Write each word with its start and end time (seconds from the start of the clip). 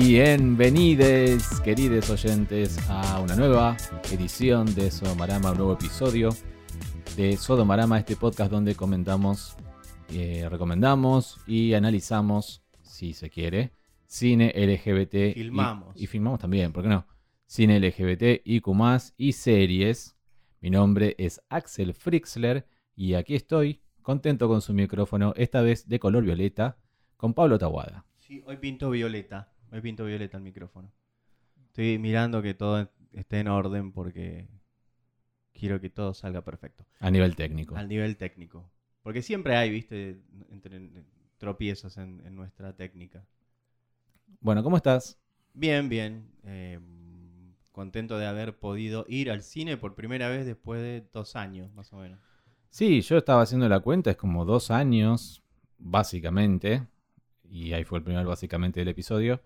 Bienvenidos, 0.00 1.60
queridos 1.60 2.08
oyentes, 2.08 2.78
a 2.88 3.20
una 3.20 3.36
nueva 3.36 3.76
edición 4.10 4.74
de 4.74 4.90
Sodomarama, 4.90 5.50
un 5.50 5.58
nuevo 5.58 5.74
episodio 5.74 6.30
de 7.14 7.36
Sodomarama, 7.36 7.98
este 7.98 8.16
podcast 8.16 8.50
donde 8.50 8.74
comentamos, 8.74 9.54
eh, 10.08 10.48
recomendamos 10.48 11.38
y 11.46 11.74
analizamos, 11.74 12.62
si 12.80 13.12
se 13.12 13.28
quiere, 13.28 13.72
cine 14.06 14.50
LGBT. 14.56 15.14
y- 15.28 15.34
Filmamos. 15.34 15.94
Y, 16.00 16.06
filmamos 16.06 16.40
también, 16.40 16.72
¿por 16.72 16.84
qué 16.84 16.88
no? 16.88 17.06
Cine 17.44 17.78
LGBT, 17.78 18.40
IQ+, 18.46 19.12
y 19.18 19.32
series. 19.32 20.16
Mi 20.62 20.70
nombre 20.70 21.14
es 21.18 21.42
Axel 21.50 21.92
Frixler 21.92 22.66
y 22.96 23.12
aquí 23.12 23.34
estoy, 23.34 23.82
contento 24.00 24.48
con 24.48 24.62
su 24.62 24.72
micrófono, 24.72 25.34
esta 25.36 25.60
vez 25.60 25.86
de 25.86 25.98
color 25.98 26.24
violeta, 26.24 26.78
con 27.18 27.34
Pablo 27.34 27.58
Tawada. 27.58 28.06
Sí, 28.16 28.42
hoy 28.46 28.56
pinto 28.56 28.88
violeta. 28.88 29.51
Hoy 29.72 29.80
pinto 29.80 30.04
violeta 30.04 30.36
el 30.36 30.42
micrófono. 30.42 30.92
Estoy 31.68 31.98
mirando 31.98 32.42
que 32.42 32.52
todo 32.52 32.90
esté 33.12 33.40
en 33.40 33.48
orden 33.48 33.90
porque 33.90 34.46
quiero 35.54 35.80
que 35.80 35.88
todo 35.88 36.12
salga 36.12 36.42
perfecto. 36.42 36.84
A 37.00 37.10
nivel 37.10 37.34
técnico. 37.34 37.74
Al 37.74 37.88
nivel 37.88 38.18
técnico. 38.18 38.70
Porque 39.02 39.22
siempre 39.22 39.56
hay, 39.56 39.70
viste, 39.70 40.20
entre, 40.50 40.90
tropiezos 41.38 41.96
en, 41.96 42.20
en 42.26 42.36
nuestra 42.36 42.76
técnica. 42.76 43.26
Bueno, 44.40 44.62
¿cómo 44.62 44.76
estás? 44.76 45.18
Bien, 45.54 45.88
bien. 45.88 46.30
eh, 46.44 46.78
contento 47.72 48.18
de 48.18 48.26
haber 48.26 48.58
podido 48.58 49.06
ir 49.08 49.30
al 49.30 49.42
cine 49.42 49.78
por 49.78 49.94
primera 49.94 50.28
vez 50.28 50.44
después 50.44 50.82
de 50.82 51.08
dos 51.14 51.34
años, 51.34 51.72
más 51.72 51.90
o 51.94 51.96
menos. 51.96 52.20
Sí, 52.68 53.00
yo 53.00 53.16
estaba 53.16 53.40
haciendo 53.40 53.66
la 53.70 53.80
cuenta, 53.80 54.10
es 54.10 54.18
como 54.18 54.44
dos 54.44 54.70
años, 54.70 55.42
básicamente, 55.78 56.86
y 57.42 57.72
ahí 57.72 57.84
fue 57.84 58.00
el 58.00 58.04
primer 58.04 58.26
básicamente 58.26 58.80
del 58.80 58.88
episodio. 58.88 59.40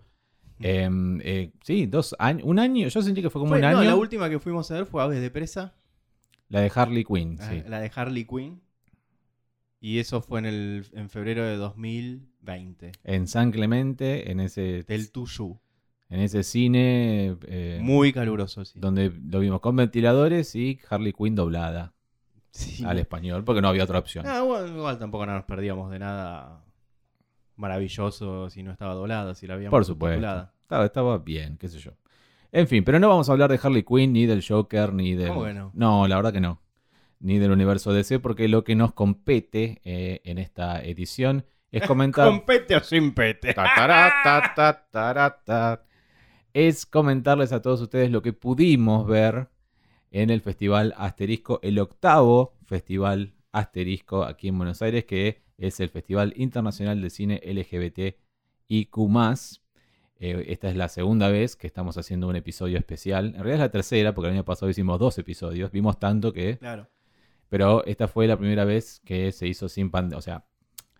Em, 0.59 1.19
eh, 1.23 1.51
sí, 1.63 1.85
dos 1.85 2.15
años, 2.19 2.43
un 2.45 2.57
año, 2.59 2.87
yo 2.87 3.01
sentí 3.01 3.21
que 3.21 3.29
fue 3.29 3.39
como 3.39 3.49
Fue- 3.49 3.57
un 3.59 3.61
no, 3.61 3.79
año. 3.79 3.83
la 3.83 3.95
última 3.95 4.29
que 4.29 4.39
fuimos 4.39 4.69
a 4.71 4.75
ver 4.75 4.85
fue 4.85 5.01
Aves 5.03 5.21
de 5.21 5.29
Presa, 5.29 5.73
La 6.49 6.61
de 6.61 6.71
Harley 6.73 7.03
Quinn, 7.03 7.37
ah, 7.39 7.49
sí. 7.49 7.63
la 7.67 7.79
de 7.79 7.91
Harley 7.93 8.25
Quinn. 8.25 8.61
Y 9.79 9.99
eso 9.99 10.21
fue 10.21 10.39
en, 10.39 10.45
el, 10.47 10.85
en 10.93 11.09
febrero 11.09 11.43
de 11.45 11.55
2020. 11.57 12.93
En 13.03 13.27
San 13.27 13.51
Clemente, 13.51 14.31
en 14.31 14.39
ese, 14.39 14.83
Del 14.83 15.11
Tuyú. 15.11 15.59
en 16.09 16.19
ese 16.21 16.41
cine 16.43 17.37
eh, 17.47 17.79
Muy 17.81 18.11
caluroso, 18.11 18.65
sí. 18.65 18.79
donde 18.79 19.11
lo 19.29 19.39
vimos 19.39 19.61
con 19.61 19.75
ventiladores 19.75 20.55
y 20.55 20.79
Harley 20.89 21.13
Quinn 21.13 21.35
doblada 21.35 21.93
Sí. 22.49 22.83
al 22.85 22.97
español, 22.97 23.43
porque 23.43 23.61
no 23.61 23.67
había 23.67 23.83
otra 23.83 23.99
opción. 23.99 24.25
Ah, 24.25 24.41
bueno, 24.41 24.67
igual 24.75 24.97
tampoco 24.97 25.27
no 25.27 25.33
nos 25.33 25.43
perdíamos 25.43 25.91
de 25.91 25.99
nada 25.99 26.65
maravilloso 27.57 28.49
si 28.49 28.63
no 28.63 28.71
estaba 28.71 28.93
doblada, 28.93 29.35
si 29.35 29.47
la 29.47 29.55
habíamos 29.55 29.71
Por 29.71 29.85
supuesto. 29.85 30.49
Estaba, 30.61 30.85
estaba 30.85 31.17
bien, 31.17 31.57
qué 31.57 31.67
sé 31.67 31.79
yo. 31.79 31.91
En 32.51 32.67
fin, 32.67 32.83
pero 32.83 32.99
no 32.99 33.09
vamos 33.09 33.29
a 33.29 33.33
hablar 33.33 33.51
de 33.51 33.59
Harley 33.61 33.83
Quinn, 33.83 34.13
ni 34.13 34.25
del 34.25 34.45
Joker, 34.47 34.93
ni 34.93 35.15
del... 35.15 35.29
¿Cómo 35.29 35.43
que 35.43 35.53
no? 35.53 35.71
No, 35.73 36.07
la 36.07 36.15
verdad 36.15 36.31
que 36.31 36.39
no. 36.39 36.61
Ni 37.19 37.39
del 37.39 37.51
universo 37.51 37.91
DC, 37.91 38.19
porque 38.19 38.47
lo 38.47 38.63
que 38.63 38.75
nos 38.75 38.93
compete 38.93 39.81
eh, 39.83 40.21
en 40.23 40.37
esta 40.37 40.81
edición 40.81 41.45
es 41.71 41.83
comentar... 41.87 42.27
¿Con 42.27 42.45
pete 42.45 42.75
o 42.75 42.79
sin 42.79 43.13
pete? 43.13 43.53
Ta, 43.53 43.67
ta, 44.91 45.41
ta. 45.45 45.83
Es 46.53 46.85
comentarles 46.85 47.51
a 47.51 47.61
todos 47.61 47.81
ustedes 47.81 48.11
lo 48.11 48.21
que 48.21 48.33
pudimos 48.33 49.05
ver 49.05 49.49
en 50.11 50.29
el 50.29 50.41
Festival 50.41 50.93
Asterisco, 50.97 51.59
el 51.61 51.79
octavo 51.79 52.55
Festival 52.65 53.33
Asterisco 53.51 54.23
aquí 54.23 54.47
en 54.47 54.57
Buenos 54.57 54.81
Aires, 54.81 55.05
que 55.05 55.46
es 55.57 55.79
el 55.79 55.89
Festival 55.89 56.33
Internacional 56.35 57.01
de 57.01 57.09
Cine 57.09 57.41
LGBT 57.43 58.17
IQ+. 58.67 58.97
Eh, 60.19 60.45
esta 60.47 60.69
es 60.69 60.75
la 60.75 60.89
segunda 60.89 61.29
vez 61.29 61.55
que 61.55 61.67
estamos 61.67 61.97
haciendo 61.97 62.27
un 62.27 62.35
episodio 62.35 62.77
especial. 62.77 63.27
En 63.27 63.33
realidad 63.35 63.55
es 63.55 63.59
la 63.59 63.71
tercera, 63.71 64.13
porque 64.13 64.29
el 64.29 64.33
año 64.35 64.45
pasado 64.45 64.69
hicimos 64.69 64.99
dos 64.99 65.17
episodios. 65.17 65.71
Vimos 65.71 65.99
tanto 65.99 66.33
que... 66.33 66.57
Claro. 66.57 66.87
Pero 67.49 67.85
esta 67.85 68.07
fue 68.07 68.27
la 68.27 68.37
primera 68.37 68.65
vez 68.65 69.01
que 69.05 69.31
se 69.31 69.47
hizo 69.47 69.69
sin 69.69 69.89
pandemia. 69.89 70.17
O 70.17 70.21
sea, 70.21 70.45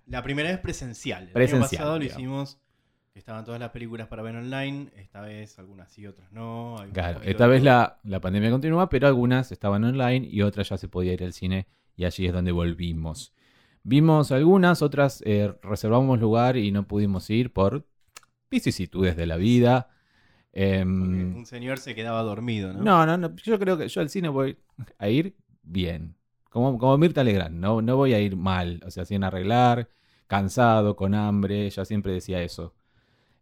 La 0.05 0.23
primera 0.23 0.49
vez 0.49 0.59
presencial. 0.59 1.27
El 1.27 1.33
Presencial, 1.33 1.63
año 1.63 1.69
pasado 1.69 1.99
lo 1.99 2.05
hicimos 2.05 2.57
que 3.11 3.19
estaban 3.19 3.43
todas 3.43 3.59
las 3.59 3.71
películas 3.71 4.07
para 4.07 4.21
ver 4.21 4.35
online. 4.35 4.91
Esta 4.95 5.21
vez 5.21 5.59
algunas 5.59 5.91
sí, 5.91 6.07
otras 6.07 6.31
no. 6.31 6.77
Claro, 6.93 7.21
esta 7.23 7.47
vez 7.47 7.63
la, 7.63 7.99
la 8.03 8.21
pandemia 8.21 8.49
continúa, 8.49 8.87
pero 8.89 9.07
algunas 9.07 9.51
estaban 9.51 9.83
online 9.83 10.25
y 10.29 10.41
otras 10.41 10.69
ya 10.69 10.77
se 10.77 10.87
podía 10.87 11.13
ir 11.13 11.23
al 11.23 11.33
cine 11.33 11.67
y 11.97 12.05
allí 12.05 12.27
es 12.27 12.31
donde 12.31 12.51
volvimos. 12.51 13.33
Vimos 13.89 14.33
algunas, 14.33 14.81
otras 14.81 15.23
eh, 15.25 15.53
reservamos 15.63 16.19
lugar 16.19 16.57
y 16.57 16.71
no 16.73 16.85
pudimos 16.85 17.29
ir 17.29 17.53
por 17.53 17.87
vicisitudes 18.51 19.15
de 19.15 19.25
la 19.25 19.37
vida. 19.37 19.87
Em, 20.51 21.33
un 21.37 21.45
señor 21.45 21.77
se 21.77 21.95
quedaba 21.95 22.21
dormido, 22.21 22.73
¿no? 22.73 22.83
no, 22.83 23.05
no, 23.05 23.17
no, 23.17 23.33
yo 23.37 23.57
creo 23.57 23.77
que 23.77 23.87
yo 23.87 24.01
al 24.01 24.09
cine 24.09 24.27
voy 24.27 24.57
a 24.97 25.07
ir 25.07 25.37
bien. 25.63 26.15
Como, 26.49 26.77
como 26.77 26.97
Mirta 26.97 27.23
Legrand, 27.23 27.55
no, 27.57 27.81
no 27.81 27.95
voy 27.95 28.13
a 28.13 28.19
ir 28.19 28.35
mal, 28.35 28.81
o 28.85 28.91
sea, 28.91 29.05
sin 29.05 29.23
arreglar, 29.23 29.87
cansado, 30.27 30.97
con 30.97 31.15
hambre, 31.15 31.65
ella 31.67 31.85
siempre 31.85 32.11
decía 32.11 32.41
eso, 32.43 32.73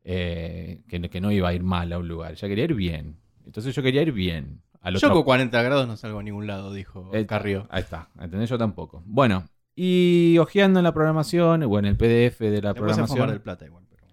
eh, 0.03 0.83
que, 0.87 0.99
no- 0.99 1.09
que 1.09 1.21
no 1.21 1.31
iba 1.31 1.49
a 1.49 1.53
ir 1.55 1.63
mal 1.63 1.91
a 1.91 1.97
un 1.97 2.07
lugar, 2.07 2.33
ella 2.33 2.47
quería 2.47 2.65
ir 2.65 2.75
bien. 2.75 3.17
Entonces 3.47 3.73
yo 3.73 3.81
quería 3.81 4.03
ir 4.03 4.11
bien. 4.11 4.61
Al 4.81 4.93
Yo 4.93 5.07
otro- 5.07 5.13
con 5.15 5.23
40 5.23 5.63
grados 5.63 5.87
no 5.87 5.97
salgo 5.97 6.19
a 6.19 6.23
ningún 6.23 6.45
lado, 6.45 6.71
dijo 6.71 7.09
Eh, 7.15 7.25
Carrió. 7.25 7.65
Ahí 7.71 7.81
está, 7.81 8.09
¿entendés? 8.19 8.47
Yo 8.49 8.59
tampoco. 8.59 9.01
Bueno, 9.07 9.47
y 9.75 10.37
hojeando 10.37 10.79
en 10.79 10.83
la 10.83 10.93
programación, 10.93 11.63
o 11.63 11.79
en 11.79 11.85
el 11.85 11.97
PDF 11.97 12.39
de 12.39 12.61
la 12.61 12.73
Después 12.73 12.93
programación. 12.93 13.29
del 13.29 13.41
Plata 13.41 13.65
igual. 13.65 13.83
Pero... 13.89 14.03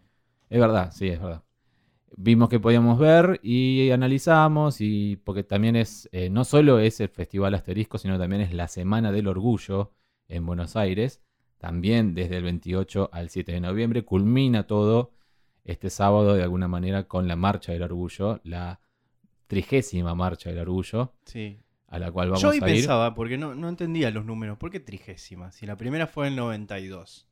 Es 0.51 0.61
verdad, 0.61 0.93
sí, 0.93 1.09
es 1.09 1.21
verdad. 1.21 1.43
Vimos 2.17 2.49
que 2.51 2.61
podíamos 2.61 2.99
ver 2.99 3.41
y 3.43 3.91
analizamos, 3.91 4.81
y 4.81 5.17
porque 5.17 5.45
también 5.45 5.77
es, 5.77 6.09
eh, 6.13 6.29
no 6.29 6.45
solo 6.45 6.79
es 6.79 7.01
el 7.01 7.09
Festival 7.09 7.55
Asterisco, 7.55 7.97
sino 7.97 8.19
también 8.19 8.43
es 8.43 8.53
la 8.53 8.69
Semana 8.69 9.13
del 9.13 9.29
Orgullo 9.29 9.93
en 10.29 10.45
Buenos 10.45 10.77
Aires. 10.77 11.23
También 11.59 12.15
desde 12.15 12.39
el 12.39 12.43
28 12.45 13.11
al 13.13 13.31
7 13.31 13.53
de 13.53 13.61
noviembre 13.61 14.05
culmina 14.05 14.67
todo 14.67 15.13
este 15.65 15.91
sábado 15.91 16.35
de 16.35 16.43
alguna 16.43 16.67
manera 16.69 17.05
con 17.05 17.29
la 17.29 17.37
Marcha 17.37 17.73
del 17.73 17.83
Orgullo, 17.83 18.41
la 18.43 18.81
trigésima 19.47 20.15
Marcha 20.15 20.51
del 20.51 20.59
Orgullo, 20.59 21.13
Sí. 21.25 21.61
A 21.93 21.99
la 21.99 22.11
cual 22.11 22.29
vamos 22.31 22.43
Yo 22.43 22.49
hoy 22.49 22.59
a 22.63 22.69
ir. 22.69 22.75
pensaba, 22.77 23.15
porque 23.15 23.37
no, 23.39 23.55
no 23.55 23.69
entendía 23.69 24.11
los 24.11 24.25
números. 24.25 24.59
¿Por 24.59 24.71
qué 24.71 24.81
trigésima? 24.81 25.53
Si 25.53 25.67
la 25.67 25.77
primera 25.77 26.07
fue 26.07 26.29
en 26.29 26.37
92. 26.37 27.29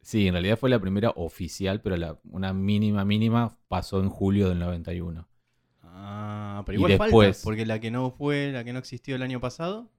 Sí, 0.00 0.26
en 0.26 0.34
realidad 0.34 0.58
fue 0.58 0.70
la 0.70 0.78
primera 0.78 1.10
oficial, 1.16 1.80
pero 1.80 1.96
la, 1.96 2.18
una 2.30 2.52
mínima 2.52 3.04
mínima 3.04 3.56
pasó 3.68 4.00
en 4.00 4.08
julio 4.10 4.48
del 4.48 4.58
91. 4.58 5.26
Ah, 5.82 6.62
pero 6.66 6.76
igual 6.78 6.90
después- 6.98 7.36
falta, 7.36 7.44
porque 7.44 7.66
la 7.66 7.80
que 7.80 7.90
no 7.90 8.10
fue, 8.10 8.50
la 8.52 8.64
que 8.64 8.72
no 8.72 8.78
existió 8.78 9.14
el 9.16 9.22
año 9.22 9.40
pasado, 9.40 9.90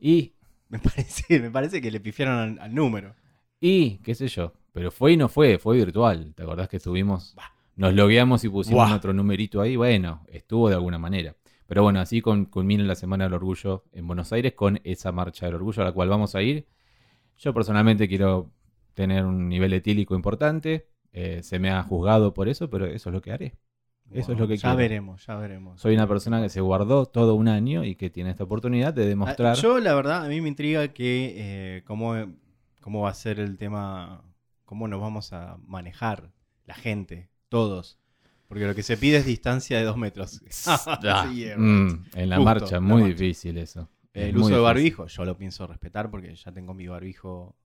Y, 0.00 0.32
me 0.68 0.78
parece, 0.78 1.38
me 1.40 1.50
parece 1.50 1.80
que 1.80 1.90
le 1.90 2.00
pifiaron 2.00 2.34
al, 2.38 2.58
al 2.58 2.74
número. 2.74 3.14
y, 3.60 3.98
qué 3.98 4.14
sé 4.14 4.26
yo, 4.28 4.52
pero 4.72 4.90
fue 4.90 5.12
y 5.12 5.16
no 5.16 5.28
fue, 5.28 5.58
fue 5.58 5.76
virtual. 5.76 6.34
¿Te 6.34 6.42
acordás 6.42 6.68
que 6.68 6.78
estuvimos? 6.78 7.34
Bah. 7.36 7.52
Nos 7.76 7.94
logueamos 7.94 8.44
y 8.44 8.48
pusimos 8.50 8.90
otro 8.92 9.12
numerito 9.14 9.60
ahí. 9.60 9.76
Bueno, 9.76 10.24
estuvo 10.28 10.68
de 10.68 10.74
alguna 10.74 10.98
manera. 10.98 11.34
Pero 11.66 11.82
bueno, 11.82 12.00
así 12.00 12.20
culmina 12.20 12.84
la 12.84 12.94
Semana 12.94 13.24
del 13.24 13.34
Orgullo 13.34 13.84
en 13.92 14.06
Buenos 14.06 14.32
Aires 14.32 14.52
con 14.54 14.80
esa 14.84 15.12
marcha 15.12 15.46
del 15.46 15.54
orgullo 15.54 15.82
a 15.82 15.86
la 15.86 15.92
cual 15.92 16.08
vamos 16.08 16.34
a 16.34 16.42
ir. 16.42 16.66
Yo 17.38 17.54
personalmente 17.54 18.08
quiero 18.08 18.50
tener 18.94 19.24
un 19.24 19.48
nivel 19.48 19.72
etílico 19.72 20.14
importante. 20.14 20.88
eh, 21.14 21.42
se 21.42 21.58
me 21.58 21.70
ha 21.70 21.82
juzgado 21.82 22.32
por 22.34 22.48
eso, 22.48 22.70
pero 22.70 22.86
eso 22.86 23.10
es 23.10 23.12
lo 23.14 23.20
que 23.22 23.32
haré. 23.32 23.56
Eso 24.10 24.32
es 24.32 24.38
lo 24.38 24.46
que 24.48 24.56
ya 24.56 24.62
quiero. 24.62 24.76
veremos, 24.76 25.24
ya 25.26 25.36
veremos. 25.36 25.80
Soy 25.80 25.94
una 25.94 26.06
persona 26.06 26.42
que 26.42 26.48
se 26.50 26.60
guardó 26.60 27.06
todo 27.06 27.34
un 27.34 27.48
año 27.48 27.84
y 27.84 27.94
que 27.96 28.10
tiene 28.10 28.30
esta 28.30 28.44
oportunidad 28.44 28.92
de 28.92 29.04
Ah, 29.04 29.06
demostrar. 29.06 29.56
Yo, 29.56 29.78
la 29.80 29.94
verdad, 29.94 30.24
a 30.24 30.28
mí 30.28 30.40
me 30.42 30.48
intriga 30.48 30.88
que 30.88 31.34
eh, 31.36 31.82
cómo, 31.86 32.14
cómo 32.80 33.02
va 33.02 33.10
a 33.10 33.14
ser 33.14 33.40
el 33.40 33.56
tema, 33.56 34.22
cómo 34.66 34.86
nos 34.88 35.00
vamos 35.00 35.32
a 35.32 35.56
manejar 35.66 36.30
la 36.66 36.74
gente, 36.74 37.30
todos. 37.48 37.98
Porque 38.52 38.66
lo 38.66 38.74
que 38.74 38.82
se 38.82 38.98
pide 38.98 39.16
es 39.16 39.24
distancia 39.24 39.78
de 39.78 39.84
dos 39.84 39.96
metros. 39.96 40.42
Ah, 40.66 41.26
Sí, 41.32 41.46
mm, 41.56 42.04
en 42.12 42.28
la 42.28 42.36
Justo, 42.36 42.44
marcha, 42.44 42.74
la 42.74 42.80
muy 42.82 43.00
marcha. 43.00 43.16
difícil 43.16 43.56
eso. 43.56 43.88
Es 44.12 44.28
El 44.28 44.36
uso 44.36 44.50
de 44.50 44.60
barbijo, 44.60 45.06
yo 45.06 45.24
lo 45.24 45.38
pienso 45.38 45.66
respetar 45.66 46.10
porque 46.10 46.34
ya 46.34 46.52
tengo 46.52 46.74
mi 46.74 46.86
barbijo, 46.86 47.56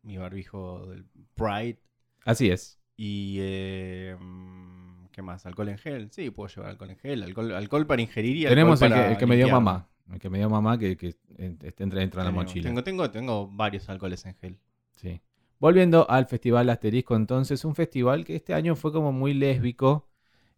mi 0.00 0.16
barbijo 0.16 0.86
del 0.86 1.04
Pride. 1.34 1.82
Así 2.24 2.48
es. 2.48 2.80
Y, 2.96 3.36
eh, 3.40 4.16
mm, 4.18 5.08
¿qué 5.12 5.20
más? 5.20 5.44
¿Alcohol 5.44 5.68
en 5.68 5.76
gel? 5.76 6.10
Sí, 6.10 6.30
puedo 6.30 6.48
llevar 6.48 6.70
alcohol 6.70 6.88
en 6.92 6.96
gel. 6.96 7.22
Alcohol, 7.24 7.52
alcohol 7.54 7.86
para 7.86 8.00
ingerir 8.00 8.34
y 8.38 8.44
Tenemos 8.46 8.80
alcohol 8.80 8.92
el 8.92 8.94
que, 8.94 9.00
para 9.02 9.12
el 9.12 9.18
que 9.18 9.26
me 9.26 9.36
dio 9.36 9.50
mamá. 9.50 9.90
El 10.10 10.18
que 10.18 10.30
me 10.30 10.38
dio 10.38 10.48
mamá 10.48 10.78
que, 10.78 10.96
que 10.96 11.08
eh, 11.36 11.56
este 11.62 11.84
entra 11.84 12.00
dentro 12.00 12.22
de 12.22 12.24
la 12.24 12.32
mochila. 12.32 12.70
Tengo, 12.70 12.82
tengo, 12.82 13.10
tengo 13.10 13.48
varios 13.48 13.86
alcoholes 13.90 14.24
en 14.24 14.34
gel. 14.36 14.58
Sí. 14.96 15.20
Volviendo 15.58 16.08
al 16.08 16.24
Festival 16.24 16.70
Asterisco, 16.70 17.16
entonces, 17.16 17.66
un 17.66 17.74
festival 17.74 18.24
que 18.24 18.34
este 18.34 18.54
año 18.54 18.76
fue 18.76 18.92
como 18.94 19.12
muy 19.12 19.34
lésbico. 19.34 20.08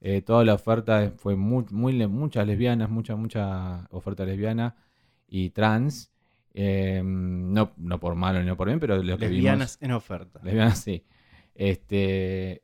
Eh, 0.07 0.21
toda 0.21 0.45
la 0.45 0.53
oferta 0.53 1.15
fue 1.17 1.35
muy, 1.35 1.65
muy 1.71 2.07
muchas 2.07 2.47
lesbianas, 2.47 2.91
mucha, 2.91 3.17
mucha 3.17 3.89
oferta 3.91 4.27
lesbiana 4.27 4.77
y 5.27 5.49
trans. 5.49 6.13
Eh, 6.53 7.01
no, 7.03 7.73
no 7.79 7.99
por 7.99 8.15
malo 8.15 8.39
ni 8.41 8.47
no 8.47 8.55
por 8.55 8.69
bien, 8.69 8.79
pero 8.79 9.03
lo 9.03 9.17
que 9.17 9.31
Lesbianas 9.31 9.79
vimos. 9.81 9.83
en 9.83 9.93
oferta. 9.93 10.41
Lesbianas, 10.43 10.79
sí. 10.79 11.03
Este, 11.55 12.63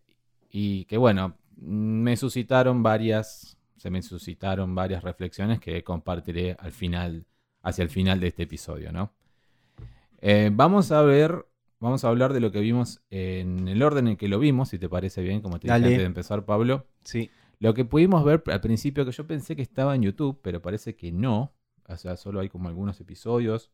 y 0.50 0.84
que 0.84 0.98
bueno, 0.98 1.38
me 1.56 2.14
suscitaron 2.18 2.82
varias, 2.82 3.56
se 3.74 3.88
me 3.88 4.02
suscitaron 4.02 4.74
varias 4.74 5.02
reflexiones 5.02 5.60
que 5.60 5.82
compartiré 5.82 6.58
al 6.58 6.72
final, 6.72 7.24
hacia 7.62 7.82
el 7.82 7.88
final 7.88 8.20
de 8.20 8.26
este 8.26 8.42
episodio, 8.42 8.92
¿no? 8.92 9.14
Eh, 10.20 10.50
vamos 10.52 10.92
a 10.92 11.00
ver, 11.00 11.46
vamos 11.80 12.04
a 12.04 12.08
hablar 12.08 12.32
de 12.32 12.40
lo 12.40 12.52
que 12.52 12.60
vimos 12.60 13.02
en 13.10 13.66
el 13.66 13.82
orden 13.82 14.08
en 14.08 14.16
que 14.16 14.28
lo 14.28 14.38
vimos, 14.38 14.68
si 14.68 14.78
te 14.78 14.88
parece 14.88 15.22
bien, 15.22 15.40
como 15.40 15.58
te 15.58 15.66
dije 15.66 15.72
Dale. 15.72 15.86
antes 15.86 15.98
de 15.98 16.04
empezar, 16.04 16.44
Pablo. 16.44 16.86
Sí. 17.02 17.30
Lo 17.58 17.74
que 17.74 17.84
pudimos 17.84 18.24
ver 18.24 18.42
al 18.46 18.60
principio, 18.60 19.04
que 19.04 19.12
yo 19.12 19.26
pensé 19.26 19.56
que 19.56 19.62
estaba 19.62 19.94
en 19.94 20.02
YouTube, 20.02 20.38
pero 20.42 20.62
parece 20.62 20.94
que 20.94 21.10
no. 21.12 21.52
O 21.88 21.96
sea, 21.96 22.16
solo 22.16 22.40
hay 22.40 22.48
como 22.48 22.68
algunos 22.68 23.00
episodios. 23.00 23.70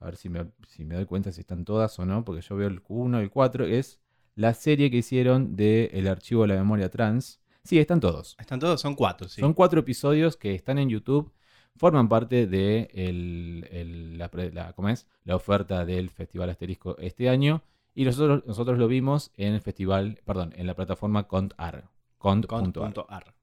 A 0.00 0.06
ver 0.06 0.16
si 0.16 0.28
me, 0.28 0.46
si 0.68 0.84
me 0.84 0.94
doy 0.94 1.06
cuenta 1.06 1.32
si 1.32 1.40
están 1.40 1.64
todas 1.64 1.98
o 1.98 2.06
no, 2.06 2.24
porque 2.24 2.40
yo 2.40 2.56
veo 2.56 2.68
el 2.68 2.80
1 2.86 3.20
y 3.20 3.24
el 3.24 3.30
4. 3.30 3.66
Es 3.66 4.00
la 4.34 4.54
serie 4.54 4.90
que 4.90 4.98
hicieron 4.98 5.56
de 5.56 5.90
El 5.92 6.06
Archivo 6.06 6.42
de 6.42 6.48
la 6.48 6.54
Memoria 6.54 6.88
Trans. 6.90 7.40
Sí, 7.64 7.78
están 7.78 8.00
todos. 8.00 8.36
Están 8.38 8.60
todos, 8.60 8.80
son 8.80 8.94
cuatro, 8.94 9.28
sí. 9.28 9.40
Son 9.40 9.52
cuatro 9.52 9.80
episodios 9.80 10.36
que 10.36 10.54
están 10.54 10.78
en 10.78 10.88
YouTube. 10.88 11.32
Forman 11.78 12.08
parte 12.08 12.46
de 12.46 12.90
el- 12.92 13.66
el- 13.70 14.18
la, 14.18 14.28
pre- 14.30 14.52
la- 14.52 14.72
¿cómo 14.74 14.88
es? 14.90 15.06
la 15.24 15.36
oferta 15.36 15.84
del 15.86 16.10
Festival 16.10 16.50
Asterisco 16.50 16.96
este 16.98 17.28
año. 17.28 17.62
Y 17.94 18.04
nosotros, 18.04 18.44
nosotros 18.46 18.78
lo 18.78 18.86
vimos 18.88 19.32
en 19.36 19.54
el 19.54 19.60
festival, 19.60 20.20
perdón, 20.24 20.52
en 20.56 20.66
la 20.66 20.74
plataforma 20.74 21.24
Cont.ar. 21.26 21.84
Con 22.18 22.42
Cont.ar. 22.42 23.34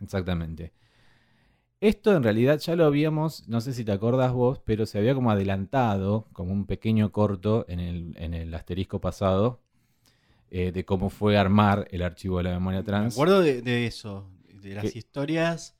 Exactamente. 0.00 0.72
Esto 1.80 2.16
en 2.16 2.22
realidad 2.22 2.58
ya 2.58 2.74
lo 2.74 2.86
habíamos, 2.86 3.46
no 3.48 3.60
sé 3.60 3.74
si 3.74 3.84
te 3.84 3.92
acordás 3.92 4.32
vos, 4.32 4.60
pero 4.64 4.86
se 4.86 4.98
había 4.98 5.14
como 5.14 5.30
adelantado, 5.30 6.26
como 6.32 6.52
un 6.52 6.64
pequeño 6.66 7.12
corto 7.12 7.66
en 7.68 7.80
el, 7.80 8.14
en 8.16 8.32
el 8.34 8.54
asterisco 8.54 9.00
pasado, 9.00 9.60
eh, 10.50 10.72
de 10.72 10.84
cómo 10.86 11.10
fue 11.10 11.36
armar 11.36 11.86
el 11.90 12.02
archivo 12.02 12.38
de 12.38 12.44
la 12.44 12.50
memoria 12.52 12.80
Me 12.80 12.84
trans. 12.86 13.14
acuerdo 13.14 13.40
de, 13.40 13.60
de 13.60 13.86
eso, 13.86 14.26
de 14.62 14.74
las 14.74 14.90
Que- 14.90 14.98
historias, 14.98 15.75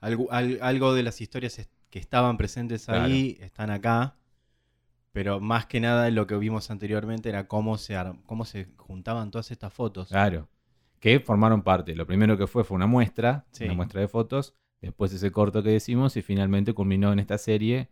algo, 0.00 0.30
al- 0.32 0.58
algo 0.62 0.94
de 0.94 1.02
las 1.02 1.20
historias 1.20 1.68
que 1.90 1.98
estaban 1.98 2.36
presentes 2.36 2.88
ahí 2.88 3.36
están 3.40 3.70
acá, 3.70 4.16
pero 5.12 5.40
más 5.40 5.66
que 5.66 5.80
nada 5.80 6.08
lo 6.10 6.26
que 6.26 6.36
vimos 6.36 6.70
anteriormente 6.70 7.28
era 7.28 7.48
cómo 7.48 7.76
se, 7.78 7.96
cómo 8.26 8.44
se 8.44 8.68
juntaban 8.76 9.30
todas 9.30 9.50
estas 9.50 9.72
fotos. 9.72 10.08
Claro. 10.08 10.48
Que 11.00 11.18
formaron 11.20 11.62
parte. 11.62 11.94
Lo 11.96 12.06
primero 12.06 12.36
que 12.38 12.46
fue 12.46 12.62
fue 12.64 12.76
una 12.76 12.86
muestra, 12.86 13.46
Sí. 13.52 13.64
una 13.64 13.74
muestra 13.74 14.00
de 14.00 14.08
fotos, 14.08 14.54
después 14.80 15.12
ese 15.12 15.30
corto 15.32 15.62
que 15.62 15.70
decimos 15.70 16.16
y 16.16 16.22
finalmente 16.22 16.72
culminó 16.74 17.12
en 17.12 17.18
esta 17.18 17.38
serie 17.38 17.88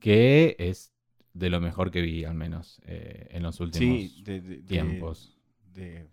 que 0.00 0.56
es 0.58 0.92
de 1.34 1.50
lo 1.50 1.60
mejor 1.60 1.90
que 1.90 2.00
vi, 2.00 2.24
al 2.24 2.34
menos, 2.34 2.80
eh, 2.86 3.28
en 3.30 3.42
los 3.42 3.60
últimos 3.60 3.98
Sí, 4.10 4.22
de- 4.24 4.40
tiempos. 4.62 5.36
de- 5.74 6.08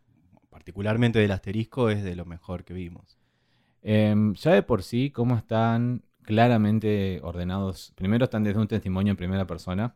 particularmente 0.50 1.20
del 1.20 1.32
asterisco 1.32 1.90
es 1.90 2.04
de 2.04 2.16
lo 2.16 2.26
mejor 2.26 2.64
que 2.64 2.74
vimos. 2.74 3.18
Em, 3.88 4.34
ya 4.34 4.52
de 4.54 4.64
por 4.64 4.82
sí, 4.82 5.12
cómo 5.12 5.36
están 5.38 6.04
claramente 6.24 7.20
ordenados. 7.24 7.94
Primero 7.96 8.26
están 8.26 8.44
desde 8.44 8.60
un 8.60 8.68
testimonio 8.68 9.12
en 9.12 9.18
primera 9.18 9.46
persona. 9.46 9.96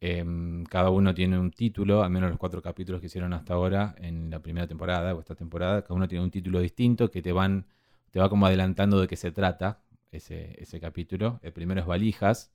Em, 0.00 0.64
cada 0.64 0.90
uno 0.90 1.14
tiene 1.14 1.38
un 1.38 1.50
título, 1.50 2.02
al 2.02 2.10
menos 2.10 2.28
los 2.30 2.38
cuatro 2.38 2.62
capítulos 2.62 3.00
que 3.00 3.06
hicieron 3.06 3.32
hasta 3.32 3.54
ahora 3.54 3.94
en 3.98 4.30
la 4.30 4.40
primera 4.40 4.66
temporada 4.66 5.14
o 5.14 5.20
esta 5.20 5.34
temporada. 5.34 5.82
Cada 5.82 5.94
uno 5.94 6.06
tiene 6.08 6.24
un 6.24 6.30
título 6.30 6.60
distinto 6.60 7.10
que 7.10 7.22
te 7.22 7.32
van, 7.32 7.66
te 8.10 8.20
va 8.20 8.28
como 8.28 8.46
adelantando 8.46 9.00
de 9.00 9.08
qué 9.08 9.16
se 9.16 9.32
trata 9.32 9.80
ese, 10.12 10.54
ese 10.62 10.78
capítulo. 10.78 11.40
El 11.42 11.52
primero 11.52 11.80
es 11.80 11.86
Valijas. 11.86 12.52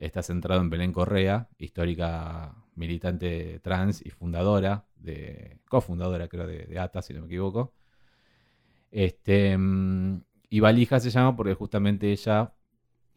Está 0.00 0.22
centrado 0.22 0.60
en 0.62 0.70
Belén 0.70 0.92
Correa, 0.92 1.48
histórica 1.58 2.54
militante 2.76 3.60
trans 3.60 4.04
y 4.04 4.10
fundadora, 4.10 4.86
de, 4.96 5.58
cofundadora 5.68 6.28
creo 6.28 6.46
de, 6.46 6.66
de 6.66 6.78
ATA, 6.78 7.02
si 7.02 7.14
no 7.14 7.20
me 7.20 7.26
equivoco. 7.26 7.74
Este, 8.96 9.58
mm, 9.58 10.22
y 10.50 10.60
Valija 10.60 11.00
se 11.00 11.10
llama 11.10 11.34
porque 11.36 11.54
justamente 11.54 12.12
ella 12.12 12.52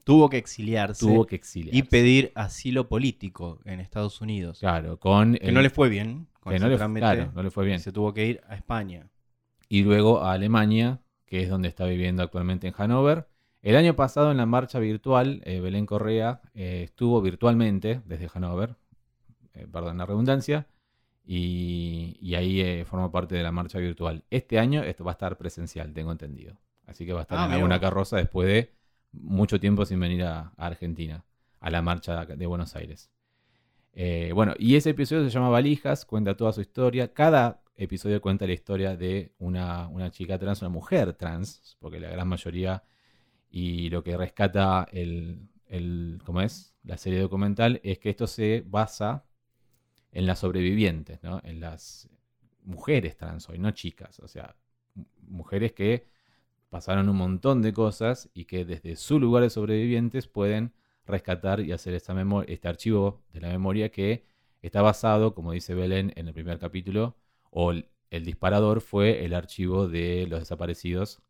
Tuvo 0.03 0.27
que 0.29 0.37
exiliarse 0.37 1.05
tuvo 1.05 1.27
que 1.27 1.35
exiliarse. 1.35 1.77
y 1.77 1.83
pedir 1.83 2.31
asilo 2.33 2.87
político 2.87 3.59
en 3.63 3.79
Estados 3.79 4.19
Unidos. 4.21 4.59
Claro, 4.59 4.97
con 4.99 5.35
Que 5.35 5.47
el- 5.49 5.53
no 5.53 5.61
le 5.61 5.69
fue 5.69 5.87
bien. 5.89 6.27
con 6.39 6.53
que 6.53 6.59
no 6.59 6.67
le, 6.67 6.77
trámite, 6.77 7.01
claro, 7.01 7.31
no 7.35 7.43
le 7.43 7.51
fue 7.51 7.63
bien. 7.65 7.79
Se 7.79 7.91
tuvo 7.91 8.11
que 8.13 8.25
ir 8.25 8.41
a 8.47 8.55
España. 8.55 9.11
Y 9.69 9.83
luego 9.83 10.21
a 10.21 10.31
Alemania, 10.31 10.99
que 11.27 11.43
es 11.43 11.49
donde 11.49 11.67
está 11.67 11.85
viviendo 11.85 12.23
actualmente 12.23 12.67
en 12.67 12.73
Hannover. 12.73 13.27
El 13.61 13.75
año 13.75 13.95
pasado 13.95 14.31
en 14.31 14.37
la 14.37 14.45
marcha 14.47 14.79
virtual, 14.79 15.41
eh, 15.45 15.59
Belén 15.59 15.85
Correa 15.85 16.41
eh, 16.55 16.83
estuvo 16.85 17.21
virtualmente 17.21 18.01
desde 18.05 18.29
Hannover, 18.29 18.77
eh, 19.53 19.67
perdón 19.71 19.97
la 19.99 20.05
redundancia, 20.07 20.65
y, 21.29 22.17
y 22.21 22.35
ahí 22.35 22.61
eh, 22.61 22.85
forma 22.85 23.11
parte 23.11 23.35
de 23.35 23.43
la 23.43 23.51
marcha 23.51 23.79
virtual. 23.79 24.23
Este 24.31 24.57
año 24.59 24.81
esto 24.81 25.03
va 25.03 25.11
a 25.11 25.13
estar 25.13 25.37
presencial, 25.37 25.93
tengo 25.93 26.13
entendido. 26.13 26.55
Así 26.85 27.05
que 27.05 27.11
va 27.11 27.19
a 27.19 27.21
estar 27.23 27.37
Ah, 27.37 27.45
en 27.47 27.51
alguna 27.51 27.81
carroza 27.81 28.15
después 28.15 28.47
de 28.47 28.71
mucho 29.11 29.59
tiempo 29.59 29.85
sin 29.85 29.99
venir 29.99 30.23
a, 30.23 30.53
a 30.55 30.65
Argentina, 30.65 31.25
a 31.59 31.69
la 31.69 31.81
marcha 31.81 32.25
de 32.25 32.45
Buenos 32.45 32.77
Aires. 32.77 33.11
Eh, 33.91 34.31
bueno, 34.33 34.53
y 34.57 34.77
ese 34.77 34.91
episodio 34.91 35.25
se 35.25 35.29
llama 35.29 35.49
Valijas, 35.49 36.05
cuenta 36.05 36.37
toda 36.37 36.53
su 36.53 36.61
historia. 36.61 37.11
Cada 37.13 37.61
episodio 37.75 38.21
cuenta 38.21 38.47
la 38.47 38.53
historia 38.53 38.95
de 38.95 39.33
una, 39.37 39.89
una 39.89 40.09
chica 40.11 40.39
trans, 40.39 40.61
una 40.61 40.69
mujer 40.69 41.11
trans, 41.13 41.75
porque 41.81 41.99
la 41.99 42.09
gran 42.09 42.29
mayoría 42.29 42.83
y 43.49 43.89
lo 43.89 44.01
que 44.01 44.15
rescata 44.15 44.87
el, 44.93 45.49
el, 45.65 46.21
¿cómo 46.23 46.39
es? 46.39 46.73
La 46.83 46.97
serie 46.97 47.19
documental 47.19 47.81
es 47.83 47.99
que 47.99 48.11
esto 48.11 48.27
se 48.27 48.63
basa 48.65 49.25
en 50.17 50.25
las 50.25 50.39
sobrevivientes, 50.39 51.21
¿no? 51.21 51.41
En 51.43 51.59
las 51.59 52.09
mujeres 52.63 53.17
trans 53.17 53.47
hoy, 53.49 53.59
no 53.59 53.69
chicas, 53.69 54.19
o 54.19 54.27
sea, 54.27 54.55
mujeres 55.27 55.73
que 55.73 56.07
pasaron 56.69 57.07
un 57.07 57.17
montón 57.17 57.61
de 57.61 57.71
cosas 57.71 58.27
y 58.33 58.45
que 58.45 58.65
desde 58.65 58.95
su 58.95 59.19
lugar 59.19 59.43
de 59.43 59.51
sobrevivientes 59.51 60.27
pueden 60.27 60.73
rescatar 61.05 61.59
y 61.59 61.71
hacer 61.71 61.93
esta 61.93 62.15
este 62.47 62.67
archivo 62.67 63.21
de 63.31 63.41
la 63.41 63.49
memoria 63.49 63.91
que 63.91 64.25
está 64.63 64.81
basado, 64.81 65.35
como 65.35 65.51
dice 65.51 65.75
Belén 65.75 66.13
en 66.15 66.27
el 66.27 66.33
primer 66.33 66.57
capítulo, 66.57 67.15
o 67.51 67.69
el, 67.69 67.87
el 68.09 68.25
disparador 68.25 68.81
fue 68.81 69.23
el 69.23 69.35
archivo 69.35 69.87
de 69.87 70.25
los 70.27 70.39
desaparecidos 70.39 71.21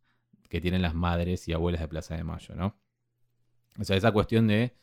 que 0.48 0.62
tienen 0.62 0.81
las 0.81 0.95
madres 0.95 1.45
y 1.50 1.51
abuelas 1.51 1.81
de 1.81 1.89
Plaza 1.89 2.16
de 2.16 2.24
Mayo, 2.24 2.56
¿no? 2.56 2.78
O 3.78 3.84
sea, 3.84 3.98
esa 3.98 4.13
cuestión 4.13 4.48
de 4.48 4.78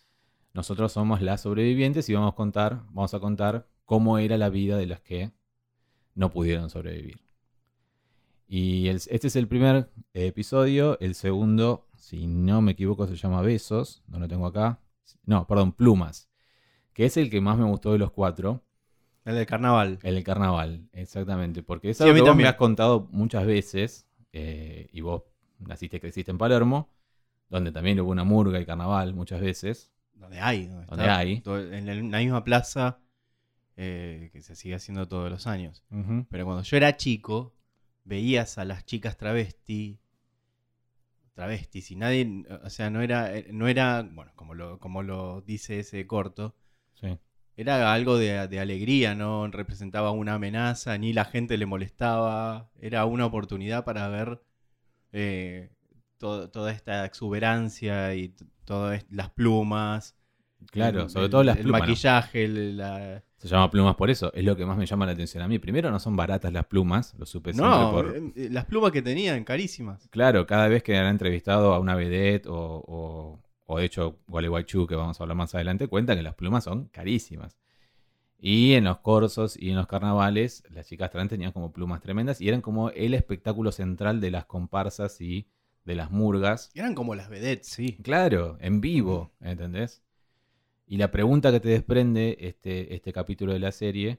nosotros 0.53 0.93
somos 0.93 1.23
las 1.23 1.41
sobrevivientes 1.41 2.07
y 2.11 2.13
vamos 2.13 2.35
a 2.35 2.37
contar, 2.37 2.83
vamos 2.91 3.15
a 3.15 3.19
contar 3.19 3.67
cómo 3.85 4.19
era 4.19 4.37
la 4.39 4.49
vida 4.49 4.77
de 4.77 4.87
las 4.87 5.01
que 5.01 5.31
no 6.15 6.31
pudieron 6.31 6.71
sobrevivir. 6.71 7.21
Y 8.47 8.89
el- 8.89 8.97
este 9.09 9.27
es 9.27 9.37
el 9.37 9.49
primer 9.49 9.91
episodio. 10.13 10.99
El 11.01 11.15
segundo, 11.15 11.89
si 11.97 12.27
no 12.27 12.61
me 12.61 12.73
equivoco, 12.73 13.07
se 13.07 13.17
llama 13.17 13.41
Besos. 13.43 14.03
No 14.07 14.19
lo 14.19 14.29
tengo 14.29 14.47
acá. 14.47 14.81
No, 15.25 15.47
perdón, 15.47 15.73
Plumas. 15.73 16.29
Que 16.93 17.07
es 17.07 17.17
el 17.17 17.31
que 17.31 17.41
más 17.41 17.59
me 17.59 17.65
gustó 17.65 17.93
de 17.93 17.99
los 17.99 18.13
cuatro. 18.13 18.63
El 19.25 19.35
del 19.37 19.47
carnaval. 19.47 19.99
El 20.03 20.15
del 20.17 20.25
carnaval, 20.25 20.89
exactamente. 20.93 21.63
Porque 21.63 21.91
es 21.91 21.97
Sí, 21.97 22.05
algo 22.05 22.15
que 22.17 22.21
vos 22.31 22.37
me 22.37 22.47
has 22.47 22.57
contado 22.57 23.09
muchas 23.11 23.47
veces. 23.47 24.07
eh, 24.37 24.89
y 24.93 25.01
vos 25.01 25.23
naciste 25.61 25.97
y 25.97 26.01
creciste 26.01 26.31
en 26.33 26.39
Palermo. 26.39 26.91
Donde 27.49 27.71
también 27.73 28.01
hubo 28.01 28.11
una 28.11 28.25
murga 28.25 28.61
y 28.61 28.67
carnaval 28.67 29.15
muchas 29.15 29.41
veces. 29.41 29.93
Donde 30.13 30.41
hay. 30.41 30.67
Donde, 30.67 30.87
Donde 30.87 31.05
está 31.05 31.19
hay. 31.19 31.43
en 31.47 32.11
la 32.11 32.19
misma 32.19 32.43
plaza 32.45 32.99
eh, 33.77 34.31
que 34.33 34.41
se 34.43 34.55
sigue 34.57 34.75
haciendo 34.77 35.09
todos 35.09 35.31
los 35.31 35.47
años. 35.47 35.85
Pero 36.31 36.45
cuando 36.45 36.63
yo 36.63 36.77
era 36.77 36.97
chico, 36.97 37.55
veías 38.05 38.59
a 38.59 38.65
las 38.65 38.85
chicas 38.87 39.17
travesti, 39.17 39.99
travestis, 41.35 41.91
y 41.91 41.97
nadie, 41.97 42.45
o 42.63 42.71
sea, 42.71 42.91
no 42.91 43.03
era, 43.03 43.37
eh, 43.37 43.49
no 43.53 43.67
era, 43.67 44.03
bueno, 44.03 44.33
como 44.37 44.55
lo, 44.55 44.79
como 44.79 45.03
lo 45.03 45.41
dice 45.43 45.81
ese 45.81 46.07
corto, 46.07 46.55
Sí. 46.95 47.19
era 47.57 47.93
algo 47.93 48.17
de, 48.19 48.47
de 48.47 48.61
alegría, 48.61 49.15
no 49.17 49.47
representaba 49.49 50.13
una 50.13 50.35
amenaza, 50.35 50.97
ni 50.97 51.13
la 51.13 51.25
gente 51.25 51.57
le 51.59 51.67
molestaba, 51.67 52.71
era 52.81 53.05
una 53.05 53.27
oportunidad 53.27 53.85
para 53.85 54.09
ver 54.09 54.43
eh, 55.17 55.71
to- 56.19 56.51
toda 56.51 56.73
esta 56.73 57.05
exuberancia 57.05 58.15
y 58.15 58.35
todas 58.65 59.05
las 59.11 59.31
plumas. 59.31 60.17
Claro, 60.71 61.03
el- 61.03 61.11
sobre 61.11 61.27
el- 61.27 61.31
todo 61.31 61.45
las 61.45 61.57
el 61.57 61.63
plumas. 61.65 61.81
¿no? 61.81 61.87
maquillaje, 61.87 62.45
el- 62.45 62.77
la, 62.77 63.23
Se 63.45 63.51
llama 63.51 63.71
plumas 63.71 63.95
por 63.97 64.09
eso. 64.09 64.33
Es 64.33 64.43
lo 64.43 64.57
que 64.57 64.65
más 64.65 64.79
me 64.79 64.87
llama 64.87 65.05
la 65.05 65.13
atención 65.13 65.43
a 65.43 65.49
mí. 65.49 65.59
Primero, 65.59 65.91
no 65.91 66.01
son 66.01 66.17
baratas 66.17 66.51
las 66.53 66.65
plumas. 66.65 67.15
Lo 67.19 67.27
supe 67.27 67.53
No, 67.53 67.91
por. 67.93 68.17
eh, 68.17 68.33
eh, 68.37 68.49
las 68.51 68.65
plumas 68.65 68.91
que 68.91 69.03
tenían, 69.03 69.45
carísimas. 69.45 70.09
Claro, 70.11 70.47
cada 70.47 70.67
vez 70.69 70.83
que 70.83 70.97
han 70.97 71.07
entrevistado 71.07 71.75
a 71.75 71.79
una 71.79 71.95
vedette 71.95 72.47
o, 72.47 72.55
o, 72.87 73.43
o 73.67 73.79
de 73.79 73.85
hecho 73.85 74.17
Gualeguaychú, 74.29 74.87
que 74.87 74.95
vamos 74.95 75.21
a 75.21 75.25
hablar 75.25 75.37
más 75.37 75.55
adelante, 75.55 75.89
cuentan 75.89 76.17
que 76.17 76.23
las 76.23 76.35
plumas 76.35 76.65
son 76.65 76.87
carísimas. 76.89 77.59
Y 78.39 78.75
en 78.75 78.85
los 78.85 78.99
corsos 78.99 79.57
y 79.61 79.71
en 79.71 79.77
los 79.77 79.87
carnavales, 79.87 80.63
las 80.71 80.87
chicas 80.89 81.11
trans 81.11 81.31
tenían 81.31 81.53
como 81.53 81.73
plumas 81.73 82.01
tremendas 82.03 82.41
y 82.41 82.49
eran 82.49 82.61
como 82.63 82.91
el 82.91 83.15
espectáculo 83.15 83.73
central 83.73 84.21
de 84.21 84.31
las 84.31 84.45
comparsas 84.47 85.21
y 85.21 85.49
de 85.85 85.95
las 85.95 86.11
murgas. 86.11 86.71
Eran 86.75 86.95
como 86.95 87.15
las 87.15 87.29
vedettes, 87.31 87.67
sí. 87.69 87.99
Claro, 88.03 88.57
en 88.61 88.81
vivo, 88.81 89.33
¿entendés? 89.41 90.03
Y 90.87 90.97
la 90.99 91.11
pregunta 91.11 91.51
que 91.51 91.61
te 91.61 91.69
desprende 91.71 92.37
este, 92.41 92.95
este 92.95 93.13
capítulo 93.13 93.53
de 93.53 93.59
la 93.59 93.73
serie 93.73 94.19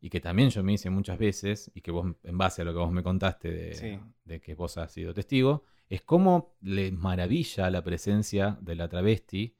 y 0.00 0.08
que 0.08 0.20
también 0.20 0.50
yo 0.50 0.62
me 0.62 0.72
hice 0.72 0.88
muchas 0.88 1.18
veces, 1.18 1.70
y 1.74 1.80
que 1.82 1.90
vos, 1.90 2.14
en 2.22 2.38
base 2.38 2.62
a 2.62 2.64
lo 2.64 2.72
que 2.72 2.78
vos 2.78 2.90
me 2.92 3.02
contaste 3.02 3.50
de, 3.50 3.74
Sí. 3.74 3.98
de 4.24 4.40
que 4.40 4.54
vos 4.54 4.78
has 4.78 4.92
sido 4.92 5.12
testigo, 5.12 5.64
es 5.88 6.00
cómo 6.02 6.54
le 6.62 6.90
maravilla 6.92 7.68
la 7.70 7.82
presencia 7.82 8.56
de 8.62 8.76
la 8.76 8.88
travesti 8.88 9.56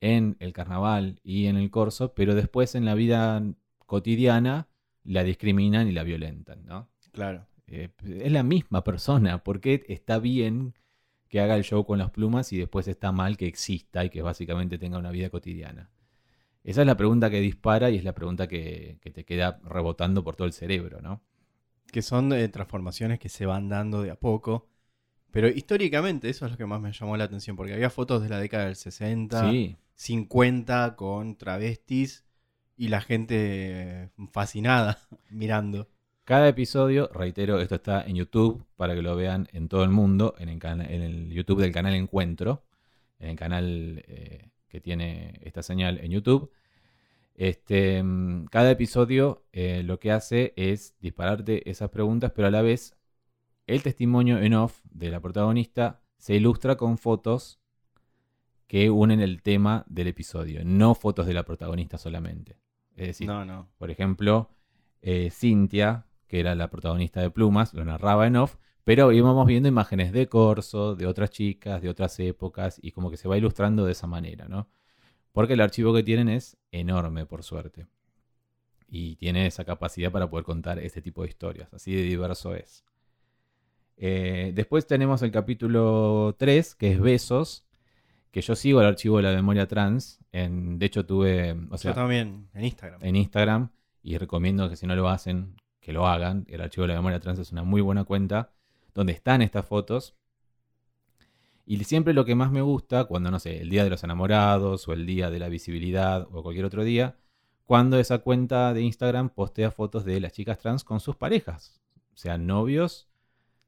en 0.00 0.36
el 0.38 0.52
carnaval 0.52 1.18
y 1.24 1.46
en 1.46 1.56
el 1.56 1.70
corso, 1.70 2.14
pero 2.14 2.34
después 2.34 2.74
en 2.74 2.84
la 2.84 2.94
vida 2.94 3.42
cotidiana 3.86 4.68
la 5.02 5.24
discriminan 5.24 5.88
y 5.88 5.92
la 5.92 6.02
violentan, 6.02 6.64
¿no? 6.66 6.88
Claro. 7.12 7.46
Eh, 7.66 7.88
es 8.04 8.30
la 8.30 8.42
misma 8.42 8.84
persona, 8.84 9.42
porque 9.42 9.84
está 9.88 10.18
bien 10.18 10.74
que 11.28 11.40
haga 11.40 11.56
el 11.56 11.64
show 11.64 11.84
con 11.84 11.98
las 11.98 12.10
plumas 12.10 12.52
y 12.52 12.58
después 12.58 12.88
está 12.88 13.12
mal 13.12 13.36
que 13.36 13.46
exista 13.46 14.04
y 14.04 14.10
que 14.10 14.22
básicamente 14.22 14.78
tenga 14.78 14.98
una 14.98 15.10
vida 15.10 15.30
cotidiana? 15.30 15.90
Esa 16.62 16.80
es 16.80 16.86
la 16.86 16.96
pregunta 16.96 17.28
que 17.30 17.40
dispara 17.40 17.90
y 17.90 17.96
es 17.96 18.04
la 18.04 18.14
pregunta 18.14 18.46
que, 18.46 18.98
que 19.02 19.10
te 19.10 19.24
queda 19.24 19.60
rebotando 19.64 20.24
por 20.24 20.36
todo 20.36 20.46
el 20.46 20.52
cerebro, 20.52 21.00
¿no? 21.02 21.22
Que 21.92 22.00
son 22.02 22.32
eh, 22.32 22.48
transformaciones 22.48 23.18
que 23.18 23.28
se 23.28 23.46
van 23.46 23.68
dando 23.68 24.02
de 24.02 24.10
a 24.10 24.16
poco. 24.16 24.68
Pero 25.30 25.48
históricamente 25.48 26.30
eso 26.30 26.46
es 26.46 26.52
lo 26.52 26.56
que 26.58 26.64
más 26.64 26.80
me 26.80 26.92
llamó 26.92 27.16
la 27.16 27.24
atención, 27.24 27.56
porque 27.56 27.74
había 27.74 27.90
fotos 27.90 28.22
de 28.22 28.28
la 28.28 28.38
década 28.38 28.66
del 28.66 28.76
60, 28.76 29.50
Sí, 29.50 29.76
50 29.96 30.96
con 30.96 31.36
travestis 31.36 32.24
y 32.76 32.88
la 32.88 33.00
gente 33.00 34.10
fascinada 34.32 34.98
mirando. 35.30 35.88
Cada 36.24 36.48
episodio, 36.48 37.10
reitero, 37.12 37.60
esto 37.60 37.74
está 37.74 38.02
en 38.02 38.16
YouTube 38.16 38.64
para 38.76 38.94
que 38.94 39.02
lo 39.02 39.14
vean 39.14 39.46
en 39.52 39.68
todo 39.68 39.84
el 39.84 39.90
mundo, 39.90 40.34
en 40.38 40.48
el, 40.48 40.58
cana- 40.58 40.86
en 40.86 41.02
el 41.02 41.30
YouTube 41.30 41.60
del 41.60 41.72
canal 41.72 41.94
Encuentro, 41.94 42.64
en 43.18 43.30
el 43.30 43.36
canal 43.36 44.02
eh, 44.08 44.48
que 44.68 44.80
tiene 44.80 45.38
esta 45.42 45.62
señal 45.62 45.98
en 46.02 46.10
YouTube. 46.12 46.50
Este, 47.34 48.02
mm, 48.02 48.46
cada 48.46 48.70
episodio 48.70 49.44
eh, 49.52 49.82
lo 49.82 50.00
que 50.00 50.12
hace 50.12 50.54
es 50.56 50.94
dispararte 50.98 51.68
esas 51.70 51.90
preguntas, 51.90 52.32
pero 52.34 52.48
a 52.48 52.50
la 52.50 52.62
vez 52.62 52.96
el 53.66 53.82
testimonio 53.82 54.38
en 54.38 54.54
off 54.54 54.80
de 54.90 55.10
la 55.10 55.20
protagonista 55.20 56.00
se 56.16 56.34
ilustra 56.36 56.76
con 56.76 56.96
fotos 56.96 57.60
que 58.66 58.88
unen 58.88 59.20
el 59.20 59.42
tema 59.42 59.84
del 59.88 60.06
episodio, 60.06 60.62
no 60.64 60.94
fotos 60.94 61.26
de 61.26 61.34
la 61.34 61.42
protagonista 61.44 61.98
solamente. 61.98 62.56
Es 62.96 63.08
decir, 63.08 63.26
No, 63.26 63.44
no. 63.44 63.68
por 63.76 63.90
ejemplo, 63.90 64.48
eh, 65.02 65.28
Cintia, 65.30 66.06
que 66.34 66.40
era 66.40 66.56
la 66.56 66.68
protagonista 66.68 67.20
de 67.20 67.30
Plumas, 67.30 67.72
lo 67.74 67.84
narraba 67.84 68.26
en 68.26 68.34
off, 68.34 68.56
pero 68.82 69.12
íbamos 69.12 69.46
viendo 69.46 69.68
imágenes 69.68 70.10
de 70.10 70.26
Corso, 70.26 70.96
de 70.96 71.06
otras 71.06 71.30
chicas, 71.30 71.80
de 71.80 71.88
otras 71.88 72.18
épocas, 72.18 72.80
y 72.82 72.90
como 72.90 73.08
que 73.08 73.16
se 73.16 73.28
va 73.28 73.38
ilustrando 73.38 73.84
de 73.84 73.92
esa 73.92 74.08
manera, 74.08 74.48
¿no? 74.48 74.68
Porque 75.30 75.52
el 75.52 75.60
archivo 75.60 75.94
que 75.94 76.02
tienen 76.02 76.28
es 76.28 76.56
enorme, 76.72 77.24
por 77.24 77.44
suerte. 77.44 77.86
Y 78.88 79.14
tiene 79.14 79.46
esa 79.46 79.64
capacidad 79.64 80.10
para 80.10 80.28
poder 80.28 80.44
contar 80.44 80.80
este 80.80 81.00
tipo 81.00 81.22
de 81.22 81.28
historias, 81.28 81.72
así 81.72 81.94
de 81.94 82.02
diverso 82.02 82.52
es. 82.56 82.84
Eh, 83.96 84.50
después 84.56 84.88
tenemos 84.88 85.22
el 85.22 85.30
capítulo 85.30 86.34
3, 86.36 86.74
que 86.74 86.90
es 86.90 87.00
Besos, 87.00 87.64
que 88.32 88.40
yo 88.40 88.56
sigo 88.56 88.80
el 88.80 88.88
archivo 88.88 89.18
de 89.18 89.22
la 89.22 89.32
memoria 89.32 89.68
trans. 89.68 90.18
En, 90.32 90.80
de 90.80 90.86
hecho, 90.86 91.06
tuve, 91.06 91.52
o 91.70 91.78
sea, 91.78 91.92
Yo 91.92 91.94
también, 91.94 92.48
en 92.54 92.64
Instagram. 92.64 93.04
en 93.04 93.14
Instagram 93.14 93.68
y 94.02 94.18
recomiendo 94.18 94.68
que 94.68 94.74
si 94.74 94.84
no 94.88 94.96
lo 94.96 95.08
hacen, 95.08 95.54
que 95.84 95.92
lo 95.92 96.06
hagan. 96.08 96.46
El 96.48 96.60
archivo 96.62 96.86
de 96.86 96.94
la 96.94 96.98
memoria 97.00 97.20
trans 97.20 97.38
es 97.38 97.52
una 97.52 97.62
muy 97.62 97.80
buena 97.82 98.04
cuenta 98.04 98.50
donde 98.94 99.12
están 99.12 99.42
estas 99.42 99.66
fotos. 99.66 100.14
Y 101.66 101.82
siempre 101.84 102.12
lo 102.12 102.24
que 102.24 102.34
más 102.34 102.50
me 102.52 102.60
gusta, 102.62 103.04
cuando 103.04 103.30
no 103.30 103.38
sé, 103.38 103.60
el 103.60 103.70
día 103.70 103.84
de 103.84 103.90
los 103.90 104.04
enamorados 104.04 104.86
o 104.88 104.92
el 104.92 105.06
día 105.06 105.30
de 105.30 105.38
la 105.38 105.48
visibilidad 105.48 106.26
o 106.30 106.42
cualquier 106.42 106.66
otro 106.66 106.84
día, 106.84 107.16
cuando 107.64 107.98
esa 107.98 108.18
cuenta 108.18 108.74
de 108.74 108.82
Instagram 108.82 109.30
postea 109.30 109.70
fotos 109.70 110.04
de 110.04 110.20
las 110.20 110.32
chicas 110.32 110.58
trans 110.58 110.84
con 110.84 111.00
sus 111.00 111.16
parejas, 111.16 111.80
sean 112.14 112.46
novios, 112.46 113.08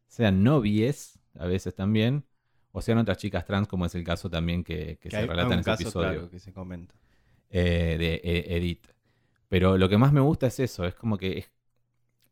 sean 0.09 0.45
novies, 0.45 1.19
a 1.39 1.47
veces 1.47 1.75
también, 1.75 2.25
o 2.73 2.83
sean 2.83 2.99
otras 2.99 3.17
chicas 3.17 3.47
trans, 3.47 3.67
como 3.69 3.87
es 3.87 3.95
el 3.95 4.05
caso 4.05 4.29
también 4.29 4.63
que, 4.63 4.99
que 5.01 5.09
Que 5.09 5.11
se 5.11 5.17
hay 5.17 5.27
relata 5.27 5.55
en 5.55 5.61
ese 5.61 5.73
episodio 5.73 6.09
claro, 6.11 6.31
que 6.31 6.39
se 6.39 6.53
comenta. 6.53 6.95
eh, 7.49 7.97
de 7.99 8.21
E- 8.23 8.57
Edith. 8.57 8.89
Pero 9.49 9.79
lo 9.79 9.89
que 9.89 9.97
más 9.97 10.13
me 10.13 10.21
gusta 10.21 10.49
es 10.49 10.61
eso, 10.61 10.85
es 10.85 10.95
como 10.95 11.17
que 11.17 11.39
es- 11.39 11.51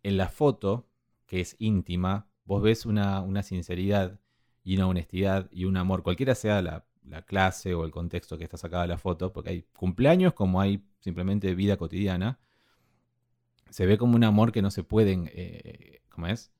en 0.05 0.17
la 0.17 0.29
foto, 0.29 0.87
que 1.27 1.41
es 1.41 1.57
íntima, 1.59 2.29
vos 2.45 2.63
ves 2.63 2.87
una, 2.87 3.21
una 3.23 3.43
sinceridad 3.43 4.21
y 4.63 4.77
una 4.77 4.87
honestidad 4.87 5.49
y 5.51 5.65
un 5.65 5.77
amor, 5.77 6.03
cualquiera 6.03 6.35
sea 6.35 6.63
la, 6.63 6.87
la 7.09 7.23
clase 7.23 7.75
o 7.75 7.85
el 7.85 7.91
contexto 7.91 8.39
que 8.39 8.45
está 8.45 8.57
sacada 8.57 8.87
la 8.87 8.99
foto, 8.99 9.33
porque 9.33 9.51
hay 9.51 9.67
cumpleaños 9.77 10.35
como 10.35 10.61
hay 10.61 10.85
simplemente 11.01 11.55
vida 11.55 11.77
cotidiana, 11.77 12.39
se 13.71 13.87
ve 13.87 13.99
como 13.99 14.15
un 14.15 14.25
amor 14.25 14.53
que 14.53 14.63
no 14.63 14.71
se 14.71 14.85
pueden, 14.85 15.31
eh, 15.35 16.03
¿cómo 16.09 16.29
es? 16.29 16.53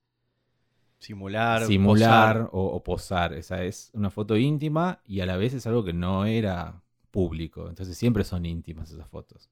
Simular, 0.99 1.65
simular 1.65 2.37
posar. 2.37 2.49
o, 2.51 2.65
o 2.65 2.83
posar. 2.83 3.33
Esa 3.33 3.63
es 3.63 3.91
una 3.93 4.09
foto 4.09 4.37
íntima 4.37 5.01
y 5.05 5.19
a 5.19 5.25
la 5.25 5.37
vez 5.37 5.53
es 5.53 5.67
algo 5.67 5.83
que 5.83 5.93
no 5.93 6.25
era 6.25 6.81
público. 7.11 7.69
Entonces 7.69 7.97
siempre 7.97 8.23
son 8.23 8.45
íntimas 8.45 8.91
esas 8.91 9.07
fotos. 9.07 9.49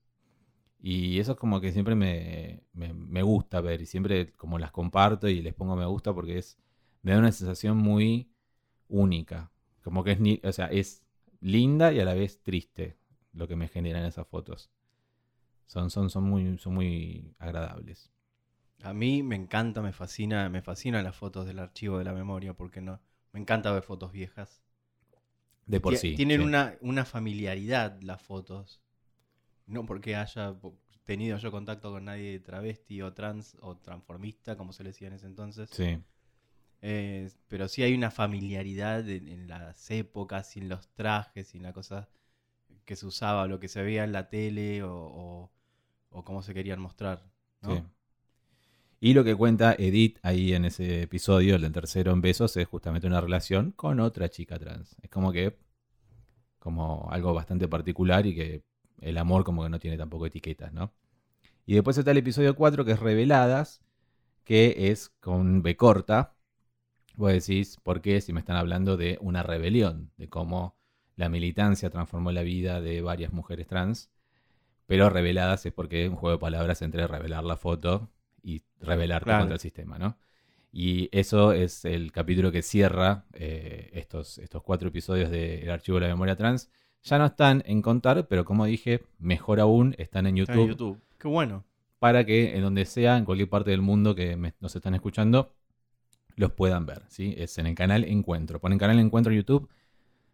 Y 0.84 1.20
eso 1.20 1.34
es 1.34 1.40
como 1.40 1.62
que 1.62 1.74
siempre 1.74 1.96
me, 1.96 2.64
me- 2.74 2.94
me 2.94 3.24
gusta 3.24 3.62
ver 3.62 3.82
y 3.84 3.88
siempre 3.88 4.34
como 4.34 4.60
las 4.60 4.72
comparto 4.74 5.30
y 5.30 5.42
les 5.44 5.56
pongo 5.56 5.78
me 5.78 5.88
gusta 5.88 6.14
porque 6.14 6.40
es 6.40 6.60
me 7.04 7.14
da 7.14 7.20
una 7.20 7.34
sensación 7.34 7.78
muy 7.80 8.30
única. 8.90 9.52
Como 9.84 10.04
que 10.06 10.14
es, 10.14 10.22
ni- 10.22 10.42
o 10.44 10.54
sea, 10.54 10.68
es 10.68 11.04
linda 11.42 11.94
y 11.94 12.00
a 12.02 12.06
la 12.06 12.14
vez 12.16 12.42
triste 12.44 12.98
lo 13.34 13.48
que 13.48 13.56
me 13.58 13.70
generan 13.70 14.06
esas 14.06 14.28
fotos. 14.28 14.72
Son, 15.68 15.90
son, 15.92 16.10
son, 16.10 16.24
muy, 16.26 16.58
son 16.60 16.76
muy 16.76 17.36
agradables. 17.40 18.12
A 18.84 18.94
mí 18.94 19.24
me 19.24 19.36
encanta, 19.36 19.82
me 19.82 19.94
fascina, 19.94 20.48
me 20.48 20.62
fascinan 20.62 21.04
las 21.04 21.16
fotos 21.16 21.48
del 21.48 21.58
archivo 21.58 21.98
de 21.98 22.04
la 22.04 22.14
memoria 22.14 22.54
porque 22.54 22.82
no, 22.82 23.02
me 23.32 23.40
encanta 23.40 23.72
ver 23.72 23.82
fotos 23.82 24.12
viejas. 24.12 24.62
De 25.66 25.82
por 25.82 25.98
sí. 25.98 26.14
Tienen 26.16 26.40
sí. 26.40 26.42
Una, 26.42 26.78
una 26.82 27.06
familiaridad 27.06 28.00
las 28.02 28.22
fotos. 28.22 28.82
No 29.66 29.86
porque 29.86 30.16
haya 30.16 30.56
tenido 31.04 31.38
yo 31.38 31.52
contacto 31.52 31.92
con 31.92 32.06
nadie 32.06 32.40
travesti 32.40 33.02
o 33.02 33.14
trans 33.14 33.58
o 33.62 33.78
transformista, 33.78 34.58
como 34.58 34.74
se 34.74 34.84
le 34.84 34.90
decía 34.90 35.08
en 35.08 35.14
ese 35.14 35.28
entonces. 35.28 35.70
Sí. 35.72 36.00
Eh, 36.82 37.30
pero 37.48 37.68
sí 37.68 37.82
hay 37.84 37.94
una 37.94 38.12
familiaridad 38.12 39.08
en, 39.10 39.28
en 39.28 39.48
las 39.48 39.90
épocas, 39.90 40.56
y 40.58 40.60
en 40.60 40.70
los 40.70 40.90
trajes, 40.90 41.54
y 41.56 41.58
en 41.58 41.64
la 41.64 41.74
cosa 41.74 42.10
que 42.86 42.96
se 42.96 43.06
usaba, 43.06 43.48
lo 43.48 43.60
que 43.60 43.70
se 43.70 43.82
veía 43.82 44.04
en 44.04 44.12
la 44.12 44.30
tele 44.30 44.84
o, 44.84 44.94
o, 44.94 45.52
o 46.10 46.24
cómo 46.26 46.42
se 46.42 46.54
querían 46.54 46.82
mostrar. 46.82 47.26
¿no? 47.62 47.76
Sí. 47.76 47.84
Y 49.00 49.14
lo 49.14 49.24
que 49.24 49.36
cuenta 49.36 49.76
Edith 49.78 50.18
ahí 50.24 50.54
en 50.54 50.66
ese 50.66 51.02
episodio, 51.02 51.56
el 51.56 51.62
del 51.62 51.74
tercero 51.74 52.12
en 52.14 52.22
besos, 52.22 52.56
es 52.56 52.68
justamente 52.68 53.08
una 53.08 53.20
relación 53.20 53.72
con 53.72 54.00
otra 54.00 54.30
chica 54.30 54.58
trans. 54.58 54.96
Es 55.02 55.10
como 55.10 55.32
que, 55.32 55.58
como 56.60 57.10
algo 57.12 57.34
bastante 57.34 57.68
particular 57.68 58.26
y 58.26 58.36
que 58.36 58.64
el 59.04 59.18
amor 59.18 59.44
como 59.44 59.64
que 59.64 59.70
no 59.70 59.80
tiene 59.80 59.98
tampoco 59.98 60.26
etiquetas, 60.26 60.74
¿no? 60.74 60.94
Y 61.66 61.76
después 61.76 61.98
está 61.98 62.12
el 62.12 62.18
episodio 62.18 62.56
4 62.56 62.84
que 62.86 62.92
es 62.94 63.00
Reveladas, 63.00 63.82
que 64.44 64.90
es 64.92 65.10
con 65.20 65.62
B 65.62 65.76
corta. 65.78 66.36
Vos 67.16 67.32
decís, 67.32 67.78
¿por 67.84 68.02
qué 68.02 68.20
si 68.22 68.34
me 68.34 68.40
están 68.40 68.58
hablando 68.58 68.98
de 68.98 69.18
una 69.22 69.44
rebelión? 69.44 70.12
De 70.18 70.28
cómo 70.30 70.76
la 71.16 71.30
militancia 71.30 71.90
transformó 71.90 72.32
la 72.32 72.42
vida 72.44 72.82
de 72.82 73.02
varias 73.02 73.32
mujeres 73.32 73.68
trans. 73.68 74.10
Pero 74.88 75.10
reveladas 75.10 75.66
es 75.66 75.72
porque 75.74 76.04
es 76.04 76.10
un 76.10 76.16
juego 76.18 76.36
de 76.38 76.42
palabras 76.42 76.82
entre 76.82 77.08
revelar 77.08 77.44
la 77.44 77.56
foto 77.56 78.10
y 78.42 78.64
rebelarte 78.82 79.26
Claro. 79.26 79.42
contra 79.44 79.56
el 79.56 79.60
sistema, 79.62 79.98
¿no? 79.98 80.18
Y 80.72 81.08
eso 81.18 81.54
es 81.54 81.86
el 81.86 82.12
capítulo 82.12 82.52
que 82.52 82.64
cierra 82.64 83.26
eh, 83.34 83.92
estos, 83.94 84.40
estos 84.40 84.64
cuatro 84.64 84.90
episodios 84.90 85.30
del 85.30 85.70
Archivo 85.70 86.00
de 86.00 86.08
la 86.08 86.14
Memoria 86.14 86.36
Trans. 86.36 86.70
Ya 87.04 87.18
no 87.18 87.26
están 87.26 87.64
en 87.66 87.82
contar, 87.82 88.28
pero 88.28 88.46
como 88.46 88.66
dije, 88.66 89.04
mejor 89.20 89.60
aún, 89.60 89.94
están 89.98 90.26
en 90.26 90.38
Está 90.38 90.54
YouTube, 90.54 90.64
en 90.64 90.70
YouTube. 90.70 91.02
Qué 91.18 91.28
bueno. 91.28 91.64
para 92.00 92.26
que 92.26 92.56
en 92.56 92.62
donde 92.62 92.86
sea, 92.86 93.18
en 93.18 93.26
cualquier 93.26 93.50
parte 93.50 93.72
del 93.72 93.82
mundo 93.82 94.16
que 94.16 94.36
me- 94.38 94.54
nos 94.60 94.76
están 94.76 94.94
escuchando, 94.96 95.54
los 96.36 96.52
puedan 96.54 96.86
ver. 96.86 97.04
¿sí? 97.10 97.34
Es 97.38 97.58
en 97.58 97.68
el 97.68 97.76
canal 97.76 98.04
Encuentro. 98.06 98.60
Ponen 98.60 98.78
canal 98.80 99.00
Encuentro 99.00 99.32
en 99.32 99.40
YouTube, 99.40 99.70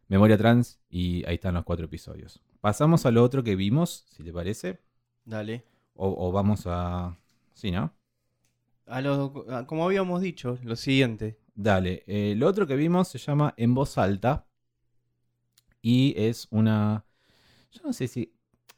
Memoria 0.07 0.37
Trans, 0.37 0.79
y 0.89 1.25
ahí 1.27 1.35
están 1.35 1.53
los 1.55 1.63
cuatro 1.63 1.85
episodios. 1.85 2.41
Pasamos 2.61 3.05
a 3.05 3.11
lo 3.11 3.23
otro 3.23 3.43
que 3.43 3.55
vimos, 3.55 4.05
si 4.09 4.23
te 4.23 4.31
parece. 4.33 4.79
Dale. 5.25 5.63
O, 5.95 6.27
o 6.27 6.31
vamos 6.31 6.63
a... 6.65 7.17
Sí, 7.53 7.71
¿no? 7.71 7.93
A 8.87 9.01
lo, 9.01 9.45
a- 9.49 9.65
como 9.67 9.85
habíamos 9.85 10.21
dicho, 10.21 10.57
lo 10.63 10.75
siguiente. 10.75 11.37
Dale. 11.55 12.03
eh, 12.07 12.33
lo 12.37 12.47
otro 12.47 12.65
que 12.67 12.75
vimos 12.75 13.07
se 13.09 13.17
llama 13.17 13.53
En 13.57 13.73
Voz 13.75 13.97
Alta. 13.97 14.45
Y 15.81 16.13
es 16.17 16.47
una... 16.51 17.05
Yo 17.71 17.81
no 17.85 17.93
sé 17.93 18.07
si... 18.07 18.33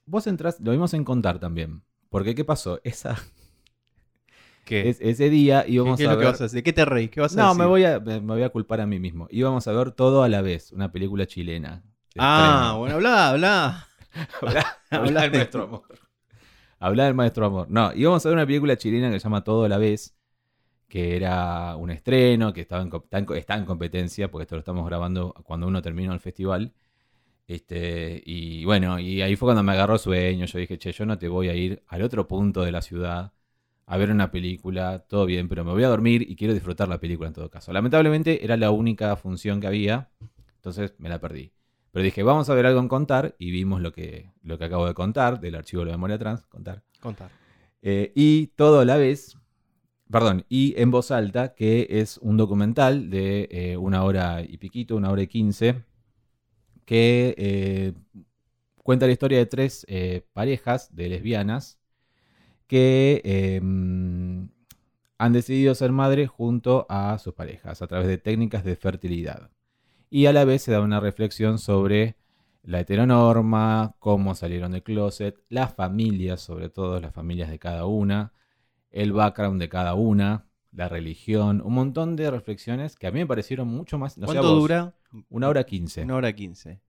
Vos 0.05 0.27
entras... 0.27 0.60
Lo 0.62 0.72
vimos 0.72 0.93
en 0.93 1.03
contar 1.05 1.39
también. 1.39 1.84
Porque, 2.10 2.36
¿qué 2.36 2.46
pasó? 2.46 2.79
Esa, 2.86 3.17
¿Qué? 4.63 4.96
es- 4.96 5.00
ese 5.01 5.29
día 5.29 5.65
¿Qué, 5.81 5.96
íbamos 5.96 5.96
qué 5.96 6.03
es 6.05 6.10
a 6.10 6.15
lo 6.15 6.17
que 6.17 6.25
ver... 6.25 6.25
vas 6.25 6.41
a 6.41 6.46
hacer? 6.46 6.58
¿De 6.58 6.63
qué 6.63 6.74
te 6.74 6.86
reís? 6.86 7.10
¿Qué 7.12 7.22
vas 7.22 7.38
a 7.38 7.41
No, 7.41 7.43
decir? 7.43 7.55
me 7.55 7.65
voy, 7.65 7.86
a, 7.86 8.00
me 8.01 8.20
voy 8.20 8.43
a 8.43 8.50
culpar 8.51 8.81
a 8.81 8.88
mí 8.88 9.00
mismo. 9.00 9.27
Íbamos 9.31 9.67
a 9.67 9.74
ver 9.74 9.91
todo 9.93 10.24
a 10.24 10.29
la 10.29 10.41
vez. 10.41 10.72
Una 10.74 10.91
película 10.91 11.27
chilena. 11.27 11.84
Ah, 12.17 12.75
estreno. 12.75 12.77
bueno, 12.77 12.96
habla, 12.96 13.29
habla. 13.29 13.88
Habla, 14.41 14.65
habla 14.91 15.12
habla 15.12 15.22
de 15.22 15.29
de- 15.29 15.31
nuestro 15.31 15.63
amor. 15.63 15.88
Hablar 16.79 17.08
del 17.08 17.15
maestro 17.15 17.46
amor. 17.46 17.67
No, 17.70 17.93
íbamos 17.93 18.25
a 18.25 18.29
ver 18.29 18.38
una 18.38 18.46
película 18.46 18.77
chilena 18.77 19.12
que 19.12 19.20
se 19.20 19.24
llama 19.24 19.43
Todo 19.43 19.65
a 19.65 19.70
la 19.70 19.77
vez, 19.77 20.15
que 20.89 21.15
era 21.17 21.75
un 21.77 21.91
estreno, 21.91 22.53
que 22.53 22.62
estaba 22.62 22.84
en, 22.84 22.91
está, 23.38 23.55
en, 23.58 23.65
competencia, 23.65 24.31
porque 24.31 24.43
esto 24.43 24.55
lo 24.55 24.60
estamos 24.62 24.86
grabando 24.88 25.34
cuando 25.46 25.67
uno 25.67 25.81
terminó 25.81 26.13
el 26.13 26.20
festival. 26.22 26.74
Este, 27.51 28.24
y 28.25 28.63
bueno, 28.63 28.98
y 28.98 29.22
ahí 29.22 29.36
fue 29.36 29.48
cuando 29.48 29.62
me 29.62 29.74
agarró 29.74 29.98
sueño. 29.98 30.46
Yo 30.46 30.58
dije, 30.58 30.77
che, 30.77 30.93
yo 30.93 31.05
no 31.05 31.17
te 31.17 31.27
voy 31.27 31.50
a 31.50 31.53
ir 31.53 31.84
al 31.88 32.01
otro 32.01 32.25
punto 32.25 32.62
de 32.62 32.72
la 32.72 32.81
ciudad 32.81 33.34
a 33.86 33.98
ver 33.98 34.10
una 34.10 34.31
película, 34.31 35.00
todo 35.00 35.25
bien, 35.25 35.50
pero 35.50 35.65
me 35.65 35.72
voy 35.74 35.84
a 35.84 35.89
dormir 35.89 36.22
y 36.22 36.38
quiero 36.38 36.53
disfrutar 36.53 36.88
la 36.88 37.01
película 37.01 37.27
en 37.27 37.34
todo 37.34 37.50
caso. 37.50 37.74
Lamentablemente 37.74 38.46
era 38.46 38.55
la 38.55 38.72
única 38.72 39.17
función 39.17 39.60
que 39.60 39.67
había, 39.67 40.12
entonces 40.55 40.93
me 40.98 41.10
la 41.10 41.20
perdí. 41.20 41.51
Pero 41.91 42.03
dije, 42.03 42.24
vamos 42.24 42.50
a 42.50 42.53
ver 42.53 42.67
algo 42.67 42.79
en 42.79 42.88
contar 42.88 43.36
y 43.38 43.51
vimos 43.51 43.81
lo 43.81 43.91
que, 43.91 44.31
lo 44.43 44.58
que 44.58 44.63
acabo 44.63 44.88
de 44.88 44.93
contar 44.93 45.41
del 45.41 45.55
archivo 45.55 45.81
de 45.81 45.91
la 45.91 45.98
memoria 45.98 46.17
trans, 46.17 46.46
contar. 46.46 46.84
Contar. 47.01 47.31
Eh, 47.81 48.13
y 48.15 48.48
todo 48.55 48.79
a 48.79 48.86
la 48.86 48.96
vez, 48.96 49.38
perdón, 50.10 50.46
y 50.48 50.74
en 50.77 50.89
voz 50.89 51.12
alta, 51.12 51.53
que 51.53 51.86
es 51.89 52.17
un 52.20 52.38
documental 52.38 53.10
de 53.10 53.50
eh, 53.51 53.75
una 53.75 54.05
hora 54.05 54.41
y 54.41 54.55
piquito, 54.55 54.96
una 54.96 55.12
hora 55.12 55.24
y 55.24 55.27
quince, 55.27 55.84
que 56.85 57.35
eh, 57.38 57.93
cuenta 58.77 59.05
la 59.05 59.13
historia 59.13 59.38
de 59.38 59.45
tres 59.45 59.85
parejas 60.33 60.95
de 60.95 61.09
lesbianas 61.09 61.79
que 62.67 63.21
em, 63.25 64.50
han 65.17 65.33
decidido 65.33 65.75
ser 65.75 65.91
madres 65.91 66.29
junto 66.29 66.85
a 66.89 67.17
sus 67.19 67.33
parejas 67.33 67.81
a 67.81 67.88
través 67.88 68.07
de 68.07 68.17
técnicas 68.17 68.63
de 68.63 68.75
fertilidad. 68.75 69.51
Y 70.09 70.25
a 70.25 70.33
la 70.33 70.45
vez 70.45 70.63
se 70.63 70.71
da 70.71 70.79
una 70.79 71.00
reflexión 71.00 71.59
sobre 71.59 72.15
la 72.63 72.79
heteronorma, 72.79 73.95
cómo 74.00 74.35
salieron 74.35 74.71
del 74.71 74.83
closet, 74.83 75.38
las 75.50 75.73
familias, 75.73 76.41
sobre 76.41 76.69
todo 76.69 77.00
las 77.00 77.13
familias 77.13 77.50
de 77.50 77.59
cada 77.59 77.85
una, 77.85 78.33
el 78.89 79.13
background 79.13 79.59
de 79.59 79.69
cada 79.69 79.93
una, 79.95 80.45
la 80.71 80.88
religión, 80.88 81.61
un 81.63 81.73
montón 81.73 82.15
de 82.15 82.31
reflexiones 82.31 82.95
que 82.95 83.07
a 83.07 83.11
mí 83.11 83.19
me 83.19 83.27
parecieron 83.27 83.67
mucho 83.67 83.97
más... 83.97 84.15
¿Cuánto 84.15 84.55
dura? 84.55 84.95
Una 85.30 85.50
hora 85.50 85.63
quince. 85.63 86.03
Una 86.03 86.15
hora 86.15 86.34
quince. 86.34 86.82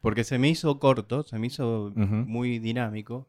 Porque 0.00 0.24
se 0.24 0.38
me 0.38 0.48
hizo 0.48 0.78
corto, 0.78 1.24
se 1.24 1.38
me 1.38 1.48
hizo 1.48 1.92
muy 1.94 2.58
dinámico. 2.58 3.28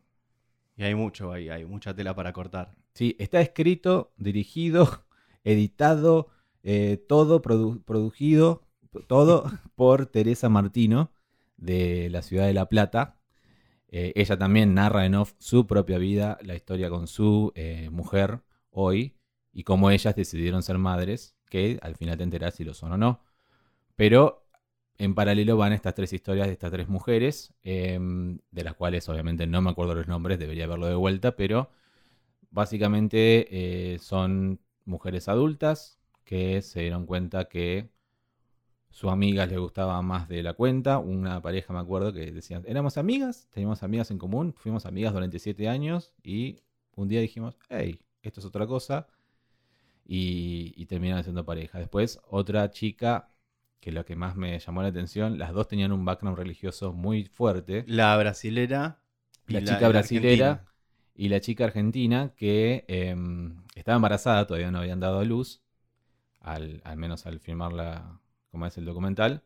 Y 0.76 0.84
hay 0.84 0.94
mucho 0.94 1.32
ahí, 1.32 1.50
hay 1.50 1.66
mucha 1.66 1.96
tela 1.96 2.16
para 2.16 2.34
cortar. 2.34 2.76
Sí, 2.94 3.16
está 3.20 3.42
escrito, 3.42 4.14
dirigido, 4.18 5.06
editado, 5.44 6.30
eh, 6.64 7.04
todo 7.08 7.42
producido, 7.42 8.64
todo 9.08 9.46
por 9.76 10.06
Teresa 10.06 10.50
Martino 10.50 11.12
de 11.58 12.10
la 12.10 12.22
ciudad 12.22 12.46
de 12.46 12.54
La 12.54 12.70
Plata. 12.70 13.18
Eh, 13.90 14.14
ella 14.16 14.38
también 14.38 14.74
narra 14.74 15.06
en 15.06 15.16
off 15.16 15.34
su 15.40 15.66
propia 15.66 15.98
vida, 15.98 16.38
la 16.42 16.56
historia 16.56 16.90
con 16.90 17.08
su 17.08 17.54
eh, 17.56 17.90
mujer 17.90 18.42
hoy 18.70 19.16
y 19.54 19.64
cómo 19.64 19.90
ellas 19.90 20.16
decidieron 20.16 20.62
ser 20.62 20.78
madres, 20.78 21.36
que 21.50 21.80
al 21.82 21.96
final 21.96 22.18
te 22.18 22.24
enterás 22.24 22.56
si 22.56 22.64
lo 22.64 22.74
son 22.74 22.92
o 22.92 22.98
no. 22.98 23.22
Pero 23.98 24.46
en 25.00 25.16
paralelo 25.16 25.58
van 25.58 25.74
estas 25.74 25.96
tres 25.96 26.14
historias 26.14 26.48
de 26.48 26.54
estas 26.54 26.72
tres 26.72 26.88
mujeres, 26.88 27.54
em, 27.64 28.40
de 28.52 28.64
las 28.64 28.76
cuales 28.76 29.10
obviamente 29.10 29.48
no 29.48 29.62
me 29.62 29.72
acuerdo 29.72 29.96
los 29.96 30.08
nombres, 30.08 30.40
debería 30.40 30.68
verlo 30.68 30.88
de 30.88 30.96
vuelta, 30.96 31.36
pero 31.36 31.72
básicamente 32.52 33.94
eh, 33.96 34.00
son 34.00 34.62
mujeres 34.86 35.28
adultas 35.28 36.00
que 36.26 36.62
se 36.62 36.82
dieron 36.82 37.06
cuenta 37.08 37.46
que 37.50 37.90
su 38.90 39.10
amiga 39.10 39.46
les 39.48 39.60
gustaba 39.60 40.02
más 40.02 40.28
de 40.30 40.44
la 40.44 40.54
cuenta. 40.54 41.00
Una 41.00 41.42
pareja, 41.42 41.74
me 41.74 41.80
acuerdo, 41.80 42.14
que 42.14 42.32
decían, 42.32 42.64
éramos 42.68 42.98
amigas, 42.98 43.48
teníamos 43.52 43.84
amigas 43.84 44.12
en 44.12 44.20
común, 44.20 44.54
fuimos 44.54 44.86
amigas 44.86 45.14
durante 45.14 45.40
siete 45.40 45.70
años 45.70 46.14
y 46.24 46.60
un 46.96 47.08
día 47.08 47.22
dijimos, 47.22 47.58
hey, 47.70 48.00
esto 48.22 48.40
es 48.42 48.46
otra 48.46 48.68
cosa. 48.68 49.08
Y, 50.06 50.74
y 50.78 50.86
terminaron 50.88 51.24
siendo 51.24 51.46
pareja. 51.46 51.80
Después, 51.80 52.20
otra 52.30 52.72
chica 52.72 53.30
que 53.80 53.92
lo 53.92 54.06
que 54.06 54.16
más 54.16 54.36
me 54.36 54.58
llamó 54.60 54.82
la 54.82 54.90
atención, 54.90 55.38
las 55.38 55.54
dos 55.54 55.68
tenían 55.68 55.92
un 55.92 56.06
background 56.06 56.38
religioso 56.38 56.94
muy 56.94 57.26
fuerte. 57.26 57.84
La 57.88 58.18
brasilera. 58.18 59.02
La, 59.48 59.64
chica 59.64 59.88
brasilera 59.88 60.66
y 61.16 61.30
la 61.30 61.40
chica 61.40 61.64
argentina 61.64 62.34
que 62.36 62.84
em, 62.88 63.64
estaba 63.76 63.96
embarazada, 63.96 64.46
todavía 64.46 64.72
no 64.72 64.80
habían 64.80 65.00
dado 65.00 65.20
a 65.20 65.24
luz, 65.24 65.62
al, 66.42 66.82
menos 66.98 67.26
al 67.26 67.40
filmar 67.40 67.72
la, 67.72 68.20
como 68.52 68.66
es 68.66 68.78
el 68.78 68.86
documental. 68.86 69.44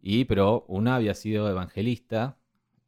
Y, 0.00 0.24
pero 0.24 0.64
una 0.68 0.96
había 0.96 1.14
sido 1.14 1.50
evangelista 1.50 2.38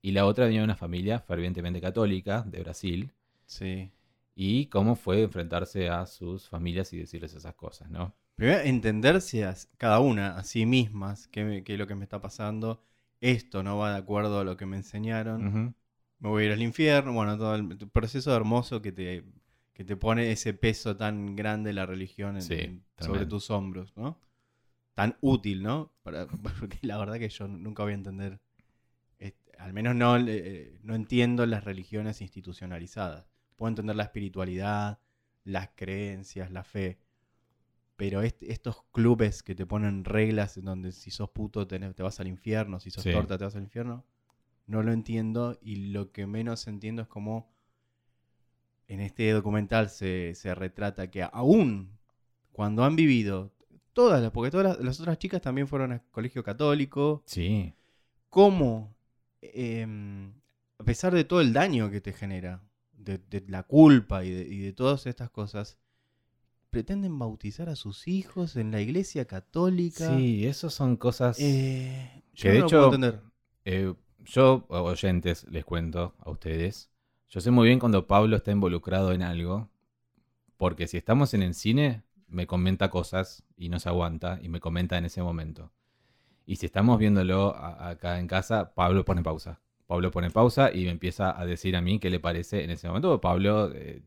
y 0.00 0.12
la 0.12 0.26
otra 0.26 0.46
venía 0.46 0.60
de 0.60 0.64
una 0.64 0.76
familia 0.76 1.20
fervientemente 1.20 1.80
católica 1.80 2.42
de 2.46 2.60
Brasil. 2.60 3.12
Sí. 3.44 3.92
Y 4.34 4.66
cómo 4.66 4.96
fue 4.96 5.22
enfrentarse 5.22 5.90
a 5.90 6.06
sus 6.06 6.48
familias 6.48 6.92
y 6.94 6.98
decirles 6.98 7.34
esas 7.34 7.54
cosas, 7.54 7.90
¿no? 7.90 8.14
Primero, 8.42 8.60
entenderse 8.62 9.44
a 9.44 9.54
cada 9.78 10.00
una, 10.00 10.36
a 10.36 10.42
sí 10.42 10.66
mismas, 10.66 11.28
qué, 11.28 11.62
es 11.64 11.78
lo 11.78 11.86
que 11.86 11.94
me 11.94 12.02
está 12.02 12.20
pasando, 12.20 12.82
esto 13.20 13.62
no 13.62 13.78
va 13.78 13.92
de 13.92 13.98
acuerdo 13.98 14.40
a 14.40 14.44
lo 14.44 14.56
que 14.56 14.66
me 14.66 14.76
enseñaron, 14.76 15.76
me 16.18 16.28
voy 16.28 16.42
a 16.42 16.46
ir 16.46 16.52
al 16.52 16.60
infierno, 16.60 17.12
bueno, 17.12 17.38
todo 17.38 17.54
el 17.54 17.68
proceso 17.92 18.34
hermoso 18.34 18.82
que 18.82 18.90
te, 18.90 19.24
que 19.72 19.84
te 19.84 19.96
pone 19.96 20.32
ese 20.32 20.54
peso 20.54 20.96
tan 20.96 21.36
grande 21.36 21.72
la 21.72 21.86
religión 21.86 22.42
sobre 22.42 23.26
tus 23.26 23.48
hombros, 23.52 23.96
¿no? 23.96 24.18
Tan 24.94 25.16
útil, 25.20 25.62
¿no? 25.62 25.92
porque 26.58 26.78
la 26.82 26.98
verdad 26.98 27.20
que 27.20 27.28
yo 27.28 27.46
nunca 27.46 27.84
voy 27.84 27.92
a 27.92 27.94
entender, 27.94 28.40
al 29.56 29.72
menos 29.72 29.94
no, 29.94 30.16
eh, 30.16 30.80
no 30.82 30.96
entiendo 30.96 31.46
las 31.46 31.62
religiones 31.62 32.20
institucionalizadas. 32.20 33.24
Puedo 33.54 33.68
entender 33.68 33.94
la 33.94 34.02
espiritualidad, 34.02 34.98
las 35.44 35.68
creencias, 35.76 36.50
la 36.50 36.64
fe 36.64 36.98
pero 38.02 38.20
estos 38.20 38.82
clubes 38.90 39.44
que 39.44 39.54
te 39.54 39.64
ponen 39.64 40.04
reglas 40.04 40.56
en 40.56 40.64
donde 40.64 40.90
si 40.90 41.12
sos 41.12 41.30
puto 41.30 41.68
te, 41.68 41.78
vas 41.78 42.18
al 42.18 42.26
infierno, 42.26 42.80
si 42.80 42.90
sos 42.90 43.04
torta 43.04 43.38
te 43.38 43.44
vas 43.44 43.54
al 43.54 43.62
infierno, 43.62 44.04
no 44.66 44.82
lo 44.82 44.90
entiendo 44.90 45.56
y 45.62 45.92
lo 45.92 46.10
que 46.10 46.26
menos 46.26 46.66
entiendo 46.66 47.02
es 47.02 47.08
cómo 47.08 47.54
en 48.88 48.98
este 48.98 49.30
documental 49.30 49.88
se, 49.88 50.34
retrata 50.56 51.12
que 51.12 51.22
aún 51.22 51.96
cuando 52.50 52.82
han 52.82 52.96
vivido 52.96 53.52
todas 53.92 54.20
las, 54.20 54.32
porque 54.32 54.50
todas 54.50 54.80
las, 54.80 54.98
otras 54.98 55.18
chicas 55.18 55.40
también 55.40 55.68
fueron 55.68 55.92
a 55.92 56.02
colegio 56.10 56.42
católico, 56.42 57.22
sí. 57.26 57.72
cómo 58.28 58.96
em, 59.42 60.32
a 60.76 60.82
pesar 60.82 61.14
de 61.14 61.22
todo 61.22 61.40
el 61.40 61.52
daño 61.52 61.88
que 61.88 62.00
te 62.00 62.12
genera, 62.12 62.64
de, 62.94 63.44
la 63.46 63.62
culpa 63.62 64.24
y 64.24 64.58
de 64.58 64.72
todas 64.72 65.06
estas 65.06 65.30
cosas, 65.30 65.78
pretenden 66.72 67.18
bautizar 67.18 67.68
a 67.68 67.76
sus 67.76 68.08
hijos 68.08 68.56
en 68.56 68.72
la 68.72 68.80
iglesia 68.80 69.26
católica. 69.26 70.16
Sí, 70.16 70.46
eso 70.46 70.70
son 70.70 70.96
cosas 70.96 71.38
eh, 71.38 72.24
que 72.34 72.50
de 72.50 72.58
hecho, 72.60 72.86
entender. 72.86 73.20
Eh, 73.66 73.92
yo, 74.24 74.64
oyentes, 74.68 75.46
les 75.50 75.66
cuento 75.66 76.14
a 76.18 76.30
ustedes, 76.30 76.90
yo 77.28 77.42
sé 77.42 77.50
muy 77.50 77.68
bien 77.68 77.78
cuando 77.78 78.06
Pablo 78.06 78.36
está 78.36 78.52
involucrado 78.52 79.12
en 79.12 79.22
algo, 79.22 79.68
porque 80.56 80.88
si 80.88 80.96
estamos 80.96 81.34
en 81.34 81.42
el 81.42 81.52
cine, 81.54 82.04
me 82.26 82.46
comenta 82.46 82.88
cosas 82.88 83.44
y 83.54 83.68
no 83.68 83.78
se 83.78 83.90
aguanta 83.90 84.38
y 84.42 84.48
me 84.48 84.58
comenta 84.58 84.96
en 84.96 85.04
ese 85.04 85.22
momento. 85.22 85.70
Y 86.46 86.56
si 86.56 86.66
estamos 86.66 86.98
viéndolo 86.98 87.54
acá 87.54 88.18
en 88.18 88.26
casa, 88.26 88.72
Pablo 88.74 89.04
pone 89.04 89.22
pausa. 89.22 89.60
Pablo 89.86 90.10
pone 90.10 90.30
pausa 90.30 90.72
y 90.72 90.84
me 90.84 90.90
empieza 90.90 91.38
a 91.38 91.44
decir 91.44 91.76
a 91.76 91.82
mí 91.82 91.98
qué 91.98 92.08
le 92.08 92.18
parece 92.18 92.64
en 92.64 92.70
ese 92.70 92.88
momento. 92.88 93.20
Pablo 93.20 93.70
eh, 93.74 94.02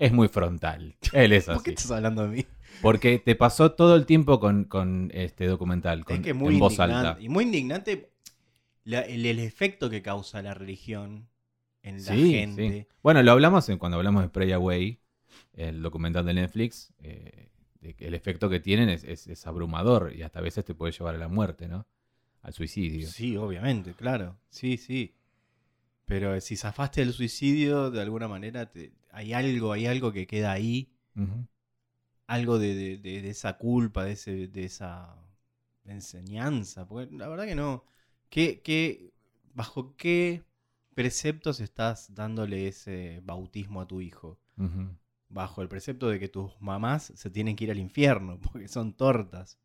es 0.00 0.12
muy 0.12 0.28
frontal. 0.28 0.96
Él 1.12 1.32
es 1.32 1.48
así. 1.48 1.56
¿Por 1.56 1.62
qué 1.62 1.70
estás 1.70 1.90
hablando 1.92 2.22
de 2.22 2.28
mí? 2.28 2.46
Porque 2.82 3.18
te 3.18 3.36
pasó 3.36 3.72
todo 3.72 3.94
el 3.94 4.06
tiempo 4.06 4.40
con, 4.40 5.10
este 5.12 5.46
documental, 5.46 6.04
con, 6.04 6.22
que 6.22 6.32
muy 6.32 6.54
en 6.54 6.60
voz 6.60 6.80
alta. 6.80 7.18
Y 7.20 7.28
muy 7.28 7.44
indignante 7.44 8.10
el, 8.86 9.38
efecto 9.38 9.90
que 9.90 10.00
causa 10.02 10.40
la 10.40 10.54
religión 10.54 11.28
en 11.82 12.04
la 12.04 12.14
gente. 12.14 12.88
Bueno, 13.02 13.22
lo 13.22 13.32
hablamos 13.32 13.68
en, 13.68 13.78
cuando 13.78 13.98
hablamos 13.98 14.22
de 14.22 14.30
Pray 14.30 14.52
Away, 14.52 14.98
el 15.52 15.82
documental 15.82 16.24
de 16.24 16.34
Netflix. 16.34 16.94
Eh, 17.00 17.50
el 17.82 18.14
efecto 18.14 18.48
que 18.48 18.60
tienen 18.60 18.88
es, 18.88 19.46
abrumador 19.46 20.14
y 20.14 20.22
hasta 20.22 20.38
a 20.38 20.42
veces 20.42 20.64
te 20.64 20.74
puede 20.74 20.92
llevar 20.92 21.14
a 21.14 21.18
la 21.18 21.28
muerte, 21.28 21.68
¿no? 21.68 21.86
Al 22.42 22.54
suicidio. 22.54 23.06
Sí, 23.08 23.36
obviamente, 23.36 23.92
claro. 23.92 24.38
Sí, 24.48 24.78
sí. 24.78 25.14
Pero 26.06 26.40
si 26.40 26.56
zafaste 26.56 27.02
del 27.02 27.12
suicidio, 27.12 27.90
de 27.90 28.00
alguna 28.00 28.28
manera 28.28 28.70
te, 28.70 28.92
hay 29.12 29.32
algo, 29.32 29.72
hay 29.72 29.86
algo 29.86 30.12
que 30.12 30.26
queda 30.26 30.52
ahí. 30.52 30.92
Algo 32.26 32.58
de, 32.58 33.28
esa 33.28 33.58
culpa, 33.58 34.04
de, 34.04 34.12
ese, 34.12 34.48
de 34.48 34.64
esa 34.64 35.16
enseñanza. 35.84 36.86
Porque 36.86 37.14
la 37.14 37.28
verdad 37.28 37.44
que 37.44 37.54
no. 37.54 37.84
¿Qué, 38.28 39.12
bajo 39.54 39.96
qué 39.96 40.44
preceptos 40.94 41.60
estás 41.60 42.14
dándole 42.14 42.68
ese 42.68 43.20
bautismo 43.24 43.80
a 43.80 43.86
tu 43.86 44.00
hijo? 44.00 44.38
Bajo 45.28 45.62
el 45.62 45.68
precepto 45.68 46.08
de 46.08 46.18
que 46.18 46.28
tus 46.28 46.52
mamás 46.60 47.12
se 47.14 47.30
tienen 47.30 47.56
que 47.56 47.64
ir 47.64 47.70
al 47.70 47.78
infierno, 47.78 48.38
porque 48.52 48.68
son 48.68 48.94
tortas. 48.94 49.58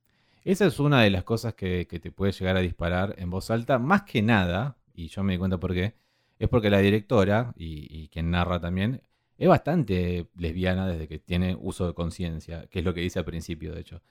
Esa 0.43 0.65
es 0.65 0.79
una 0.79 1.01
de 1.01 1.09
las 1.09 1.23
cosas 1.23 1.55
que, 1.55 1.87
que 1.87 1.99
te 1.99 2.11
puede 2.11 2.31
llegar 2.31 2.55
a 2.55 2.61
disparar 2.61 3.15
en 3.17 3.29
voz 3.31 3.49
alta, 3.49 3.79
más 3.79 4.03
que 4.03 4.21
nada, 4.21 4.77
y 4.93 5.07
yo 5.07 5.23
me 5.23 5.33
di 5.33 5.39
cuenta 5.39 5.59
por 5.59 5.73
qué, 5.73 5.95
es 6.37 6.49
porque 6.49 6.69
la 6.69 6.79
directora, 6.79 7.51
y, 7.57 7.87
y 7.89 8.09
quien 8.09 8.29
narra 8.29 8.59
también, 8.59 9.01
es 9.37 9.47
bastante 9.47 10.27
lesbiana 10.37 10.87
desde 10.87 11.07
que 11.07 11.19
tiene 11.19 11.55
uso 11.59 11.87
de 11.87 11.93
conciencia, 11.93 12.67
que 12.67 12.79
es 12.79 12.85
lo 12.85 12.93
que 12.93 13.01
dice 13.01 13.19
al 13.19 13.25
principio, 13.25 13.73
de 13.73 13.81
hecho. 13.81 14.01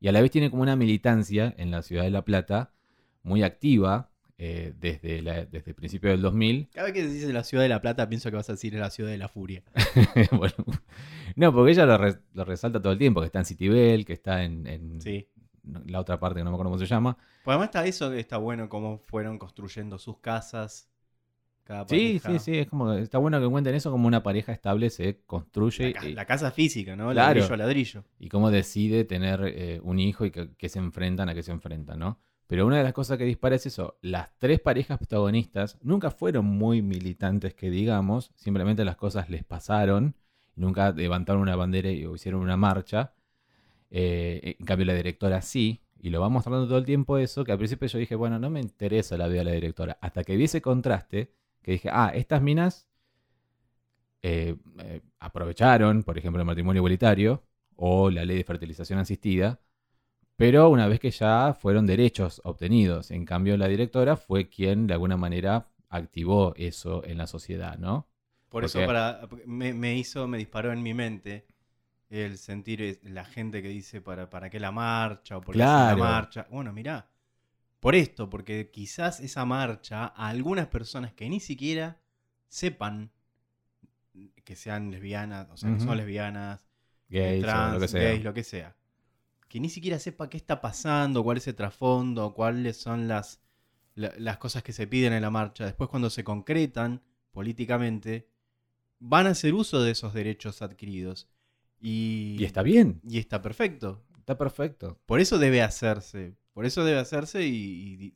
Y 0.00 0.08
a 0.08 0.12
la 0.12 0.20
vez 0.20 0.30
tiene 0.30 0.50
como 0.50 0.62
una 0.62 0.76
militancia 0.76 1.54
en 1.56 1.70
la 1.70 1.82
ciudad 1.82 2.02
de 2.02 2.10
La 2.10 2.24
Plata 2.24 2.72
muy 3.22 3.42
activa 3.42 4.10
eh, 4.36 4.74
desde, 4.80 5.22
la- 5.22 5.44
desde 5.46 5.70
el 5.70 5.74
principio 5.74 6.10
del 6.10 6.20
2000. 6.20 6.68
Cada 6.74 6.86
vez 6.86 6.92
que 6.94 7.06
dices 7.06 7.32
la 7.32 7.44
ciudad 7.44 7.62
de 7.62 7.68
La 7.68 7.80
Plata, 7.80 8.08
pienso 8.08 8.30
que 8.30 8.36
vas 8.36 8.48
a 8.50 8.54
decir 8.54 8.74
la 8.74 8.90
ciudad 8.90 9.10
de 9.10 9.18
la 9.18 9.28
furia. 9.28 9.62
Bueno, 10.32 10.54
no, 11.36 11.52
porque 11.54 11.72
ella 11.72 11.86
lo, 11.86 11.96
re- 11.96 12.18
lo 12.34 12.44
resalta 12.44 12.80
todo 12.82 12.92
el 12.92 12.98
tiempo, 12.98 13.20
que 13.20 13.26
está 13.26 13.38
en 13.38 13.44
Citibel, 13.46 14.04
que 14.04 14.12
está 14.12 14.42
en, 14.44 14.66
en 14.66 15.00
Sí. 15.00 15.26
la 15.86 16.00
otra 16.00 16.18
parte 16.20 16.40
que 16.40 16.44
no 16.44 16.50
me 16.50 16.56
acuerdo 16.56 16.70
cómo 16.72 16.78
se 16.78 16.86
llama. 16.86 17.16
Pues 17.44 17.54
además 17.54 17.68
está 17.68 17.86
eso 17.86 18.10
que 18.10 18.18
está 18.20 18.36
bueno, 18.36 18.68
cómo 18.68 18.98
fueron 18.98 19.38
construyendo 19.38 19.98
sus 19.98 20.18
casas. 20.18 20.90
Cada 21.64 21.86
Sí, 21.88 22.18
sí, 22.18 22.38
sí, 22.38 22.58
es 22.58 22.66
como, 22.68 22.92
está 22.92 23.16
bueno 23.18 23.40
que 23.40 23.48
cuenten 23.48 23.74
eso 23.74 23.90
como 23.90 24.06
una 24.06 24.22
pareja 24.22 24.52
estable 24.52 24.90
se 24.90 25.20
construye 25.26 25.92
La, 25.92 26.00
ca- 26.00 26.08
y, 26.08 26.12
la 26.14 26.24
casa 26.26 26.50
física, 26.50 26.94
¿no? 26.94 27.10
Claro. 27.10 27.40
Ladrillo 27.40 27.54
a 27.54 27.56
ladrillo. 27.56 28.04
y 28.18 28.28
cómo 28.28 28.50
decide 28.50 29.04
tener 29.04 29.40
eh, 29.46 29.80
un 29.82 29.98
hijo 29.98 30.26
y 30.26 30.30
que, 30.30 30.50
que 30.56 30.68
se 30.68 30.78
enfrentan 30.78 31.28
a 31.30 31.34
que 31.34 31.42
se 31.42 31.52
enfrentan, 31.52 31.98
¿no? 31.98 32.18
Pero 32.46 32.66
una 32.66 32.76
de 32.76 32.84
las 32.84 32.92
cosas 32.92 33.16
que 33.16 33.24
dispara 33.24 33.56
es 33.56 33.64
eso, 33.64 33.96
las 34.02 34.30
tres 34.38 34.60
parejas 34.60 34.98
protagonistas 34.98 35.78
nunca 35.82 36.10
fueron 36.10 36.44
muy 36.44 36.82
militantes 36.82 37.54
que 37.54 37.70
digamos, 37.70 38.30
simplemente 38.34 38.84
las 38.84 38.96
cosas 38.96 39.30
les 39.30 39.42
pasaron, 39.44 40.14
nunca 40.54 40.92
levantaron 40.92 41.40
una 41.40 41.56
bandera 41.56 41.90
y 41.90 42.04
o 42.04 42.14
hicieron 42.14 42.42
una 42.42 42.58
marcha. 42.58 43.14
Eh, 43.90 44.56
en 44.58 44.66
cambio 44.66 44.86
la 44.86 44.94
directora 44.94 45.40
sí, 45.40 45.80
y 46.00 46.10
lo 46.10 46.20
va 46.20 46.28
mostrando 46.28 46.66
todo 46.66 46.78
el 46.78 46.84
tiempo 46.84 47.16
eso, 47.18 47.44
que 47.44 47.52
al 47.52 47.58
principio 47.58 47.88
yo 47.88 47.98
dije, 47.98 48.14
bueno, 48.14 48.38
no 48.38 48.50
me 48.50 48.60
interesa 48.60 49.16
la 49.16 49.26
vida 49.28 49.38
de 49.38 49.44
la 49.44 49.52
directora, 49.52 49.98
hasta 50.00 50.24
que 50.24 50.36
vi 50.36 50.44
ese 50.44 50.60
contraste, 50.60 51.30
que 51.64 51.72
dije, 51.72 51.90
ah, 51.92 52.12
estas 52.14 52.42
minas 52.42 52.88
eh, 54.22 54.56
eh, 54.78 55.02
aprovecharon, 55.18 56.02
por 56.02 56.18
ejemplo, 56.18 56.40
el 56.40 56.46
matrimonio 56.46 56.80
igualitario 56.80 57.42
o 57.76 58.10
la 58.10 58.24
ley 58.24 58.36
de 58.38 58.44
fertilización 58.44 58.98
asistida, 58.98 59.60
pero 60.36 60.70
una 60.70 60.88
vez 60.88 61.00
que 61.00 61.10
ya 61.10 61.54
fueron 61.60 61.86
derechos 61.86 62.40
obtenidos. 62.44 63.10
En 63.10 63.24
cambio, 63.24 63.56
la 63.58 63.68
directora 63.68 64.16
fue 64.16 64.48
quien 64.48 64.86
de 64.86 64.94
alguna 64.94 65.16
manera 65.16 65.68
activó 65.90 66.54
eso 66.56 67.04
en 67.04 67.18
la 67.18 67.26
sociedad, 67.26 67.78
¿no? 67.78 68.08
Por 68.48 68.64
eso 68.64 68.84
para, 68.84 69.28
me, 69.46 69.74
me 69.74 69.96
hizo, 69.96 70.26
me 70.28 70.38
disparó 70.38 70.72
en 70.72 70.82
mi 70.82 70.94
mente 70.94 71.46
el 72.10 72.38
sentir 72.38 72.82
es- 72.82 73.02
la 73.04 73.24
gente 73.24 73.62
que 73.62 73.68
dice 73.68 74.00
para, 74.02 74.30
para 74.30 74.50
qué 74.50 74.60
la 74.60 74.72
marcha 74.72 75.38
o 75.38 75.44
por 75.44 75.56
qué 75.58 75.66
Claro. 75.66 75.86
la 75.86 75.96
marcha. 75.96 76.46
Bueno, 76.50 76.72
mirá, 76.72 77.08
por 77.84 77.94
esto, 77.94 78.30
porque 78.30 78.70
quizás 78.70 79.20
esa 79.20 79.44
marcha 79.44 80.06
a 80.06 80.28
algunas 80.28 80.68
personas 80.68 81.12
que 81.12 81.28
ni 81.28 81.38
siquiera 81.38 82.00
sepan 82.48 83.12
que 84.44 84.56
sean 84.56 84.90
lesbianas, 84.90 85.48
o 85.50 85.56
sea, 85.58 85.68
que 85.68 85.76
Ujú. 85.76 85.84
son 85.84 85.96
lesbianas, 85.98 86.66
Gays 87.10 87.42
trans, 87.42 87.74
lo 87.74 87.80
que 87.80 87.88
sea. 87.88 88.00
gays, 88.00 88.24
lo 88.24 88.32
que 88.32 88.42
sea. 88.42 88.76
Que 89.50 89.60
ni 89.60 89.68
siquiera 89.68 89.98
sepa 89.98 90.30
qué 90.30 90.38
está 90.38 90.62
pasando, 90.62 91.22
cuál 91.22 91.36
es 91.36 91.46
el 91.46 91.54
trasfondo, 91.56 92.32
cuáles 92.32 92.78
son 92.78 93.06
las, 93.06 93.42
la- 93.94 94.14
las 94.16 94.38
cosas 94.38 94.62
que 94.62 94.72
se 94.72 94.86
piden 94.86 95.12
en 95.12 95.20
la 95.20 95.30
marcha. 95.30 95.66
Después 95.66 95.90
cuando 95.90 96.08
se 96.08 96.24
concretan 96.24 97.02
políticamente, 97.32 98.30
van 98.98 99.26
a 99.26 99.30
hacer 99.30 99.52
uso 99.52 99.82
de 99.82 99.90
esos 99.90 100.14
derechos 100.14 100.62
adquiridos. 100.62 101.28
Y, 101.82 102.36
Y 102.38 102.44
está 102.44 102.62
bien, 102.62 103.00
y 103.04 103.18
está 103.18 103.42
perfecto. 103.42 104.02
está 104.20 104.38
perfecto. 104.38 104.98
Por 105.04 105.20
eso 105.20 105.38
debe 105.38 105.60
hacerse. 105.60 106.38
Por 106.54 106.64
eso 106.64 106.84
debe 106.84 107.00
hacerse 107.00 107.44
y, 107.46 108.14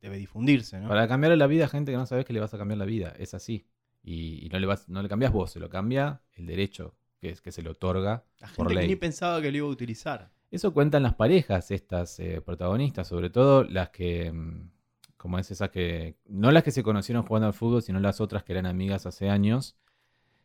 debe 0.00 0.16
difundirse, 0.16 0.80
¿no? 0.80 0.88
Para 0.88 1.06
cambiarle 1.08 1.36
la 1.36 1.48
vida 1.48 1.66
a 1.66 1.68
gente 1.68 1.92
que 1.92 1.98
no 1.98 2.06
sabes 2.06 2.24
que 2.24 2.32
le 2.32 2.40
vas 2.40 2.54
a 2.54 2.58
cambiar 2.58 2.78
la 2.78 2.84
vida, 2.86 3.12
es 3.18 3.34
así. 3.34 3.66
Y, 4.02 4.46
y 4.46 4.48
no, 4.48 4.58
le 4.58 4.66
vas, 4.66 4.88
no 4.88 5.02
le 5.02 5.08
cambias 5.08 5.32
vos, 5.32 5.50
se 5.50 5.60
lo 5.60 5.68
cambia 5.68 6.22
el 6.36 6.46
derecho 6.46 6.94
que, 7.20 7.30
es, 7.30 7.40
que 7.42 7.52
se 7.52 7.62
le 7.62 7.68
otorga 7.68 8.24
La 8.38 8.46
gente 8.46 8.56
por 8.56 8.68
que 8.68 8.74
ley. 8.74 8.88
ni 8.88 8.96
pensaba 8.96 9.42
que 9.42 9.50
lo 9.50 9.58
iba 9.58 9.66
a 9.66 9.70
utilizar. 9.70 10.30
Eso 10.50 10.72
cuentan 10.72 11.02
las 11.02 11.14
parejas, 11.14 11.70
estas 11.70 12.18
eh, 12.20 12.40
protagonistas, 12.40 13.08
sobre 13.08 13.30
todo 13.30 13.64
las 13.64 13.90
que, 13.90 14.32
mm, 14.32 14.70
como 15.16 15.38
es 15.38 15.50
esas 15.50 15.70
que, 15.70 16.16
no 16.26 16.50
las 16.52 16.62
que 16.62 16.70
se 16.70 16.82
conocieron 16.82 17.24
jugando 17.24 17.48
al 17.48 17.52
fútbol, 17.52 17.82
sino 17.82 18.00
las 18.00 18.20
otras 18.20 18.42
que 18.42 18.52
eran 18.52 18.66
amigas 18.66 19.06
hace 19.06 19.28
años, 19.28 19.76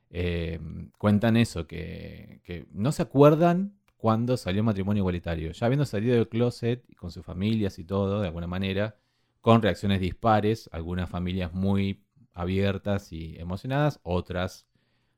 eh, 0.10 0.60
cuentan 0.98 1.38
eso, 1.38 1.68
que, 1.68 2.42
que 2.44 2.66
no 2.72 2.92
se 2.92 3.04
acuerdan 3.04 3.74
cuando 3.98 4.38
salió 4.38 4.64
matrimonio 4.64 5.02
igualitario. 5.02 5.52
Ya 5.52 5.66
habiendo 5.66 5.86
salido 5.86 6.16
del 6.16 6.28
closet 6.30 6.84
y 6.88 6.96
con 6.96 7.12
sus 7.12 7.26
familias 7.26 7.80
y 7.80 7.84
todo, 7.86 8.22
de 8.22 8.28
alguna 8.28 8.48
manera, 8.48 8.98
con 9.42 9.62
reacciones 9.62 10.00
dispares, 10.02 10.70
algunas 10.72 11.10
familias 11.10 11.54
muy 11.54 12.04
abiertas 12.34 13.12
y 13.14 13.36
emocionadas, 13.38 14.00
otras 14.04 14.66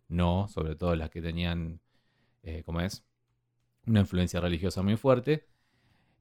no, 0.07 0.47
sobre 0.47 0.75
todo 0.75 0.95
las 0.95 1.09
que 1.09 1.21
tenían, 1.21 1.81
eh, 2.43 2.63
¿cómo 2.65 2.81
es? 2.81 3.03
Una 3.85 4.01
influencia 4.01 4.39
religiosa 4.39 4.81
muy 4.81 4.95
fuerte. 4.95 5.47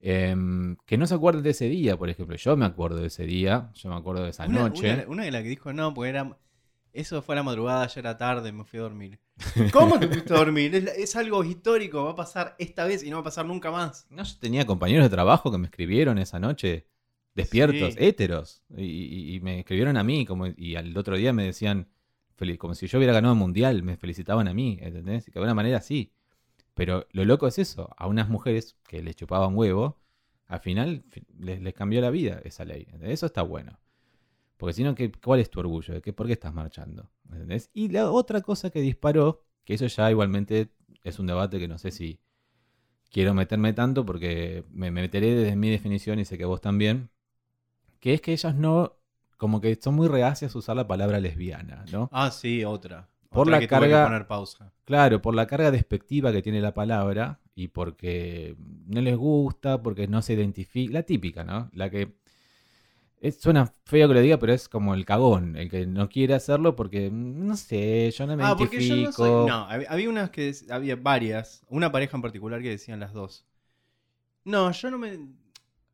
Em, 0.00 0.76
que 0.86 0.98
no 0.98 1.06
se 1.06 1.14
acuerden 1.14 1.42
de 1.42 1.50
ese 1.50 1.68
día, 1.68 1.96
por 1.96 2.08
ejemplo. 2.10 2.36
Yo 2.36 2.56
me 2.56 2.64
acuerdo 2.66 2.98
de 2.98 3.06
ese 3.08 3.24
día, 3.24 3.70
yo 3.74 3.88
me 3.88 3.96
acuerdo 3.96 4.24
de 4.24 4.30
esa 4.30 4.46
Una, 4.46 4.68
noche. 4.68 4.92
una- 4.92 5.08
una 5.08 5.24
de 5.24 5.30
las 5.30 5.42
que 5.42 5.48
dijo 5.48 5.72
no, 5.72 5.94
porque 5.94 6.10
era. 6.10 6.36
Eso 6.96 7.22
fue 7.22 7.34
a 7.34 7.36
la 7.36 7.42
madrugada, 7.42 7.86
ya 7.86 8.00
era 8.00 8.16
tarde, 8.16 8.52
me 8.52 8.64
fui 8.64 8.78
a 8.78 8.82
dormir. 8.82 9.18
¿Cómo 9.72 9.98
te 10.00 10.08
fuiste 10.08 10.32
a 10.34 10.38
dormir? 10.38 10.74
Es, 10.74 10.84
es 10.96 11.16
algo 11.16 11.44
histórico, 11.44 12.04
va 12.04 12.12
a 12.12 12.16
pasar 12.16 12.54
esta 12.58 12.84
vez 12.86 13.02
y 13.04 13.10
no 13.10 13.16
va 13.16 13.20
a 13.20 13.24
pasar 13.24 13.46
nunca 13.46 13.70
más. 13.70 14.06
No, 14.10 14.22
yo 14.22 14.34
tenía 14.40 14.64
compañeros 14.66 15.04
de 15.04 15.10
trabajo 15.10 15.50
que 15.52 15.58
me 15.58 15.66
escribieron 15.66 16.18
esa 16.18 16.38
noche, 16.38 16.86
despiertos, 17.34 17.94
Sí. 17.94 17.98
héteros, 18.00 18.62
y, 18.76 19.38
me 19.42 19.60
escribieron 19.60 19.96
a 19.96 20.02
mí, 20.02 20.24
como, 20.24 20.46
y 20.46 20.76
al 20.76 20.96
otro 20.96 21.16
día 21.16 21.32
me 21.32 21.44
decían, 21.44 21.88
como 22.58 22.74
si 22.74 22.86
yo 22.86 22.98
hubiera 22.98 23.12
ganado 23.12 23.34
el 23.34 23.38
mundial, 23.38 23.82
me 23.82 23.96
felicitaban 23.96 24.48
a 24.48 24.54
mí, 24.54 24.78
¿entendés? 24.80 25.24
Que 25.26 25.32
de 25.32 25.38
alguna 25.40 25.54
manera 25.54 25.80
sí. 25.80 26.12
Pero 26.74 27.06
lo 27.12 27.24
loco 27.24 27.46
es 27.46 27.58
eso, 27.58 27.94
a 27.96 28.06
unas 28.06 28.28
mujeres 28.28 28.76
que 28.86 29.02
les 29.02 29.16
chupaban 29.16 29.54
huevo, 29.56 29.98
al 30.46 30.60
final 30.60 31.04
fi- 31.10 31.26
les, 31.38 31.60
les 31.62 31.74
cambió 31.74 32.00
la 32.00 32.10
vida 32.10 32.40
esa 32.44 32.64
ley. 32.64 32.82
¿entendés? 32.90 33.10
Eso 33.14 33.26
está 33.26 33.42
bueno. 33.42 33.78
Porque 34.56 34.72
si 34.74 34.84
no, 34.84 34.94
¿qué- 34.94 35.12
¿cuál 35.12 35.40
es 35.40 35.50
tu 35.50 35.60
orgullo? 35.60 35.94
¿De 35.94 36.02
qué, 36.02 36.12
¿Por 36.12 36.26
qué 36.26 36.32
estás 36.34 36.54
marchando? 36.54 37.10
¿Entendés? 37.30 37.70
Y 37.74 37.88
la 37.88 38.10
otra 38.10 38.40
cosa 38.42 38.70
que 38.70 38.80
disparó, 38.80 39.44
que 39.64 39.74
eso 39.74 39.86
ya 39.86 40.10
igualmente 40.10 40.70
es 41.04 41.18
un 41.18 41.26
debate 41.26 41.58
que 41.58 41.68
no 41.68 41.78
sé 41.78 41.90
si 41.90 42.20
quiero 43.10 43.34
meterme 43.34 43.72
tanto 43.72 44.04
porque 44.06 44.64
me, 44.70 44.90
me 44.90 45.02
meteré 45.02 45.34
desde 45.34 45.56
mi 45.56 45.70
definición 45.70 46.18
y 46.18 46.24
sé 46.24 46.38
que 46.38 46.44
vos 46.44 46.60
también, 46.60 47.10
que 48.00 48.14
es 48.14 48.20
que 48.20 48.32
ellas 48.32 48.54
no, 48.54 48.94
como 49.36 49.60
que 49.60 49.78
son 49.80 49.94
muy 49.94 50.08
reacias 50.08 50.54
a 50.54 50.58
usar 50.58 50.76
la 50.76 50.86
palabra 50.88 51.20
lesbiana, 51.20 51.84
¿no? 51.92 52.08
Ah, 52.12 52.30
sí, 52.30 52.64
otra. 52.64 53.08
Por 53.30 53.40
Otra 53.42 53.54
la 53.54 53.60
que 53.60 53.68
carga- 53.68 54.04
poner 54.04 54.26
pausa. 54.26 54.72
Claro, 54.84 55.20
por 55.20 55.34
la 55.34 55.46
carga 55.46 55.70
despectiva 55.70 56.32
que 56.32 56.42
tiene 56.42 56.60
la 56.60 56.72
palabra 56.72 57.40
y 57.54 57.68
porque 57.68 58.56
no 58.86 59.00
les 59.00 59.16
gusta, 59.16 59.82
porque 59.82 60.06
no 60.06 60.22
se 60.22 60.34
identifica, 60.34 60.92
la 60.92 61.02
típica, 61.02 61.44
¿no? 61.44 61.68
La 61.72 61.90
que 61.90 62.14
es- 63.20 63.40
suena 63.40 63.66
feo 63.84 64.08
que 64.08 64.14
lo 64.14 64.20
diga, 64.20 64.38
pero 64.38 64.52
es 64.52 64.68
como 64.68 64.94
el 64.94 65.04
cagón, 65.04 65.56
el 65.56 65.70
que 65.70 65.86
no 65.86 66.08
quiere 66.08 66.34
hacerlo 66.34 66.76
porque, 66.76 67.10
no 67.10 67.56
sé, 67.56 68.10
yo 68.10 68.26
no 68.26 68.36
me 68.36 68.44
Ah, 68.44 68.56
porque 68.56 68.76
identifico. 68.76 68.96
yo 68.96 69.06
no 69.06 69.12
soy. 69.12 69.48
No, 69.48 69.68
hab- 69.68 69.86
había 69.88 70.08
unas 70.10 70.30
que. 70.30 70.54
Había 70.70 70.96
varias. 70.96 71.62
Una 71.68 71.90
pareja 71.92 72.16
en 72.16 72.22
particular 72.22 72.60
que 72.62 72.70
decían 72.70 73.00
las 73.00 73.12
dos. 73.12 73.44
No, 74.44 74.70
yo 74.72 74.90
no 74.90 74.98
me. 74.98 75.18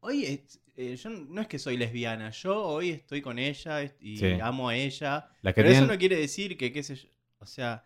Hoy 0.00 0.24
es- 0.24 0.61
eh, 0.76 0.96
yo 0.96 1.11
no 1.11 1.40
es 1.40 1.46
que 1.48 1.58
soy 1.58 1.76
lesbiana. 1.76 2.30
Yo 2.30 2.62
hoy 2.62 2.90
estoy 2.90 3.22
con 3.22 3.38
ella 3.38 3.82
y 4.00 4.16
Sí. 4.16 4.26
amo 4.42 4.68
a 4.68 4.76
ella. 4.76 5.28
La 5.42 5.52
que 5.52 5.62
Pero 5.62 5.74
eso 5.74 5.87
no 5.87 5.96
quiere 5.98 6.16
decir 6.16 6.56
que, 6.56 6.72
qué 6.72 6.82
sé 6.82 6.96
yo. 6.96 7.08
O 7.38 7.46
sea. 7.46 7.85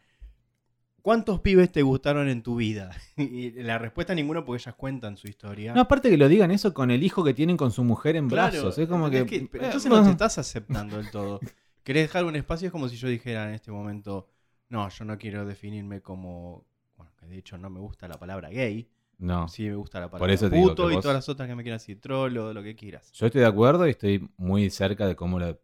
¿Cuántos 1.06 1.38
pibes 1.38 1.70
te 1.70 1.82
gustaron 1.82 2.28
en 2.28 2.42
tu 2.42 2.56
vida? 2.56 2.90
Y 3.16 3.52
la 3.62 3.78
respuesta 3.78 4.12
ninguno 4.12 4.44
porque 4.44 4.60
ellas 4.60 4.74
cuentan 4.74 5.16
su 5.16 5.28
historia. 5.28 5.72
No, 5.72 5.82
aparte 5.82 6.10
que 6.10 6.16
lo 6.16 6.26
digan 6.28 6.50
eso 6.50 6.74
con 6.74 6.90
el 6.90 7.04
hijo 7.04 7.22
que 7.22 7.32
tienen 7.32 7.56
con 7.56 7.70
su 7.70 7.84
mujer 7.84 8.16
en 8.16 8.28
Claro, 8.28 8.50
brazos. 8.50 8.76
Es 8.76 8.88
como 8.88 9.08
que. 9.08 9.18
¿entendés 9.18 9.48
pero 9.52 9.62
eh, 9.62 9.66
entonces 9.68 9.88
no 9.88 10.02
te 10.02 10.10
estás 10.10 10.36
aceptando 10.38 10.96
del 10.96 11.08
todo. 11.12 11.38
Querés 11.84 12.02
dejar 12.08 12.24
un 12.24 12.34
espacio, 12.34 12.66
es 12.66 12.72
como 12.72 12.88
si 12.88 12.96
yo 12.96 13.06
dijera 13.06 13.46
en 13.48 13.54
este 13.54 13.70
momento, 13.70 14.26
no, 14.68 14.88
yo 14.88 15.04
no 15.04 15.16
quiero 15.16 15.46
definirme 15.46 16.00
como, 16.00 16.66
bueno, 16.96 17.12
que 17.20 17.26
de 17.26 17.38
hecho 17.38 17.56
no 17.56 17.70
me 17.70 17.78
gusta 17.78 18.08
la 18.08 18.16
palabra 18.18 18.48
gay, 18.50 18.88
No. 19.18 19.46
sí 19.46 19.62
me 19.62 19.76
gusta 19.76 20.00
la 20.00 20.06
palabra 20.10 20.18
Por 20.26 20.30
eso 20.32 20.50
te 20.50 20.56
digo 20.56 20.70
puto 20.70 20.86
que 20.88 20.94
y 20.94 20.96
vos- 20.96 21.02
todas 21.02 21.14
las 21.18 21.28
otras 21.28 21.48
que 21.48 21.54
me 21.54 21.62
quieras 21.62 21.82
decir, 21.82 22.00
trolo, 22.00 22.52
lo 22.52 22.64
que 22.64 22.74
quieras. 22.74 23.12
Yo 23.12 23.26
estoy 23.26 23.42
de 23.42 23.46
acuerdo 23.46 23.86
y 23.86 23.90
estoy 23.90 24.28
muy 24.38 24.70
cerca 24.70 25.06
de 25.06 25.14
cómo 25.14 25.38
lo 25.38 25.56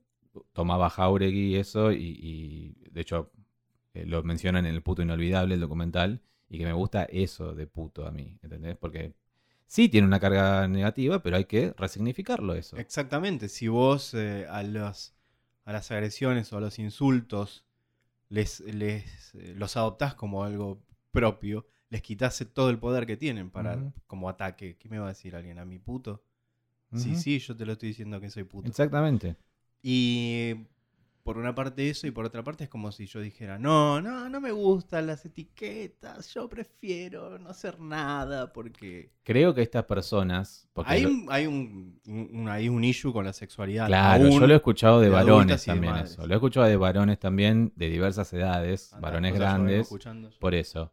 tomaba 0.52 0.88
Jauregui 0.88 1.48
y 1.48 1.56
eso. 1.56 1.90
Y, 1.90 1.96
y, 2.22 2.90
de 2.92 3.00
hecho, 3.00 3.32
eh, 3.94 4.06
lo 4.06 4.22
mencionan 4.22 4.66
en 4.66 4.74
El 4.74 4.82
puto 4.82 5.02
inolvidable, 5.02 5.54
el 5.54 5.60
documental. 5.60 6.22
Y 6.48 6.58
que 6.58 6.66
me 6.66 6.72
gusta 6.74 7.04
eso 7.04 7.54
de 7.54 7.66
puto 7.66 8.06
a 8.06 8.10
mí. 8.10 8.38
¿Entendés? 8.42 8.76
Porque 8.76 9.14
sí 9.66 9.88
tiene 9.88 10.06
una 10.06 10.20
carga 10.20 10.68
negativa, 10.68 11.22
pero 11.22 11.36
hay 11.36 11.46
que 11.46 11.72
resignificarlo 11.78 12.54
eso. 12.54 12.76
Exactamente, 12.76 13.48
si 13.48 13.68
vos 13.68 14.12
eh, 14.12 14.46
a, 14.50 14.62
los, 14.62 15.14
a 15.64 15.72
las 15.72 15.90
agresiones 15.90 16.52
o 16.52 16.58
a 16.58 16.60
los 16.60 16.78
insultos 16.78 17.64
les, 18.28 18.60
les 18.60 19.34
eh, 19.34 19.54
los 19.56 19.78
adoptás 19.78 20.14
como 20.14 20.44
algo 20.44 20.82
propio, 21.10 21.66
les 21.88 22.02
quitas 22.02 22.46
todo 22.52 22.68
el 22.68 22.78
poder 22.78 23.06
que 23.06 23.16
tienen 23.16 23.50
para 23.50 23.92
como 24.06 24.28
ataque. 24.28 24.76
¿Qué 24.76 24.90
me 24.90 24.98
va 24.98 25.06
a 25.06 25.08
decir 25.08 25.34
alguien? 25.34 25.58
¿A 25.58 25.64
mi 25.64 25.78
puto? 25.78 26.22
Sí, 26.94 27.16
sí, 27.16 27.38
yo 27.38 27.56
te 27.56 27.64
lo 27.64 27.72
estoy 27.72 27.88
diciendo 27.88 28.20
que 28.20 28.28
soy 28.28 28.44
puto. 28.44 28.68
Exactamente. 28.68 29.36
Y 29.82 30.54
por 31.22 31.38
una 31.38 31.54
parte 31.54 31.88
eso 31.88 32.06
y 32.06 32.10
por 32.10 32.24
otra 32.24 32.42
parte 32.42 32.64
es 32.64 32.70
como 32.70 32.90
si 32.90 33.06
yo 33.06 33.20
dijera, 33.20 33.58
no, 33.58 34.00
no, 34.00 34.28
no 34.28 34.40
me 34.40 34.50
gustan 34.50 35.06
las 35.06 35.24
etiquetas, 35.24 36.34
yo 36.34 36.48
prefiero 36.48 37.38
no 37.38 37.50
hacer 37.50 37.78
nada 37.78 38.52
porque... 38.52 39.12
Creo 39.22 39.54
que 39.54 39.62
estas 39.62 39.84
personas... 39.84 40.68
Hay, 40.84 41.04
un, 41.04 41.28
hay, 41.30 41.46
un, 41.46 42.00
un 42.06 42.84
issue 42.84 43.12
con 43.12 43.24
la 43.24 43.32
sexualidad. 43.32 43.86
Claro, 43.86 44.28
yo 44.28 44.46
lo 44.46 44.52
he 44.52 44.56
escuchado 44.56 45.00
de, 45.00 45.08
varones 45.08 45.64
también 45.64 45.96
eso. 45.96 46.26
Lo 46.26 46.34
he 46.34 46.36
escuchado 46.36 46.66
de 46.66 46.76
varones 46.76 47.18
también 47.20 47.72
de 47.76 47.88
diversas 47.88 48.32
edades, 48.32 48.94
varones 49.00 49.34
grandes. 49.34 49.88
Por 50.40 50.54
eso. 50.54 50.92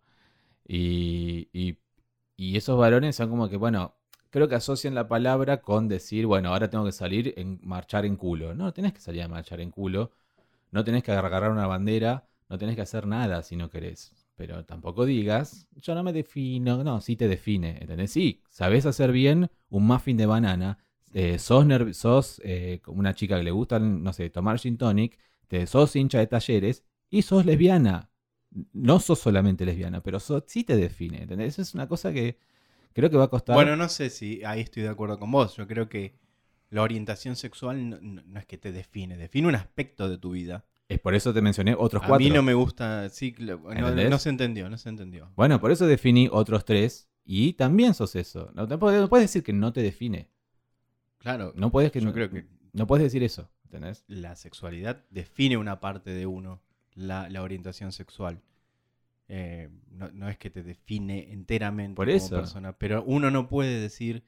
Y, 0.68 1.50
y, 1.52 1.80
y 2.36 2.56
esos 2.56 2.78
varones 2.78 3.16
son 3.16 3.30
como 3.30 3.50
que, 3.50 3.58
bueno, 3.58 3.99
creo 4.30 4.48
que 4.48 4.56
asocian 4.56 4.96
la 4.96 5.08
palabra 5.08 5.62
con 5.62 5.88
decir, 5.88 6.26
bueno, 6.26 6.50
ahora 6.50 6.70
tengo 6.70 6.86
que 6.86 6.92
salir 6.92 7.34
en 7.38 7.60
marchar 7.64 8.06
en 8.06 8.16
culo. 8.16 8.54
No, 8.56 8.74
tenés 8.74 8.94
que 8.94 9.02
salir 9.02 9.24
a 9.24 9.28
marchar 9.28 9.62
en 9.62 9.72
culo. 9.72 10.12
No 10.72 10.84
tenés 10.84 11.04
que 11.04 11.12
agarrar 11.12 11.52
una 11.52 11.68
bandera. 11.68 12.28
No 12.50 12.58
tenés 12.58 12.76
que 12.76 12.82
hacer 12.82 13.08
nada 13.08 13.44
si 13.44 13.56
no 13.56 13.70
querés. 13.70 14.14
Pero 14.36 14.64
tampoco 14.66 15.06
digas, 15.06 15.68
yo 15.76 15.96
no 15.96 16.04
me 16.04 16.14
defino. 16.14 16.84
No, 16.84 17.02
sí 17.02 17.16
te 17.16 17.28
define. 17.28 17.78
¿Entendés? 17.82 18.12
Sí, 18.12 18.42
sabés 18.50 18.86
hacer 18.86 19.12
bien 19.12 19.50
un 19.70 19.86
muffin 19.88 20.18
de 20.18 20.26
banana. 20.26 20.78
Eh, 21.14 21.40
sos 21.40 21.66
sos 21.98 22.42
eh, 22.44 22.82
una 22.88 23.16
chica 23.16 23.38
que 23.38 23.44
le 23.44 23.52
gusta, 23.52 23.80
no 23.80 24.14
sé, 24.14 24.30
tomar 24.30 24.60
gin 24.60 24.78
tonic. 24.78 25.18
Te, 25.48 25.66
sos 25.68 25.96
hincha 25.96 26.20
de 26.20 26.28
talleres 26.28 26.86
y 27.10 27.24
sos 27.24 27.46
lesbiana. 27.46 28.10
No 28.74 29.00
sos 29.00 29.20
solamente 29.20 29.66
lesbiana, 29.66 30.02
pero 30.02 30.20
sí 30.20 30.64
te 30.64 30.76
define. 30.76 31.24
¿entendés? 31.24 31.60
Es 31.60 31.74
una 31.74 31.88
cosa 31.88 32.14
que 32.14 32.38
Creo 32.94 33.10
que 33.10 33.18
va 33.18 33.26
a 33.26 33.30
costar. 33.30 33.56
Bueno, 33.56 33.76
no 33.76 33.90
sé 33.90 34.10
si 34.10 34.44
ahí 34.44 34.62
estoy 34.62 34.84
de 34.84 34.90
acuerdo 34.90 35.20
con 35.20 35.32
vos. 35.32 35.56
Yo 35.56 35.68
creo 35.68 35.90
que 35.90 36.16
la 36.70 36.82
orientación 36.82 37.36
sexual 37.36 37.90
no, 37.90 38.40
es 38.40 38.46
que 38.46 38.58
te 38.58 38.72
define, 38.72 39.18
define 39.18 39.48
un 39.48 39.56
aspecto 39.56 40.10
de 40.10 40.18
tu 40.18 40.32
vida. 40.32 40.66
Es 40.88 41.00
por 41.00 41.14
eso 41.14 41.34
te 41.34 41.42
mencioné 41.42 41.76
otros 41.78 42.02
cuatro. 42.02 42.16
A 42.16 42.20
mí 42.20 42.30
no 42.30 42.42
me 42.42 42.54
gusta, 42.54 43.10
sí, 43.10 43.36
no, 43.40 44.18
se 44.18 44.30
entendió, 44.30 44.70
no 44.70 44.78
se 44.78 44.90
entendió. 44.90 45.32
Bueno, 45.36 45.60
por 45.62 45.72
eso 45.72 45.86
definí 45.86 46.30
otros 46.32 46.66
tres 46.66 47.10
y 47.24 47.54
también 47.54 47.94
sos 47.94 48.16
eso. 48.16 48.52
No, 48.56 48.68
puedes, 48.80 49.10
decir 49.10 49.44
que 49.44 49.54
no 49.54 49.72
te 49.72 49.82
define. 49.82 50.30
Claro. 51.20 51.54
No 51.56 51.72
puedes 51.72 51.92
que, 51.92 52.02
no, 52.02 52.12
creo 52.12 52.30
que 52.32 52.48
no 52.74 52.88
puedes 52.88 53.04
decir 53.04 53.22
eso, 53.22 53.52
¿entendés? 53.66 54.04
La 54.08 54.36
sexualidad 54.36 55.06
define 55.12 55.58
una 55.58 55.80
parte 55.80 56.10
de 56.12 56.26
uno, 56.26 56.62
la, 56.96 57.30
la 57.30 57.44
orientación 57.44 57.92
sexual. 57.92 58.42
Eh, 59.32 59.70
no, 59.92 60.28
es 60.28 60.38
que 60.38 60.50
te 60.50 60.64
define 60.64 61.32
enteramente 61.32 61.96
Por 61.96 62.12
como 62.12 62.30
persona, 62.30 62.74
pero 62.74 63.04
uno 63.04 63.30
no 63.30 63.48
puede 63.48 63.80
decir 63.80 64.24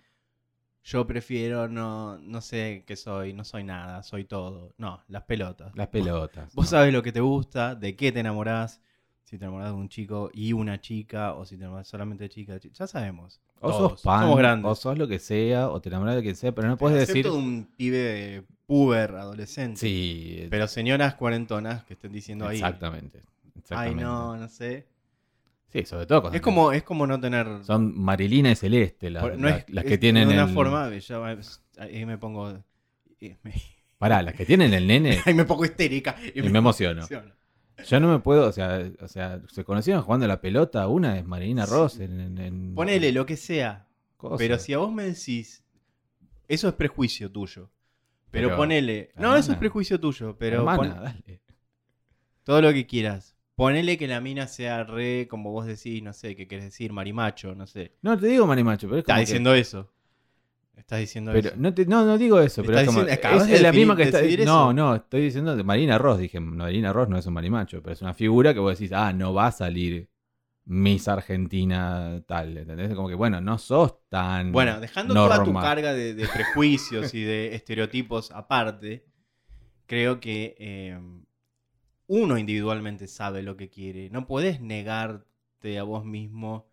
yo 0.83 1.05
prefiero 1.05 1.67
no, 1.67 2.17
no 2.17 2.41
sé 2.41 2.83
qué 2.87 2.95
soy, 2.95 3.33
no 3.33 3.43
soy 3.43 3.63
nada, 3.63 4.03
soy 4.03 4.25
todo. 4.25 4.73
No, 4.77 5.01
las 5.07 5.23
pelotas. 5.23 5.71
Las 5.75 5.87
pelotas. 5.87 6.53
Vos, 6.55 6.69
sabés 6.69 6.91
lo 6.91 7.03
que 7.03 7.11
te 7.11 7.19
gusta, 7.19 7.75
de 7.75 7.95
qué 7.95 8.11
te 8.11 8.19
enamorás, 8.19 8.81
si 9.23 9.37
te 9.37 9.45
enamorás 9.45 9.69
de 9.69 9.75
un 9.75 9.89
chico 9.89 10.31
y 10.33 10.53
una 10.53 10.81
chica, 10.81 11.33
o 11.33 11.45
si 11.45 11.55
te 11.55 11.63
enamorás 11.63 11.87
solamente 11.87 12.23
de 12.23 12.29
chica, 12.29 12.57
ya 12.57 12.87
sabemos. 12.87 13.39
O 13.59 13.71
sos 13.71 14.01
pan, 14.01 14.21
somos 14.21 14.37
grandes. 14.37 14.71
o 14.71 14.75
sos 14.75 14.97
lo 14.97 15.07
que 15.07 15.19
sea, 15.19 15.69
o 15.69 15.79
te 15.79 15.89
enamorás 15.89 16.15
de 16.15 16.23
quien 16.23 16.35
sea, 16.35 16.51
pero 16.51 16.67
no 16.67 16.77
puedes 16.77 17.07
decir. 17.07 17.27
un 17.27 17.67
pibe 17.77 18.43
puber, 18.65 19.15
adolescente. 19.15 19.79
Sí. 19.79 20.47
Pero 20.49 20.67
señoras 20.67 21.13
cuarentonas 21.13 21.83
que 21.83 21.93
estén 21.93 22.11
diciendo 22.11 22.47
ahí. 22.47 22.57
Exactamente. 22.57 23.21
Ay, 23.69 23.95
no, 23.95 24.37
no 24.37 24.47
sé. 24.47 24.87
Sí, 25.71 25.85
sobre 25.85 26.05
todo. 26.05 26.31
Es 26.33 26.41
como, 26.41 26.71
es 26.73 26.83
como 26.83 27.07
no 27.07 27.19
tener. 27.19 27.63
Son 27.63 27.97
Marilina 27.97 28.51
y 28.51 28.55
Celeste 28.55 29.09
las, 29.09 29.23
que 29.85 29.97
tienen. 29.97 30.27
De 30.27 30.33
una 30.33 30.47
forma, 30.47 30.89
yo 30.97 31.23
ahí 31.77 32.05
me 32.05 32.17
pongo. 32.17 32.61
Pará, 33.97 34.21
las 34.21 34.33
que 34.33 34.45
tienen 34.45 34.73
el 34.73 34.87
nene. 34.87 35.19
ahí 35.25 35.33
me 35.33 35.45
pongo 35.45 35.63
histérica. 35.63 36.15
Y, 36.33 36.41
me, 36.41 36.57
emociono. 36.57 37.07
Yo 37.87 37.99
no 37.99 38.11
me 38.11 38.19
puedo, 38.19 38.49
o 38.49 38.51
sea, 38.51 38.91
o 38.99 39.07
sea, 39.07 39.41
se 39.47 39.63
conocieron 39.63 40.01
jugando 40.03 40.27
la 40.27 40.41
pelota, 40.41 40.87
una 40.87 41.17
es 41.17 41.25
Marilina 41.25 41.65
Ross 41.65 41.99
en, 41.99 42.73
Ponele 42.75 43.11
lo 43.11 43.25
que 43.25 43.37
sea. 43.37 43.87
Pero 44.37 44.59
si 44.59 44.73
a 44.73 44.79
vos 44.79 44.91
me 44.91 45.03
decís, 45.03 45.63
eso 46.47 46.67
es 46.67 46.73
prejuicio 46.73 47.31
tuyo. 47.31 47.71
Pero, 48.29 48.55
ponele. 48.55 49.11
No, 49.15 49.35
eso 49.35 49.51
es 49.51 49.57
prejuicio 49.57 49.99
tuyo, 49.99 50.35
pero. 50.37 50.65
dale. 50.65 51.41
Todo 52.43 52.61
lo 52.61 52.73
que 52.73 52.85
quieras. 52.87 53.35
Ponele 53.62 53.95
que 53.95 54.08
la 54.08 54.19
mina 54.21 54.47
sea 54.47 54.84
re, 54.84 55.28
como 55.30 55.52
vos 55.52 55.67
decís, 55.67 56.02
no 56.02 56.13
sé, 56.13 56.36
¿qué 56.36 56.47
querés 56.47 56.65
decir? 56.65 56.91
Marimacho, 56.91 57.54
no 57.54 57.67
sé. 57.67 57.95
No 58.02 58.17
te 58.17 58.26
digo 58.26 58.47
marimacho, 58.47 58.88
pero 58.88 58.97
es 58.97 59.06
como. 59.06 59.13
Estás 59.13 59.28
diciendo 59.28 59.54
eso. 59.54 59.93
Estás 60.76 61.00
diciendo 61.00 61.32
pero 61.32 61.50
eso. 61.50 61.58
No, 61.60 61.71
no, 61.86 62.06
no 62.06 62.17
digo 62.17 62.39
eso, 62.39 62.63
pero 62.63 62.80
es 62.80 62.88
como. 62.88 63.02
Es, 63.04 63.62
la 63.62 63.71
misma 63.71 63.95
que 63.95 64.02
está. 64.02 64.19
No, 64.45 64.74
no, 64.74 64.95
estoy 64.95 65.21
diciendo 65.21 65.56
de 65.56 65.63
Marina 65.63 66.00
Ross. 66.00 66.17
Dije, 66.17 66.39
Marina 66.39 66.91
Ross 66.91 67.08
no 67.08 67.19
es 67.19 67.26
un 67.28 67.36
marimacho, 67.36 67.84
pero 67.84 67.93
es 67.93 68.02
una 68.02 68.15
figura 68.15 68.52
que 68.56 68.60
vos 68.60 68.80
decís, 68.80 68.91
ah, 68.93 69.13
no 69.13 69.32
va 69.32 69.45
a 69.45 69.52
salir 69.52 70.10
Miss 70.65 71.08
Argentina 71.08 72.19
tal, 72.26 72.58
¿entendés? 72.58 72.95
Como 72.95 73.10
que, 73.10 73.15
bueno, 73.15 73.41
no 73.41 73.60
sos 73.60 74.10
tan. 74.10 74.52
Bueno, 74.52 74.80
dejando 74.80 75.13
toda 75.13 75.43
tu 75.43 75.54
carga 75.54 75.93
de, 75.93 76.28
prejuicios 76.34 77.13
y 77.13 77.21
de 77.21 77.54
estereotipos 77.54 78.32
aparte, 78.32 79.06
creo 79.86 80.19
que. 80.19 80.56
Eh, 80.58 81.00
uno 82.12 82.38
individualmente 82.38 83.08
sabe 83.08 83.41
lo 83.41 83.56
que 83.56 83.69
quiere. 83.69 84.10
No 84.10 84.28
puedes 84.28 84.60
negarte 84.60 85.80
a 85.80 85.84
vos 85.84 86.04
mismo 86.04 86.67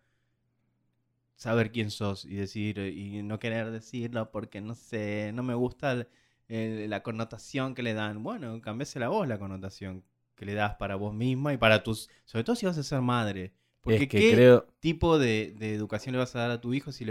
saber 1.35 1.71
quién 1.71 1.91
sos 1.91 2.25
y 2.25 2.35
decir 2.35 2.77
y 2.77 3.23
no 3.23 3.39
querer 3.39 3.71
decirlo 3.71 4.31
porque 4.31 4.59
no 4.59 4.75
sé, 4.75 5.31
no 5.33 5.41
me 5.41 5.53
gusta 5.53 6.05
la 6.49 7.03
connotación 7.03 7.73
que 7.73 7.83
le 7.83 7.93
dan. 7.93 8.21
Bueno, 8.21 8.59
cambiase 8.59 8.99
la 8.99 9.07
voz 9.07 9.29
la 9.29 9.39
connotación 9.39 10.03
que 10.35 10.43
le 10.43 10.55
das 10.55 10.75
para 10.75 10.95
vos 10.95 11.13
misma 11.13 11.53
y 11.53 11.57
para 11.57 11.83
tus, 11.83 12.09
sobre 12.25 12.43
todo 12.43 12.57
si 12.57 12.65
vas 12.65 12.77
a 12.77 12.83
ser 12.83 12.99
madre. 12.99 13.53
Porque 13.79 14.09
¿qué 14.09 14.61
tipo 14.81 15.17
de, 15.17 15.55
educación 15.61 16.11
le 16.11 16.19
vas 16.19 16.35
a 16.35 16.39
dar 16.39 16.51
a 16.51 16.59
tu 16.59 16.73
hijo 16.73 16.91
si, 16.91 17.05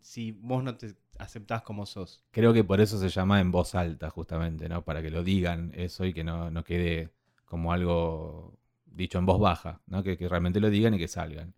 si, 0.00 0.30
vos 0.30 0.62
no 0.62 0.76
te 0.76 0.94
aceptás 1.18 1.62
como 1.62 1.86
sos? 1.86 2.22
Creo 2.30 2.52
que 2.52 2.62
por 2.62 2.80
eso 2.80 3.00
se 3.00 3.08
llama 3.08 3.40
en 3.40 3.50
voz 3.50 3.74
alta, 3.74 4.10
justamente, 4.10 4.68
¿no? 4.68 4.84
Para 4.84 5.02
que 5.02 5.10
lo 5.10 5.24
digan 5.24 5.72
eso 5.74 6.04
y 6.04 6.14
que 6.14 6.22
no, 6.22 6.52
no 6.52 6.62
quede 6.62 7.17
como 7.48 7.72
algo 7.72 8.58
dicho 8.86 9.18
en 9.18 9.26
voz 9.26 9.40
baja, 9.40 9.80
¿no? 9.86 10.02
que, 10.02 10.16
realmente 10.28 10.60
lo 10.60 10.70
digan 10.70 10.94
y 10.94 10.98
que 10.98 11.08
salgan. 11.08 11.54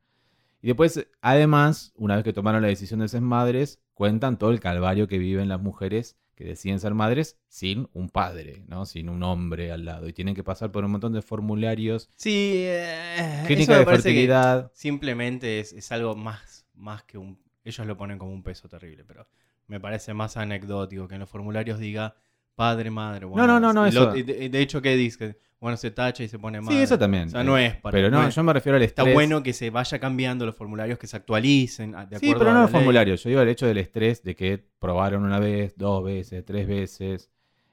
Y 0.62 0.68
después, 0.68 1.08
además, 1.20 1.92
una 1.96 2.16
vez 2.16 2.24
que 2.24 2.32
tomaron 2.32 2.62
la 2.62 2.68
decisión 2.68 3.00
de 3.00 3.08
ser 3.08 3.22
madres, 3.22 3.80
cuentan 3.94 4.38
todo 4.38 4.50
el 4.50 4.60
calvario 4.60 5.08
que 5.08 5.18
viven 5.18 5.48
las 5.48 5.60
mujeres 5.60 6.16
que 6.34 6.44
deciden 6.44 6.80
ser 6.80 6.94
madres 6.94 7.38
sin 7.48 7.88
un 7.92 8.08
padre, 8.08 8.64
¿no? 8.66 8.86
Sin 8.86 9.10
un 9.10 9.22
hombre 9.22 9.72
al 9.72 9.84
lado. 9.84 10.08
Y 10.08 10.14
tienen 10.14 10.34
que 10.34 10.42
pasar 10.42 10.72
por 10.72 10.84
un 10.86 10.90
montón 10.90 11.12
de 11.12 11.20
formularios. 11.20 12.08
Sí, 12.16 12.62
eh, 12.64 13.44
clínica 13.46 13.78
de 13.78 13.84
fertilidad. 13.84 14.70
simplemente 14.74 15.60
es, 15.60 15.74
es, 15.74 15.92
algo 15.92 16.16
más, 16.16 16.64
más 16.72 17.02
que 17.02 17.18
un. 17.18 17.38
Ellos 17.62 17.86
lo 17.86 17.98
ponen 17.98 18.18
como 18.18 18.32
un 18.32 18.42
peso 18.42 18.70
terrible, 18.70 19.04
pero 19.04 19.28
me 19.66 19.80
parece 19.80 20.14
más 20.14 20.38
anecdótico 20.38 21.08
que 21.08 21.14
en 21.14 21.20
los 21.20 21.28
formularios 21.28 21.78
diga 21.78 22.16
padre, 22.60 22.90
madre. 22.90 23.26
no, 23.26 23.46
no, 23.46 23.58
no, 23.58 23.72
no. 23.72 23.86
Eso. 23.86 24.12
de, 24.12 24.60
hecho, 24.60 24.82
¿qué 24.82 24.94
dice? 24.94 25.38
Bueno, 25.58 25.78
se 25.78 25.90
tacha 25.90 26.22
y 26.22 26.28
se 26.28 26.38
pone 26.38 26.60
madre. 26.60 26.76
Sí, 26.76 26.82
eso 26.82 26.98
también. 26.98 27.28
O 27.28 27.30
sea, 27.30 27.42
no 27.42 27.56
es 27.56 27.76
para. 27.76 27.92
Pero 27.92 28.10
no, 28.10 28.28
yo 28.28 28.42
me 28.42 28.52
refiero 28.52 28.76
al 28.76 28.82
estrés. 28.82 29.06
Está 29.06 29.14
bueno 29.14 29.42
que 29.42 29.54
se 29.54 29.70
vaya 29.70 29.98
cambiando 29.98 30.44
los 30.44 30.54
formularios, 30.54 30.98
que 30.98 31.06
se 31.06 31.16
actualicen. 31.16 31.92
De 32.10 32.18
sí, 32.18 32.34
pero 32.36 32.52
no 32.52 32.62
los 32.62 32.70
formularios. 32.70 33.22
Yo 33.22 33.30
digo 33.30 33.40
el 33.40 33.48
hecho 33.48 33.66
del 33.66 33.78
estrés 33.78 34.22
de 34.22 34.36
que 34.36 34.62
probaron 34.78 35.24
una 35.24 35.38
vez, 35.38 35.74
dos 35.76 36.04
veces, 36.04 36.44
tres 36.44 36.66
veces. 36.66 37.30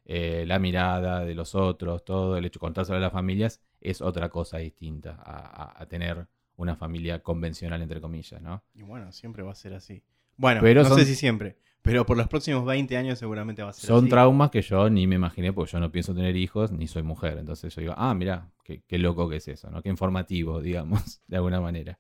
Eh, 0.10 0.45
la 0.47 0.58
mirada 0.58 1.26
de 1.26 1.36
los 1.36 1.54
otros, 1.54 2.06
todo 2.06 2.38
el 2.38 2.45
hecho 2.45 2.60
de 2.60 2.62
contárselo 2.62 2.97
a 2.97 3.02
las 3.02 3.12
familias 3.12 3.60
es 3.82 4.02
otra 4.02 4.30
cosa 4.30 4.58
distinta 4.58 5.17
a, 5.21 5.86
tener 5.88 6.26
una 6.56 6.78
familia 6.78 7.19
convencional, 7.19 7.82
entre 7.82 8.00
comillas, 8.00 8.41
¿no? 8.41 8.63
Y 8.73 8.84
bueno, 8.84 9.12
siempre 9.12 9.43
va 9.43 9.52
a 9.52 9.56
ser 9.56 9.73
así. 9.73 10.02
Bueno, 10.38 10.62
pero 10.63 10.84
no 10.84 10.95
sé 10.95 11.04
si 11.04 11.13
siempre. 11.13 11.58
Pero 11.88 12.06
por 12.06 12.17
los 12.17 12.28
próximos 12.28 12.65
20 12.65 12.97
años 12.97 13.17
seguramente 13.17 13.63
va 13.63 13.69
a 13.69 13.73
ser 13.73 13.88
Son 13.88 14.10
traumas 14.10 14.52
que 14.52 14.62
yo 14.62 14.89
ni 14.89 15.08
me 15.08 15.15
imaginé, 15.15 15.54
porque 15.54 15.71
yo 15.71 15.80
no 15.80 15.91
pienso 15.91 16.13
tener 16.13 16.36
hijos, 16.36 16.71
ni 16.71 16.86
soy 16.86 17.02
mujer. 17.02 17.38
Entonces 17.38 17.73
yo 17.73 17.82
digo, 17.82 17.93
ah, 17.95 18.13
mira, 18.13 18.52
qué, 18.63 18.97
loco 18.97 19.30
que 19.30 19.38
es 19.38 19.47
eso, 19.47 19.69
¿no? 19.71 19.82
Qué 19.82 19.89
informativo, 19.89 20.62
digamos, 20.62 21.21
de 21.28 21.38
alguna 21.38 21.62
manera. 21.62 21.97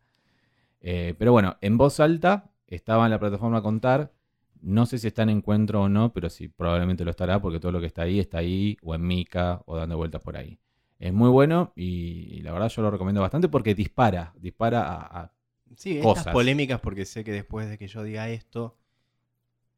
Eh, 0.81 1.15
pero 1.17 1.31
bueno, 1.31 1.57
en 1.61 1.77
voz 1.77 1.99
alta 1.99 2.51
estaba 2.67 3.05
en 3.05 3.11
la 3.11 3.19
plataforma 3.19 3.61
Contar. 3.61 4.11
No 4.59 4.85
sé 4.85 4.97
si 4.97 5.07
está 5.07 5.23
en 5.23 5.29
encuentro 5.29 5.83
o 5.83 5.89
no, 5.89 6.11
pero 6.11 6.29
sí, 6.29 6.47
probablemente 6.47 7.05
lo 7.05 7.11
estará, 7.11 7.41
porque 7.41 7.59
todo 7.59 7.71
lo 7.71 7.79
que 7.79 7.85
está 7.85 8.01
ahí 8.01 8.19
está 8.19 8.39
ahí, 8.39 8.77
o 8.81 8.93
en 8.93 9.05
Mica, 9.05 9.61
o 9.65 9.77
dando 9.77 9.95
vueltas 9.95 10.21
por 10.21 10.35
ahí. 10.35 10.59
Es 10.99 11.13
muy 11.13 11.29
bueno 11.29 11.73
y, 11.75 12.41
la 12.41 12.51
verdad 12.51 12.69
yo 12.69 12.81
lo 12.81 12.89
recomiendo 12.89 13.21
bastante 13.21 13.47
porque 13.49 13.75
dispara, 13.75 14.33
dispara 14.35 14.81
a, 14.81 15.21
a 15.21 15.31
sí, 15.75 15.99
estas 15.99 16.29
polémicas, 16.29 16.79
porque 16.79 17.05
sé 17.05 17.23
que 17.23 17.31
después 17.31 17.69
de 17.69 17.77
que 17.77 17.87
yo 17.87 18.01
diga 18.01 18.29
esto, 18.29 18.75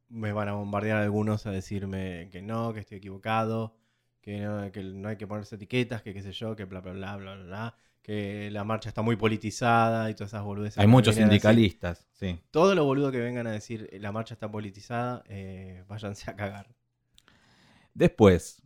me 0.10 0.34
van 0.34 0.50
a 0.50 0.54
bombardear 0.54 0.98
algunos 0.98 1.46
a 1.46 1.52
decirme 1.52 2.30
que 2.32 2.42
no, 2.42 2.74
que 2.74 2.80
estoy 2.82 2.98
equivocado, 2.98 3.76
que 4.22 4.40
no, 4.42 4.72
que 4.72 4.84
no 4.84 5.10
hay 5.10 5.18
que 5.18 5.28
ponerse 5.28 5.56
etiquetas, 5.56 6.02
que 6.02 6.14
qué 6.14 6.22
sé 6.22 6.32
yo, 6.32 6.56
que 6.56 6.66
bla, 6.66 6.82
bla, 6.82 6.92
bla, 6.92 7.16
bla, 7.16 7.36
bla, 7.36 7.76
que 8.02 8.50
la 8.52 8.64
marcha 8.64 8.90
está 8.90 9.02
muy 9.02 9.16
politizada 9.16 10.10
y 10.10 10.16
todas 10.16 10.32
esas 10.32 10.44
boludeces. 10.44 10.78
Hay 10.80 10.88
muchos 10.88 11.16
sindicalistas, 11.16 12.08
sí. 12.14 12.40
Todo 12.52 12.76
lo 12.76 12.84
boludo 12.86 13.12
que 13.12 13.20
vengan 13.20 13.48
a 13.48 13.52
decir 13.52 13.88
eh, 13.92 14.00
la 14.00 14.12
marcha 14.12 14.34
está 14.34 14.52
politizada, 14.52 15.24
eh, 15.30 15.84
váyanse 15.88 16.30
a 16.32 16.36
cagar. 16.36 16.68
Después, 17.94 18.62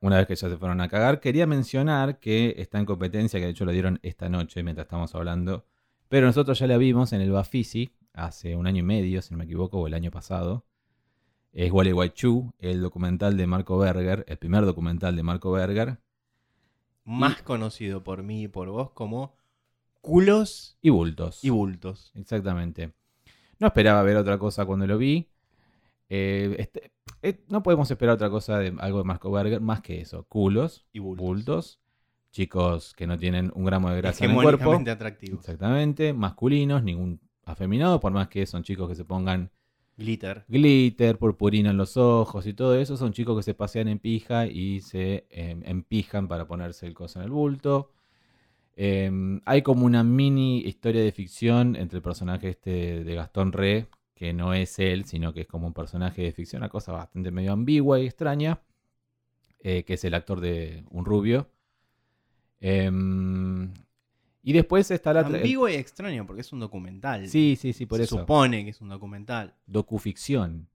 una 0.00 0.18
vez 0.18 0.26
que 0.26 0.34
ya 0.34 0.48
se 0.48 0.56
fueron 0.56 0.80
a 0.80 0.88
cagar, 0.88 1.20
quería 1.20 1.46
mencionar 1.46 2.18
que 2.18 2.54
está 2.58 2.78
en 2.78 2.86
competencia, 2.86 3.38
que 3.40 3.46
de 3.46 3.52
hecho 3.52 3.64
lo 3.64 3.72
dieron 3.72 3.98
esta 4.02 4.28
noche 4.28 4.62
mientras 4.62 4.86
estamos 4.86 5.14
hablando, 5.14 5.66
pero 6.08 6.26
nosotros 6.26 6.58
ya 6.58 6.66
la 6.66 6.76
vimos 6.76 7.12
en 7.12 7.20
el 7.20 7.30
Bafisi 7.30 7.92
hace 8.12 8.56
un 8.56 8.66
año 8.66 8.80
y 8.80 8.82
medio, 8.82 9.22
si 9.22 9.32
no 9.32 9.38
me 9.38 9.44
equivoco, 9.44 9.78
o 9.78 9.86
el 9.86 9.94
año 9.94 10.10
pasado. 10.10 10.64
Es 11.52 11.72
Wally 11.72 11.92
White 11.92 12.14
Chu, 12.14 12.52
el 12.58 12.80
documental 12.80 13.36
de 13.36 13.46
Marco 13.46 13.78
Berger, 13.78 14.24
el 14.28 14.38
primer 14.38 14.64
documental 14.64 15.16
de 15.16 15.22
Marco 15.22 15.50
Berger. 15.50 15.98
Más 17.04 17.42
conocido 17.42 18.04
por 18.04 18.22
mí 18.22 18.44
y 18.44 18.48
por 18.48 18.68
vos 18.68 18.90
como 18.92 19.36
Culos 20.00 20.78
y 20.80 20.90
Bultos. 20.90 21.44
Y 21.44 21.50
Bultos. 21.50 22.12
Exactamente. 22.14 22.92
No 23.58 23.66
esperaba 23.66 24.02
ver 24.02 24.16
otra 24.16 24.38
cosa 24.38 24.64
cuando 24.64 24.86
lo 24.86 24.96
vi. 24.96 25.28
Eh, 26.08 26.56
este, 26.58 26.92
eh, 27.22 27.44
no 27.48 27.62
podemos 27.62 27.90
esperar 27.90 28.14
otra 28.14 28.30
cosa 28.30 28.58
de 28.58 28.74
algo 28.78 28.98
de 28.98 29.04
Marco 29.04 29.30
Berger 29.30 29.60
más 29.60 29.80
que 29.80 30.00
eso. 30.00 30.24
Culos 30.28 30.86
y 30.92 31.00
bultos. 31.00 31.26
bultos 31.26 31.80
chicos 32.30 32.94
que 32.94 33.06
no 33.06 33.18
tienen 33.18 33.50
un 33.54 33.64
gramo 33.64 33.90
de 33.90 33.96
grasa 33.96 34.24
en 34.24 34.30
el 34.30 34.42
cuerpo. 34.42 34.72
atractivos. 34.72 35.40
Exactamente. 35.40 36.12
Masculinos, 36.12 36.82
ningún 36.82 37.20
afeminado, 37.44 38.00
por 38.00 38.12
más 38.12 38.28
que 38.28 38.46
son 38.46 38.62
chicos 38.62 38.88
que 38.88 38.94
se 38.94 39.04
pongan 39.04 39.50
glitter, 39.96 40.44
glitter, 40.48 41.18
purpurina 41.18 41.70
en 41.70 41.76
los 41.76 41.96
ojos 41.96 42.46
y 42.46 42.54
todo 42.54 42.76
eso. 42.76 42.96
Son 42.96 43.12
chicos 43.12 43.36
que 43.36 43.42
se 43.42 43.54
pasean 43.54 43.88
en 43.88 43.98
pija 43.98 44.46
y 44.46 44.80
se 44.80 45.26
em, 45.30 45.62
empijan 45.64 46.28
para 46.28 46.46
ponerse 46.46 46.86
el 46.86 46.94
coso 46.94 47.18
en 47.20 47.26
el 47.26 47.30
bulto. 47.30 47.92
Em, 48.76 49.40
hay 49.44 49.62
como 49.62 49.84
una 49.84 50.02
mini 50.02 50.60
historia 50.60 51.02
de 51.02 51.12
ficción 51.12 51.76
entre 51.76 51.98
el 51.98 52.02
personaje 52.02 52.48
este 52.50 53.04
de 53.04 53.14
Gastón 53.14 53.52
Re, 53.52 53.88
que 54.14 54.32
no 54.32 54.54
es 54.54 54.78
él, 54.78 55.04
sino 55.04 55.32
que 55.34 55.42
es 55.42 55.46
como 55.46 55.66
un 55.66 55.74
personaje 55.74 56.22
de 56.22 56.32
ficción, 56.32 56.62
una 56.62 56.68
cosa 56.70 56.92
bastante 56.92 57.30
medio 57.30 57.52
ambigua 57.52 58.00
y 58.00 58.06
extraña, 58.06 58.62
eh, 59.60 59.84
que 59.84 59.94
es 59.94 60.04
el 60.04 60.14
actor 60.14 60.40
de 60.40 60.84
Un 60.90 61.04
Rubio. 61.04 61.50
Em, 62.60 63.72
y 64.42 64.52
después 64.52 64.90
está 64.90 65.12
la... 65.12 65.20
Ambiguo 65.20 65.68
y 65.68 65.74
extraño, 65.74 66.26
porque 66.26 66.40
es 66.40 66.52
un 66.52 66.60
documental. 66.60 67.28
Sí, 67.28 67.56
sí, 67.60 67.72
sí, 67.72 67.86
por 67.86 67.98
Se 67.98 68.04
eso. 68.04 68.20
supone 68.20 68.64
que 68.64 68.70
es 68.70 68.80
un 68.80 68.88
documental. 68.88 69.54
Docuficción. 69.66 70.68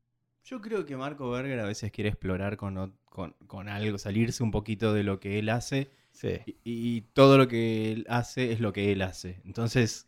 Yo 0.44 0.62
creo 0.62 0.86
que 0.86 0.96
Marco 0.96 1.30
Berger 1.32 1.60
a 1.60 1.66
veces 1.66 1.92
quiere 1.92 2.10
explorar 2.10 2.56
con, 2.58 2.94
con, 3.10 3.70
algo, 3.70 3.98
salirse 3.98 4.44
un 4.44 4.52
poquito 4.52 4.94
de 4.94 5.04
lo 5.04 5.20
que 5.20 5.40
él 5.40 5.50
hace. 5.50 5.90
Sí. 6.12 6.42
Y, 6.64 7.02
todo 7.14 7.38
lo 7.38 7.48
que 7.48 7.92
él 7.92 8.06
hace 8.08 8.52
es 8.52 8.60
lo 8.60 8.72
que 8.72 8.92
él 8.92 9.02
hace. 9.02 9.42
Entonces, 9.44 10.08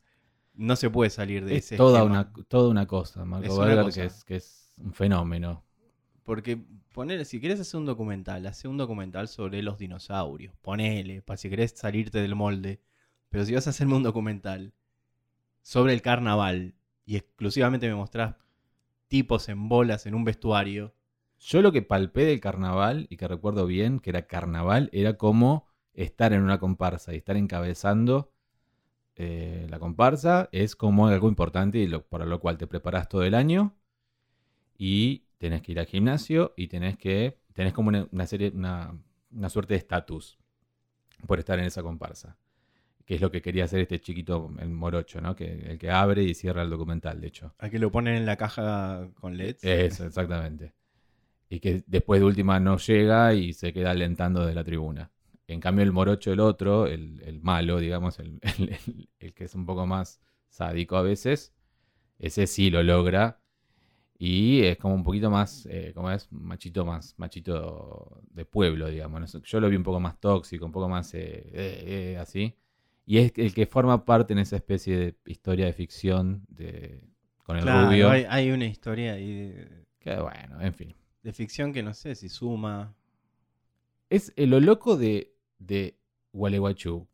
no 0.53 0.75
se 0.75 0.91
puede 0.91 1.09
salir 1.09 1.43
de 1.43 1.57
es 1.57 1.65
ese 1.65 1.77
toda 1.77 2.03
una 2.03 2.31
Toda 2.47 2.69
una 2.69 2.85
cosa, 2.85 3.25
Marco 3.25 3.47
Es 3.47 3.57
Berger, 3.57 3.93
Que, 3.93 4.05
es, 4.05 4.23
que 4.23 4.35
es 4.35 4.75
un 4.77 4.93
fenómeno. 4.93 5.63
Porque 6.21 6.63
poner, 6.93 7.25
si 7.25 7.39
querés 7.39 7.59
hacer 7.59 7.79
un 7.79 7.85
documental, 7.87 8.45
hace 8.45 8.67
un 8.67 8.77
documental 8.77 9.27
sobre 9.27 9.63
los 9.63 9.79
dinosaurios. 9.79 10.55
Ponele, 10.61 11.23
para 11.23 11.37
si 11.37 11.49
querés 11.49 11.71
salirte 11.71 12.21
del 12.21 12.35
molde. 12.35 12.79
Pero 13.29 13.45
si 13.45 13.53
vas 13.53 13.67
a 13.67 13.71
hacerme 13.71 13.95
un 13.95 14.03
documental 14.03 14.73
sobre 15.61 15.93
el 15.93 16.01
carnaval 16.01 16.75
y 17.05 17.17
exclusivamente 17.17 17.87
me 17.87 17.95
mostrás 17.95 18.35
tipos 19.07 19.49
en 19.49 19.69
bolas 19.69 20.05
en 20.05 20.15
un 20.15 20.23
vestuario. 20.23 20.93
Yo 21.39 21.61
lo 21.61 21.71
que 21.71 21.81
palpé 21.81 22.25
del 22.25 22.39
carnaval, 22.39 23.07
y 23.09 23.17
que 23.17 23.27
recuerdo 23.27 23.65
bien 23.65 23.99
que 23.99 24.09
era 24.09 24.27
carnaval, 24.27 24.89
era 24.91 25.17
como 25.17 25.67
estar 25.93 26.33
en 26.33 26.41
una 26.41 26.59
comparsa 26.59 27.13
y 27.13 27.17
estar 27.17 27.37
encabezando 27.37 28.31
eh, 29.19 29.65
la 29.69 29.79
comparsa 29.79 30.47
es 30.51 30.75
como 30.75 31.07
algo 31.07 31.27
importante 31.27 31.79
y 31.79 31.87
para 31.87 32.25
lo 32.25 32.39
cual 32.39 32.59
te 32.59 32.67
preparas 32.67 33.09
todo 33.09 33.23
el 33.23 33.33
año 33.33 33.75
y 34.77 35.23
tenés 35.39 35.63
que 35.63 35.71
ir 35.71 35.79
al 35.79 35.87
gimnasio 35.87 36.53
y 36.55 36.67
tenés 36.67 36.97
que 36.97 37.39
tenés 37.53 37.73
como 37.73 37.89
una, 37.89 38.07
una 38.11 38.27
serie 38.27 38.51
una, 38.53 38.95
una 39.31 39.49
suerte 39.49 39.73
de 39.73 39.79
estatus 39.79 40.37
por 41.25 41.39
estar 41.39 41.57
en 41.57 41.65
esa 41.65 41.81
comparsa 41.81 42.37
que 43.07 43.15
es 43.15 43.21
lo 43.21 43.31
que 43.31 43.41
quería 43.41 43.63
hacer 43.63 43.79
este 43.79 43.99
chiquito 43.99 44.53
el 44.59 44.69
morocho 44.69 45.19
no 45.19 45.35
que 45.35 45.71
el 45.71 45.79
que 45.79 45.89
abre 45.89 46.21
y 46.21 46.35
cierra 46.35 46.61
el 46.61 46.69
documental 46.69 47.19
de 47.19 47.27
hecho 47.27 47.55
A 47.57 47.69
que 47.69 47.79
lo 47.79 47.91
ponen 47.91 48.13
en 48.15 48.27
la 48.27 48.37
caja 48.37 49.09
con 49.15 49.35
LEDs. 49.35 49.63
eso 49.63 50.05
exactamente 50.05 50.75
y 51.49 51.59
que 51.59 51.83
después 51.87 52.19
de 52.19 52.25
última 52.27 52.59
no 52.59 52.77
llega 52.77 53.33
y 53.33 53.53
se 53.53 53.73
queda 53.73 53.91
alentando 53.91 54.45
de 54.45 54.53
la 54.53 54.63
tribuna 54.63 55.09
en 55.47 55.61
cambio, 55.61 55.83
el 55.83 55.93
morocho, 55.93 56.33
el 56.33 56.41
otro, 56.41 56.87
el, 56.87 57.21
el 57.25 57.41
malo, 57.41 57.79
digamos, 57.79 58.19
el, 58.19 58.39
el, 58.41 59.09
el, 59.19 59.33
que 59.33 59.45
es 59.45 59.55
un 59.55 59.65
poco 59.65 59.85
más 59.87 60.19
sádico 60.49 60.97
a 60.97 61.01
veces, 61.01 61.53
ese 62.19 62.47
sí 62.47 62.69
lo 62.69 62.83
logra. 62.83 63.41
Y 64.19 64.63
es 64.63 64.77
como 64.77 64.95
un 64.95 65.03
poquito 65.03 65.29
más, 65.29 65.67
eh, 65.67 65.91
como 65.93 66.11
es, 66.11 66.31
machito 66.31 66.85
más, 66.85 67.15
machito 67.17 68.21
de 68.31 68.45
pueblo, 68.45 68.87
digamos. 68.89 69.33
Yo 69.43 69.59
lo 69.59 69.69
vi 69.69 69.75
un 69.75 69.83
poco 69.83 69.99
más 69.99 70.19
tóxico, 70.19 70.65
un 70.65 70.71
poco 70.71 70.89
más 70.89 71.13
eh, 71.13 71.43
eh, 71.53 72.17
así. 72.19 72.55
Y 73.07 73.19
es 73.19 73.31
el 73.37 73.53
que 73.53 73.65
forma 73.65 74.03
parte 74.03 74.33
en 74.33 74.39
esa 74.39 74.57
especie 74.57 74.97
de 74.97 75.15
historia 75.25 75.65
de 75.65 75.71
ficción 75.71 76.45
de, 76.49 77.09
con 77.43 77.55
el 77.55 77.63
claro, 77.63 77.87
rubio. 77.87 78.09
Hay, 78.09 78.25
hay, 78.29 78.51
una 78.51 78.65
historia 78.65 79.13
ahí 79.13 79.49
de, 79.49 79.85
que 79.97 80.19
bueno, 80.19 80.61
en 80.61 80.73
fin. 80.73 80.93
De 81.23 81.31
ficción 81.31 81.71
que 81.71 81.81
no 81.81 81.93
sé 81.93 82.15
si 82.15 82.27
suma. 82.27 82.93
Es 84.09 84.33
lo 84.35 84.59
loco 84.59 84.97
de, 84.97 85.33
de 85.57 85.97
Gualeguaychú 86.33 87.07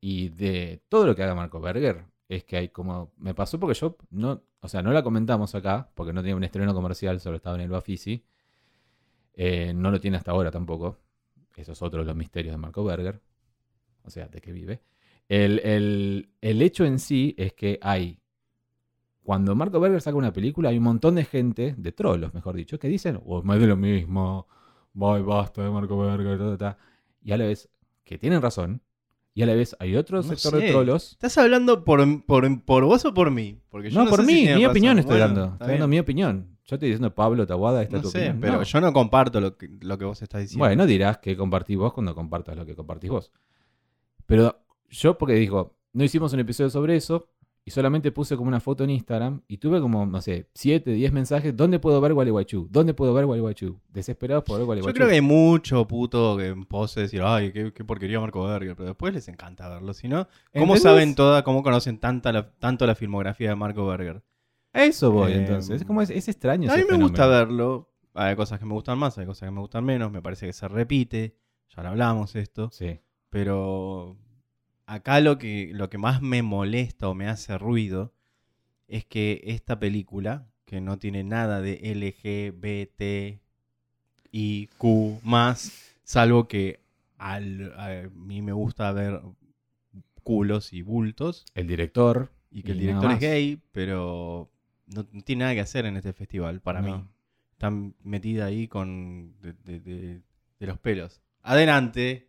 y 0.00 0.30
de 0.30 0.82
todo 0.88 1.06
lo 1.06 1.14
que 1.14 1.22
haga 1.22 1.36
Marco 1.36 1.60
Berger 1.60 2.06
es 2.28 2.42
que 2.42 2.56
hay 2.56 2.68
como. 2.70 3.12
Me 3.16 3.32
pasó 3.32 3.60
porque 3.60 3.78
yo 3.78 3.96
no. 4.10 4.42
O 4.60 4.68
sea, 4.68 4.82
no 4.82 4.92
la 4.92 5.04
comentamos 5.04 5.54
acá, 5.54 5.88
porque 5.94 6.12
no 6.12 6.22
tiene 6.22 6.34
un 6.34 6.42
estreno 6.42 6.74
comercial, 6.74 7.20
solo 7.20 7.36
estaba 7.36 7.54
en 7.54 7.62
el 7.62 7.70
Bafisi. 7.70 8.24
Eh, 9.34 9.72
no 9.72 9.92
lo 9.92 10.00
tiene 10.00 10.16
hasta 10.16 10.32
ahora 10.32 10.50
tampoco. 10.50 10.98
Eso 11.54 11.70
es 11.70 11.82
otro 11.82 12.00
de 12.00 12.06
los 12.06 12.16
misterios 12.16 12.52
de 12.52 12.58
Marco 12.58 12.82
Berger. 12.82 13.20
O 14.02 14.10
sea, 14.10 14.26
de 14.26 14.40
qué 14.40 14.50
vive. 14.50 14.82
El, 15.28 15.58
el, 15.60 16.28
el 16.40 16.62
hecho 16.62 16.84
en 16.84 16.98
sí 16.98 17.34
es 17.38 17.52
que 17.52 17.78
hay. 17.82 18.20
Cuando 19.22 19.56
Marco 19.56 19.80
Berger 19.80 20.00
saca 20.00 20.16
una 20.16 20.32
película, 20.32 20.68
hay 20.68 20.78
un 20.78 20.84
montón 20.84 21.16
de 21.16 21.24
gente, 21.24 21.74
de 21.76 21.92
trolos, 21.92 22.32
mejor 22.32 22.54
dicho, 22.54 22.78
que 22.78 22.86
dicen, 22.88 23.20
oh, 23.24 23.42
más 23.42 23.58
de 23.58 23.66
lo 23.66 23.76
mismo, 23.76 24.46
voy, 24.92 25.20
basta 25.22 25.62
de 25.62 25.70
Marco 25.70 25.98
Berger, 25.98 26.38
ta, 26.38 26.44
ta, 26.50 26.58
ta. 26.58 26.78
y 27.22 27.32
a 27.32 27.36
la 27.36 27.46
vez 27.46 27.68
que 28.04 28.18
tienen 28.18 28.40
razón, 28.40 28.82
y 29.34 29.42
a 29.42 29.46
la 29.46 29.54
vez 29.54 29.74
hay 29.80 29.96
otro 29.96 30.18
No 30.18 30.22
sector 30.22 30.52
sé. 30.52 30.58
de 30.66 30.70
trolos. 30.70 31.12
¿Estás 31.12 31.36
hablando 31.38 31.84
por, 31.84 32.24
por, 32.24 32.62
por 32.64 32.84
vos 32.84 33.04
o 33.04 33.12
por 33.12 33.32
mí? 33.32 33.60
Porque 33.68 33.90
yo 33.90 33.98
No, 33.98 34.04
no, 34.04 34.10
por 34.10 34.20
sé 34.20 34.26
si 34.26 34.32
mí, 34.32 34.38
tiene 34.42 34.54
mi 34.54 34.62
razón. 34.62 34.70
opinión 34.70 34.98
estoy 35.00 35.18
Bueno, 35.18 35.34
dando. 35.34 35.52
Estoy 35.54 35.68
dando 35.72 35.88
mi 35.88 35.98
opinión. 35.98 36.58
Yo 36.64 36.76
estoy 36.76 36.88
diciendo, 36.88 37.14
Pablo 37.14 37.46
Taguada, 37.46 37.82
esta 37.82 37.96
es 37.96 38.02
No 38.02 38.08
tu 38.08 38.10
sé, 38.12 38.18
opinión. 38.30 38.40
pero 38.40 38.62
yo 38.62 38.80
no 38.80 38.92
comparto 38.92 39.40
lo 39.40 39.56
que, 39.56 39.68
lo 39.82 39.98
que 39.98 40.04
vos 40.04 40.22
estás 40.22 40.40
diciendo. 40.40 40.64
Bueno, 40.64 40.86
dirás 40.86 41.18
que 41.18 41.36
compartís 41.36 41.76
vos 41.76 41.92
cuando 41.92 42.14
compartas 42.14 42.56
lo 42.56 42.64
que 42.64 42.74
compartís 42.76 43.10
vos. 43.10 43.32
Pero 44.26 44.65
yo, 44.90 45.18
porque 45.18 45.34
dijo, 45.34 45.74
no 45.92 46.04
hicimos 46.04 46.32
un 46.32 46.40
episodio 46.40 46.70
sobre 46.70 46.96
eso 46.96 47.28
y 47.64 47.70
solamente 47.72 48.12
puse 48.12 48.36
como 48.36 48.46
una 48.48 48.60
foto 48.60 48.84
en 48.84 48.90
Instagram 48.90 49.40
y 49.48 49.56
tuve 49.58 49.80
como, 49.80 50.06
no 50.06 50.20
sé, 50.22 50.46
7, 50.54 50.92
10 50.92 51.12
mensajes. 51.12 51.56
¿Dónde 51.56 51.80
puedo 51.80 52.00
ver 52.00 52.14
Gualeguaychú? 52.14 52.68
¿Dónde 52.70 52.94
puedo 52.94 53.12
ver 53.12 53.24
Gualeguaychú? 53.26 53.80
Desesperados 53.88 54.44
por 54.44 54.54
ver 54.56 54.62
Yo 54.62 54.66
Gualeguaychú. 54.66 54.94
creo 54.94 55.08
que 55.08 55.14
hay 55.14 55.20
mucho 55.20 55.84
puto 55.88 56.36
que 56.36 56.46
en 56.48 56.64
pose 56.64 57.00
decir, 57.00 57.22
ay, 57.24 57.52
qué, 57.52 57.72
qué 57.72 57.84
porquería 57.84 58.20
Marco 58.20 58.46
Berger, 58.46 58.76
pero 58.76 58.90
después 58.90 59.12
les 59.12 59.26
encanta 59.28 59.68
verlo. 59.68 59.92
Si 59.94 60.06
no, 60.06 60.28
¿cómo 60.52 60.74
¿Entendés? 60.74 60.82
saben 60.82 61.14
toda, 61.16 61.42
cómo 61.42 61.62
conocen 61.64 61.98
tanta 61.98 62.30
la- 62.32 62.50
tanto 62.58 62.86
la 62.86 62.94
filmografía 62.94 63.48
de 63.48 63.56
Marco 63.56 63.84
Berger? 63.86 64.22
A 64.72 64.84
eso 64.84 65.10
voy, 65.10 65.32
Eh, 65.32 65.36
entonces. 65.38 65.80
Es 65.80 65.86
como 65.86 66.02
es, 66.02 66.10
es 66.10 66.28
extraño. 66.28 66.70
A 66.70 66.76
mí 66.76 66.82
me 66.88 66.98
gusta 66.98 67.26
verlo. 67.26 67.90
Hay 68.14 68.36
cosas 68.36 68.58
que 68.60 68.64
me 68.66 68.74
gustan 68.74 68.98
más, 68.98 69.18
hay 69.18 69.26
cosas 69.26 69.48
que 69.48 69.50
me 69.52 69.60
gustan 69.60 69.84
menos. 69.84 70.12
Me 70.12 70.22
parece 70.22 70.46
que 70.46 70.52
se 70.52 70.68
repite. 70.68 71.36
Ya 71.74 71.82
lo 71.82 71.88
hablamos 71.88 72.36
esto. 72.36 72.70
Sí. 72.72 73.00
Pero 73.28 74.16
acá 74.86 75.20
lo 75.20 75.38
que, 75.38 75.70
lo 75.72 75.90
que 75.90 75.98
más 75.98 76.22
me 76.22 76.42
molesta 76.42 77.08
o 77.08 77.14
me 77.14 77.28
hace 77.28 77.58
ruido 77.58 78.12
es 78.88 79.04
que 79.04 79.42
esta 79.44 79.78
película, 79.78 80.46
que 80.64 80.80
no 80.80 80.98
tiene 80.98 81.24
nada 81.24 81.60
de 81.60 81.80
LGBT 81.92 83.40
y 84.32 84.66
Q 84.78 85.20
más, 85.22 85.94
salvo 86.04 86.46
que 86.48 86.80
al- 87.18 87.72
a 87.78 88.08
mí 88.14 88.42
me 88.42 88.52
gusta 88.52 88.92
ver 88.92 89.20
culos 90.22 90.72
y 90.72 90.82
bultos 90.82 91.44
El 91.54 91.66
director. 91.68 92.30
y 92.50 92.62
que 92.62 92.72
el 92.72 92.78
director 92.78 93.10
es 93.12 93.20
gay, 93.20 93.60
pero 93.72 94.50
no, 94.86 95.06
no 95.12 95.22
tiene 95.22 95.40
nada 95.44 95.54
que 95.54 95.60
hacer 95.60 95.86
en 95.86 95.96
este 95.96 96.12
festival 96.12 96.60
para 96.60 96.80
No. 96.80 96.98
mí. 96.98 97.04
Está 97.52 97.70
metida 98.02 98.44
ahí 98.46 98.68
con 98.68 99.34
de, 99.40 99.52
de- 99.64 99.80
de- 99.80 100.20
de 100.60 100.66
los 100.66 100.78
pelos. 100.78 101.22
Adelante. 101.42 102.28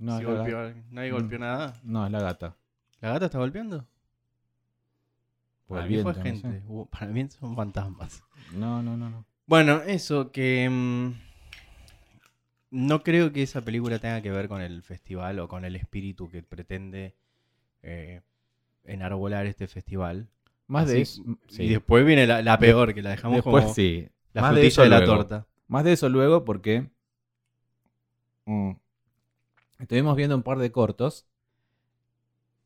No, 0.00 0.16
Si 0.18 0.24
es 0.24 0.28
la 0.28 0.34
golpeó- 0.34 0.56
gata. 0.68 0.82
nadie 0.90 1.10
Mm. 1.10 1.14
golpeó 1.14 1.38
nada. 1.38 1.80
no, 1.84 2.06
es 2.06 2.10
la 2.12 2.20
gata. 2.20 2.56
¿La 3.00 3.10
gata 3.12 3.26
está 3.26 3.38
golpeando? 3.38 3.86
Por 5.66 5.76
para 5.76 5.84
el 5.84 5.90
mí 5.96 6.02
fue 6.02 6.12
viento, 6.14 6.18
no 6.30 6.34
sé. 6.34 6.42
gente. 6.42 6.66
Hubo- 6.66 6.86
Para 6.86 7.06
mí 7.06 7.28
son 7.30 7.54
fantasmas. 7.54 8.24
No, 8.52 8.82
no, 8.82 8.96
no, 8.96 9.08
no. 9.10 9.24
Bueno, 9.46 9.82
eso 9.82 10.32
que... 10.32 10.68
mm, 10.68 11.12
no 12.72 13.02
creo 13.02 13.32
que 13.32 13.42
esa 13.42 13.60
película 13.62 13.98
tenga 13.98 14.20
que 14.22 14.30
ver 14.30 14.48
con 14.48 14.60
el 14.62 14.82
festival 14.82 15.38
o 15.40 15.48
con 15.48 15.64
el 15.64 15.76
espíritu 15.76 16.28
que 16.28 16.42
pretende 16.42 17.14
eh, 17.82 18.20
enarbolar 18.84 19.46
este 19.46 19.66
festival. 19.66 20.28
Más 20.66 20.86
de 20.88 21.00
eso. 21.02 21.22
sí. 21.48 21.64
Y 21.64 21.68
después 21.70 22.04
viene 22.06 22.26
la, 22.26 22.42
la 22.42 22.58
peor, 22.58 22.94
que 22.94 23.02
la 23.02 23.10
dejamos 23.10 23.36
Después 23.38 23.64
como 23.64 23.74
sí. 23.74 24.08
la 24.32 24.42
Más 24.42 24.50
de 24.52 24.54
frutilla 24.60 24.68
eso 24.68 24.82
de, 24.82 24.88
la 24.88 24.98
luego. 24.98 25.14
torta. 25.16 25.46
Más 25.68 25.84
de 25.84 25.92
eso 25.92 26.08
luego 26.08 26.44
porque 26.44 26.88
Mm. 28.46 28.72
Estuvimos 29.80 30.14
viendo 30.14 30.36
un 30.36 30.42
par 30.42 30.58
de 30.58 30.70
cortos 30.70 31.26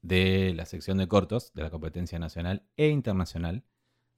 de 0.02 0.52
la 0.54 0.66
sección 0.66 0.98
de 0.98 1.06
cortos 1.06 1.52
de 1.54 1.62
la 1.62 1.70
competencia 1.70 2.18
nacional 2.18 2.64
e 2.76 2.88
internacional 2.88 3.62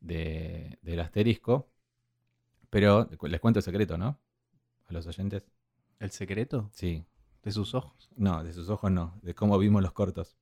de, 0.01 0.79
del 0.81 1.01
asterisco. 1.01 1.69
Pero 2.71 3.09
les 3.23 3.41
cuento 3.41 3.59
el 3.59 3.63
secreto, 3.63 3.99
¿no? 3.99 4.19
A 4.87 4.93
los 4.95 5.07
oyentes. 5.07 5.47
¿El 6.01 6.11
secreto? 6.11 6.71
Sí. 6.73 7.05
¿De 7.43 7.53
sus 7.53 7.75
ojos? 7.75 8.09
No, 8.17 8.43
de 8.43 8.55
sus 8.55 8.71
ojos 8.71 8.91
no, 8.91 9.19
de 9.23 9.35
cómo 9.35 9.59
vimos 9.59 9.83
los 9.83 9.93
cortos. 9.93 10.37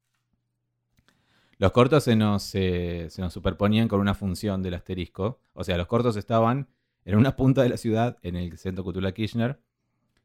Los 1.58 1.72
cortos 1.72 2.04
se 2.04 2.14
nos, 2.14 2.54
eh, 2.54 3.08
se 3.10 3.20
nos 3.20 3.32
superponían 3.32 3.88
con 3.88 4.00
una 4.00 4.14
función 4.14 4.62
del 4.62 4.74
asterisco. 4.74 5.40
O 5.54 5.64
sea, 5.64 5.76
los 5.76 5.88
cortos 5.88 6.16
estaban 6.16 6.68
en 7.04 7.16
una 7.16 7.34
punta 7.36 7.62
de 7.62 7.68
la 7.68 7.76
ciudad, 7.76 8.16
en 8.22 8.36
el 8.36 8.56
centro 8.58 8.84
Cutula 8.84 9.12
Kirchner, 9.12 9.58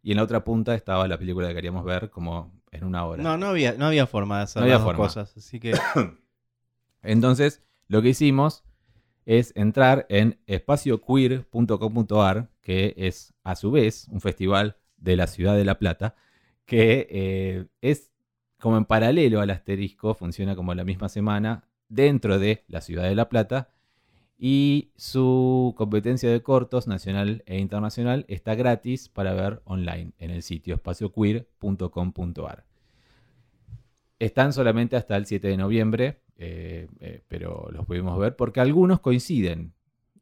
y 0.02 0.12
en 0.12 0.18
la 0.18 0.24
otra 0.24 0.44
punta 0.44 0.76
estaba 0.76 1.08
la 1.08 1.18
película 1.18 1.48
que 1.50 1.56
queríamos 1.56 1.84
ver 1.86 2.10
como 2.10 2.54
en 2.72 2.84
una 2.84 3.06
hora. 3.06 3.24
No, 3.24 3.38
no 3.38 3.48
había, 3.48 3.74
no 3.74 3.86
había 3.86 4.08
forma 4.08 4.38
de 4.38 4.44
hacer 4.44 4.62
No 4.62 4.66
había 4.66 4.76
las 4.76 4.84
dos 4.84 4.90
forma. 4.90 5.06
cosas. 5.06 5.38
Así 5.38 5.60
que 5.60 5.74
Entonces, 7.02 7.64
lo 7.88 8.02
que 8.02 8.10
hicimos 8.10 8.64
es 9.26 9.54
entrar 9.56 10.06
en 10.10 10.40
espacioqueer.com.ar, 10.48 12.50
que 12.62 12.94
es 12.98 13.34
a 13.44 13.56
su 13.56 13.72
vez 13.72 14.08
un 14.10 14.22
festival 14.22 14.78
de 14.98 15.16
la 15.16 15.28
ciudad 15.28 15.56
de 15.56 15.66
La 15.66 15.80
Plata, 15.80 16.16
que 16.66 17.08
eh, 17.10 17.66
es 17.82 18.12
como 18.60 18.78
en 18.78 18.86
paralelo 18.86 19.42
al 19.42 19.50
asterisco, 19.50 20.14
funciona 20.14 20.56
como 20.56 20.74
la 20.74 20.84
misma 20.84 21.10
semana 21.10 21.64
dentro 21.88 22.40
de 22.40 22.64
la 22.68 22.82
ciudad 22.82 23.04
de 23.04 23.16
La 23.16 23.30
Plata. 23.30 23.70
Y 24.42 24.94
su 24.96 25.74
competencia 25.76 26.32
de 26.32 26.42
cortos 26.42 26.88
nacional 26.88 27.44
e 27.46 27.60
internacional 27.60 28.24
está 28.30 28.56
gratis 28.56 29.10
para 29.10 29.34
ver 29.34 29.62
online 29.66 30.14
en 30.18 30.32
el 30.32 30.44
sitio 30.44 30.76
espacioqueer.com.ar. 30.76 32.64
Están 34.18 34.54
solamente 34.54 34.96
hasta 34.96 35.18
el 35.18 35.26
7 35.26 35.46
de 35.46 35.58
noviembre, 35.58 36.22
eh, 36.38 36.88
eh, 37.02 37.22
pero 37.28 37.68
los 37.74 37.86
pudimos 37.86 38.18
ver 38.18 38.38
porque 38.38 38.62
algunos 38.62 39.02
coinciden. 39.02 39.74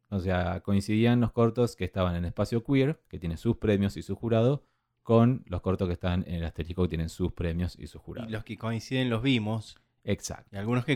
O 0.10 0.20
sea, 0.20 0.62
coincidían 0.62 1.22
los 1.22 1.32
cortos 1.32 1.76
que 1.76 1.86
estaban 1.86 2.16
en 2.16 2.26
Espacio 2.26 2.64
Queer, 2.64 3.00
que 3.10 3.20
tiene 3.20 3.38
sus 3.38 3.58
premios 3.58 3.98
y 3.98 4.02
su 4.02 4.16
jurado, 4.16 4.64
con 5.04 5.44
los 5.46 5.62
cortos 5.62 5.88
que 5.88 5.94
están 5.94 6.24
en 6.28 6.36
el 6.36 6.46
asterisco, 6.46 6.84
que 6.84 6.90
tienen 6.90 7.10
sus 7.10 7.34
premios 7.34 7.78
y 7.78 7.86
su 7.86 8.00
y 8.00 8.02
jurado. 8.02 8.30
los 8.32 8.44
que 8.44 8.58
coinciden 8.58 9.12
los 9.12 9.22
vimos. 9.22 9.78
Exacto. 10.04 10.56
Y 10.56 10.58
algunos 10.58 10.86
que, 10.86 10.96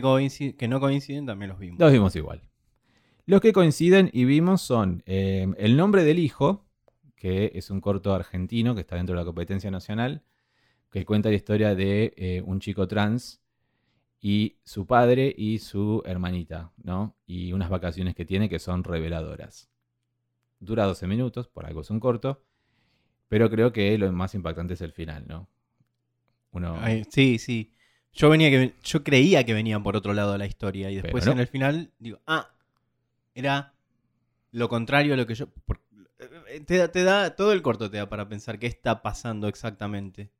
que 0.58 0.68
no 0.68 0.80
coinciden 0.80 1.26
también 1.26 1.50
los 1.50 1.60
vimos. 1.60 1.78
Los 1.78 1.92
vimos 1.92 2.16
igual. 2.16 2.42
Los 3.24 3.40
que 3.40 3.52
coinciden 3.52 4.10
y 4.12 4.24
vimos 4.24 4.62
son 4.62 5.02
eh, 5.06 5.46
El 5.58 5.76
nombre 5.76 6.04
del 6.04 6.18
hijo, 6.18 6.66
que 7.14 7.52
es 7.54 7.70
un 7.70 7.80
corto 7.80 8.14
argentino 8.14 8.74
que 8.74 8.80
está 8.80 8.96
dentro 8.96 9.14
de 9.14 9.20
la 9.20 9.24
competencia 9.24 9.70
nacional, 9.70 10.22
que 10.90 11.04
cuenta 11.04 11.28
la 11.28 11.36
historia 11.36 11.74
de 11.74 12.12
eh, 12.16 12.42
un 12.44 12.60
chico 12.60 12.88
trans 12.88 13.40
y 14.20 14.58
su 14.64 14.86
padre 14.86 15.34
y 15.36 15.58
su 15.58 16.02
hermanita, 16.04 16.72
¿no? 16.82 17.16
Y 17.26 17.52
unas 17.52 17.70
vacaciones 17.70 18.14
que 18.14 18.24
tiene 18.24 18.48
que 18.48 18.58
son 18.58 18.84
reveladoras. 18.84 19.70
Dura 20.60 20.84
12 20.84 21.06
minutos, 21.06 21.48
por 21.48 21.66
algo 21.66 21.80
es 21.80 21.90
un 21.90 21.98
corto, 21.98 22.44
pero 23.28 23.50
creo 23.50 23.72
que 23.72 23.96
lo 23.98 24.12
más 24.12 24.34
impactante 24.34 24.74
es 24.74 24.80
el 24.80 24.92
final, 24.92 25.24
¿no? 25.26 25.48
Uno... 26.52 26.76
Ay, 26.80 27.04
sí, 27.08 27.38
sí. 27.38 27.72
Yo 28.12 28.28
venía 28.28 28.50
que 28.50 28.74
yo 28.84 29.02
creía 29.02 29.44
que 29.44 29.54
venían 29.54 29.82
por 29.82 29.96
otro 29.96 30.12
lado 30.12 30.32
de 30.32 30.38
la 30.38 30.46
historia 30.46 30.90
y 30.90 30.96
después 31.00 31.24
no. 31.24 31.32
en 31.32 31.40
el 31.40 31.46
final 31.46 31.92
digo, 31.98 32.20
ah, 32.26 32.51
era 33.34 33.74
lo 34.50 34.68
contrario 34.68 35.14
a 35.14 35.16
lo 35.16 35.26
que 35.26 35.34
yo 35.34 35.48
por- 35.48 35.80
eh, 36.48 36.60
te, 36.66 36.76
da- 36.76 36.88
te 36.88 37.02
da 37.02 37.34
todo 37.36 37.52
el 37.52 37.62
corto 37.62 37.90
te 37.90 37.96
da 37.96 38.08
para 38.08 38.28
pensar 38.28 38.58
qué 38.58 38.66
está 38.66 39.02
pasando 39.02 39.48
exactamente. 39.48 40.30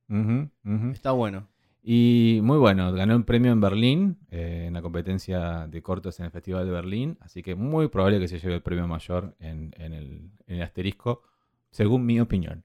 Está 0.92 1.12
bueno. 1.12 1.48
Y 1.84 2.38
muy 2.44 2.58
bueno, 2.58 2.92
ganó 2.92 3.16
un 3.16 3.24
premio 3.24 3.50
en 3.50 3.60
Berlín, 3.60 4.18
eh, 4.30 4.66
en 4.68 4.74
la 4.74 4.82
competencia 4.82 5.66
de 5.66 5.82
cortos 5.82 6.20
en 6.20 6.26
el 6.26 6.30
Festival 6.30 6.64
de 6.64 6.70
Berlín, 6.70 7.18
así 7.20 7.42
que 7.42 7.56
muy 7.56 7.88
probable 7.88 8.20
que 8.20 8.28
se 8.28 8.38
lleve 8.38 8.54
el 8.54 8.62
premio 8.62 8.86
mayor 8.86 9.34
en, 9.40 9.74
en 9.76 9.92
el, 9.92 10.30
en 10.46 10.56
el 10.56 10.62
asterisco, 10.62 11.22
según 11.72 12.06
mi 12.06 12.20
opinión. 12.20 12.62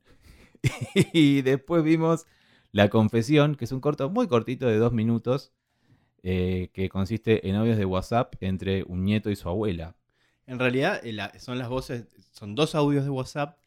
y 1.13 1.41
después 1.41 1.83
vimos 1.83 2.27
La 2.71 2.89
Confesión, 2.89 3.55
que 3.55 3.65
es 3.65 3.71
un 3.71 3.79
corto 3.81 4.09
muy 4.11 4.27
cortito 4.27 4.67
de 4.67 4.77
dos 4.77 4.93
minutos, 4.93 5.51
eh, 6.21 6.69
que 6.73 6.89
consiste 6.89 7.47
en 7.49 7.55
audios 7.55 7.77
de 7.77 7.85
WhatsApp 7.85 8.35
entre 8.41 8.83
un 8.83 9.03
nieto 9.03 9.31
y 9.31 9.35
su 9.35 9.49
abuela. 9.49 9.95
En 10.47 10.59
realidad 10.59 10.99
eh, 11.05 11.13
la- 11.13 11.37
son 11.39 11.57
las 11.59 11.69
voces, 11.69 12.05
son 12.31 12.55
dos 12.55 12.73
audios 12.73 13.03
de 13.03 13.09
WhatsApp, 13.11 13.57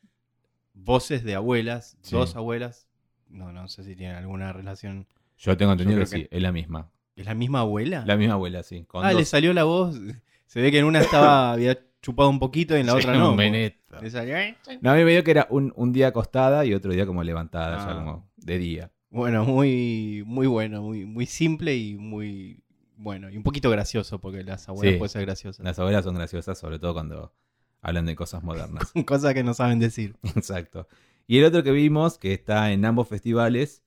voces 0.74 1.24
de 1.24 1.35
abuelas, 1.35 1.97
Sí. 2.03 2.16
dos 2.16 2.37
abuelas. 2.37 2.87
No, 3.28 3.53
no 3.53 3.68
sé 3.68 3.85
si 3.85 3.95
tienen 3.95 4.16
alguna 4.16 4.53
relación. 4.53 5.07
Yo 5.39 5.57
tengo 5.57 5.72
entendido 5.72 6.01
Yo 6.01 6.05
que, 6.11 6.16
sí, 6.22 6.28
es 6.31 6.43
la 6.43 6.53
misma. 6.53 6.91
¿Es 7.16 7.26
la 7.26 7.35
misma 7.35 7.61
abuela? 7.61 8.03
La 8.07 8.16
misma 8.16 8.35
abuela, 8.35 8.62
sí. 8.62 8.85
con 8.89 9.05
ah, 9.05 9.12
le 9.12 9.24
salió 9.24 9.53
la 9.53 9.64
voz. 9.64 9.99
Se 10.47 10.61
ve 10.61 10.70
que 10.70 10.78
en 10.78 10.85
una 10.87 11.01
estaba 11.01 11.53
había 11.53 11.78
chupado 12.03 12.28
un 12.31 12.39
poquito 12.39 12.76
y 12.76 12.81
en 12.81 12.87
la 12.87 12.93
Sí, 12.95 12.99
otra 13.01 13.14
no. 13.16 13.33
un. 13.33 13.37
Le 13.37 14.11
salió, 14.11 14.37
"Eh". 14.37 14.57
No, 14.81 14.91
a 14.91 14.95
mí 14.95 15.05
me 15.05 15.11
dio 15.12 15.22
que 15.22 15.31
era 15.33 15.47
un, 15.51 15.72
un 15.76 15.93
día 15.93 16.09
acostada 16.09 16.64
y 16.64 16.72
otro 16.74 16.93
día 16.93 17.05
como 17.07 17.22
levantada, 17.22 17.76
ya 17.78 17.91
Ah. 17.91 17.95
como 17.95 18.31
de 18.37 18.59
día. 18.59 18.91
Bueno, 19.11 19.45
muy, 19.45 20.22
muy 20.26 20.47
bueno, 20.47 20.83
muy, 20.83 21.05
muy 21.05 21.26
simple 21.26 21.76
y 21.76 21.97
muy 21.97 22.61
bueno. 23.01 23.31
Y 23.31 23.37
un 23.37 23.43
poquito 23.43 23.71
gracioso, 23.71 24.21
porque 24.21 24.43
las 24.45 24.69
abuelas 24.69 24.93
Sí. 24.95 24.99
pueden 24.99 25.11
ser 25.11 25.23
graciosas. 25.23 25.65
Las 25.65 25.79
abuelas 25.79 26.05
son 26.05 26.15
graciosas, 26.15 26.59
sobre 26.59 26.79
todo 26.79 26.93
cuando 26.95 27.33
hablan 27.81 28.07
de 28.07 28.15
cosas 28.15 28.43
modernas. 28.43 28.93
Cosas 29.07 29.33
que 29.35 29.43
no 29.43 29.55
saben 29.55 29.79
decir. 29.79 30.17
Exacto. 30.37 30.87
Y 31.27 31.39
el 31.39 31.45
otro 31.45 31.63
que 31.63 31.71
vimos, 31.73 32.19
que 32.19 32.33
está 32.35 32.73
en 32.73 32.85
ambos 32.85 33.09
festivales, 33.09 33.83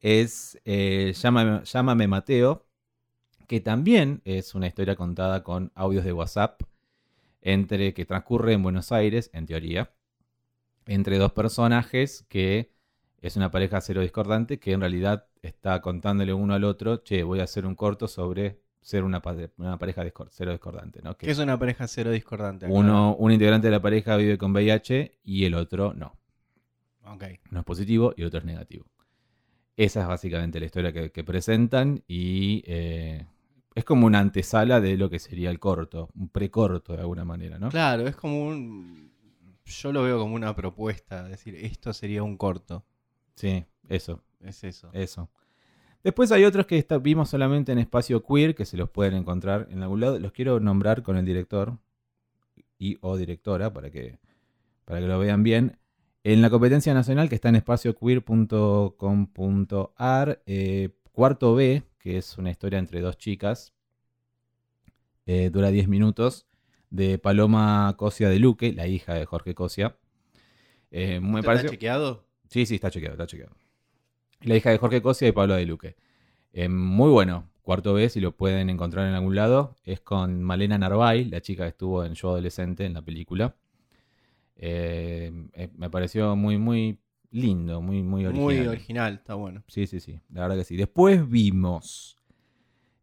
es 0.00 0.60
eh, 0.64 1.12
Llámame, 1.20 1.64
Llámame 1.64 2.06
Mateo, 2.08 2.66
que 3.48 3.60
también 3.60 4.20
es 4.24 4.54
una 4.54 4.66
historia 4.66 4.94
contada 4.94 5.42
con 5.42 5.72
audios 5.74 6.04
de 6.04 6.12
WhatsApp, 6.12 6.62
entre 7.42 7.92
que 7.92 8.04
transcurre 8.04 8.52
en 8.52 8.62
Buenos 8.62 8.92
Aires, 8.92 9.30
en 9.32 9.46
teoría, 9.46 9.92
entre 10.86 11.18
dos 11.18 11.32
personajes 11.32 12.24
que 12.28 12.72
es 13.20 13.36
una 13.36 13.50
pareja 13.50 13.80
cero 13.80 14.00
discordante, 14.02 14.58
que 14.58 14.72
en 14.72 14.80
realidad 14.80 15.26
está 15.48 15.80
contándole 15.80 16.32
uno 16.32 16.54
al 16.54 16.64
otro, 16.64 17.02
che, 17.02 17.22
voy 17.22 17.40
a 17.40 17.44
hacer 17.44 17.66
un 17.66 17.74
corto 17.74 18.08
sobre 18.08 18.60
ser 18.80 19.02
una, 19.02 19.22
una 19.56 19.78
pareja 19.78 20.02
cero 20.30 20.52
discordante, 20.52 21.00
¿no? 21.02 21.16
Que 21.16 21.26
Que 21.26 21.32
es 21.32 21.38
una 21.38 21.58
pareja 21.58 21.86
cero 21.88 22.10
discordante. 22.10 22.66
acá. 22.66 22.74
uno, 22.74 23.16
un 23.16 23.32
integrante 23.32 23.68
de 23.68 23.70
la 23.72 23.80
pareja 23.80 24.16
vive 24.16 24.36
con 24.36 24.52
VIH 24.52 25.18
y 25.24 25.44
el 25.44 25.54
otro 25.54 25.94
no. 25.94 26.16
Ok. 27.06 27.24
Uno 27.50 27.60
es 27.60 27.64
positivo 27.66 28.14
y 28.16 28.22
el 28.22 28.28
otro 28.28 28.40
es 28.40 28.44
negativo. 28.44 28.86
Esa 29.76 30.02
es 30.02 30.06
básicamente 30.06 30.60
la 30.60 30.66
historia 30.66 30.92
que, 30.92 31.10
que 31.10 31.24
presentan 31.24 32.02
y 32.06 32.62
eh, 32.66 33.26
es 33.74 33.84
como 33.84 34.06
una 34.06 34.20
antesala 34.20 34.80
de 34.80 34.96
lo 34.96 35.10
que 35.10 35.18
sería 35.18 35.50
el 35.50 35.58
corto, 35.58 36.08
un 36.14 36.28
precorto 36.28 36.92
de 36.92 37.00
alguna 37.00 37.24
manera, 37.24 37.58
¿no? 37.58 37.70
Claro, 37.70 38.06
es 38.06 38.14
como 38.16 38.46
un. 38.46 39.12
Yo 39.64 39.92
lo 39.92 40.02
veo 40.02 40.18
como 40.18 40.34
una 40.34 40.54
propuesta. 40.54 41.24
Es 41.24 41.30
decir, 41.30 41.56
esto 41.56 41.92
sería 41.92 42.22
un 42.22 42.36
corto. 42.36 42.84
Sí, 43.34 43.64
eso, 43.88 44.22
Es 44.44 44.62
eso. 44.64 44.90
eso. 44.92 45.30
Después 46.02 46.30
hay 46.32 46.44
otros 46.44 46.66
que 46.66 46.76
está- 46.76 46.98
vimos 46.98 47.30
solamente 47.30 47.72
en 47.72 47.78
espacio 47.78 48.22
queer, 48.22 48.54
que 48.54 48.66
se 48.66 48.76
los 48.76 48.90
pueden 48.90 49.14
encontrar 49.14 49.68
en 49.70 49.82
algún 49.82 50.00
lado. 50.00 50.18
Los 50.18 50.32
quiero 50.32 50.60
nombrar 50.60 51.02
con 51.02 51.16
el 51.16 51.24
director 51.24 51.78
y 52.78 52.98
o 53.00 53.16
directora 53.16 53.72
para 53.72 53.90
que, 53.90 54.18
para 54.84 55.00
que 55.00 55.06
lo 55.06 55.18
vean 55.18 55.42
bien. 55.42 55.78
En 56.24 56.42
la 56.42 56.50
competencia 56.50 56.92
nacional 56.94 57.28
que 57.28 57.34
está 57.36 57.48
en 57.48 57.56
espacioqueer.com.ar, 57.56 60.42
eh, 60.46 60.90
cuarto 61.12 61.54
B, 61.54 61.82
que 61.98 62.18
es 62.18 62.38
una 62.38 62.50
historia 62.50 62.78
entre 62.78 63.00
dos 63.00 63.16
chicas, 63.18 63.72
eh, 65.26 65.50
dura 65.50 65.70
10 65.70 65.88
minutos, 65.88 66.46
de 66.90 67.18
Paloma 67.18 67.94
Cosia 67.96 68.28
de 68.28 68.38
Luque, 68.38 68.72
la 68.72 68.86
hija 68.86 69.14
de 69.14 69.24
Jorge 69.26 69.54
Cosia. 69.54 69.96
Eh, 70.90 71.20
¿Está 71.38 71.52
chequeado? 71.70 72.24
Sí, 72.48 72.66
sí, 72.66 72.76
está 72.76 72.90
chequeado, 72.90 73.14
está 73.14 73.26
chequeado. 73.26 73.54
La 74.44 74.56
hija 74.56 74.70
de 74.70 74.78
Jorge 74.78 75.02
Cosia 75.02 75.28
y 75.28 75.32
Pablo 75.32 75.54
de 75.54 75.66
Luque. 75.66 75.96
Eh, 76.52 76.68
muy 76.68 77.10
bueno. 77.10 77.50
Cuarto 77.62 77.94
B, 77.94 78.10
si 78.10 78.20
lo 78.20 78.36
pueden 78.36 78.68
encontrar 78.68 79.08
en 79.08 79.14
algún 79.14 79.34
lado, 79.34 79.74
es 79.84 80.00
con 80.00 80.42
Malena 80.42 80.76
Narvay, 80.76 81.24
la 81.24 81.40
chica 81.40 81.64
que 81.64 81.70
estuvo 81.70 82.04
en 82.04 82.12
Yo 82.12 82.28
Adolescente 82.28 82.84
en 82.84 82.92
la 82.92 83.00
película. 83.00 83.56
Eh, 84.56 85.32
eh, 85.54 85.70
me 85.74 85.88
pareció 85.88 86.36
muy, 86.36 86.58
muy 86.58 86.98
lindo, 87.30 87.80
muy, 87.80 88.02
muy 88.02 88.26
original. 88.26 88.44
Muy 88.44 88.66
original, 88.66 89.14
está 89.14 89.34
bueno. 89.34 89.64
Sí, 89.66 89.86
sí, 89.86 89.98
sí, 89.98 90.20
la 90.30 90.42
verdad 90.42 90.56
que 90.56 90.64
sí. 90.64 90.76
Después 90.76 91.28
vimos 91.28 92.16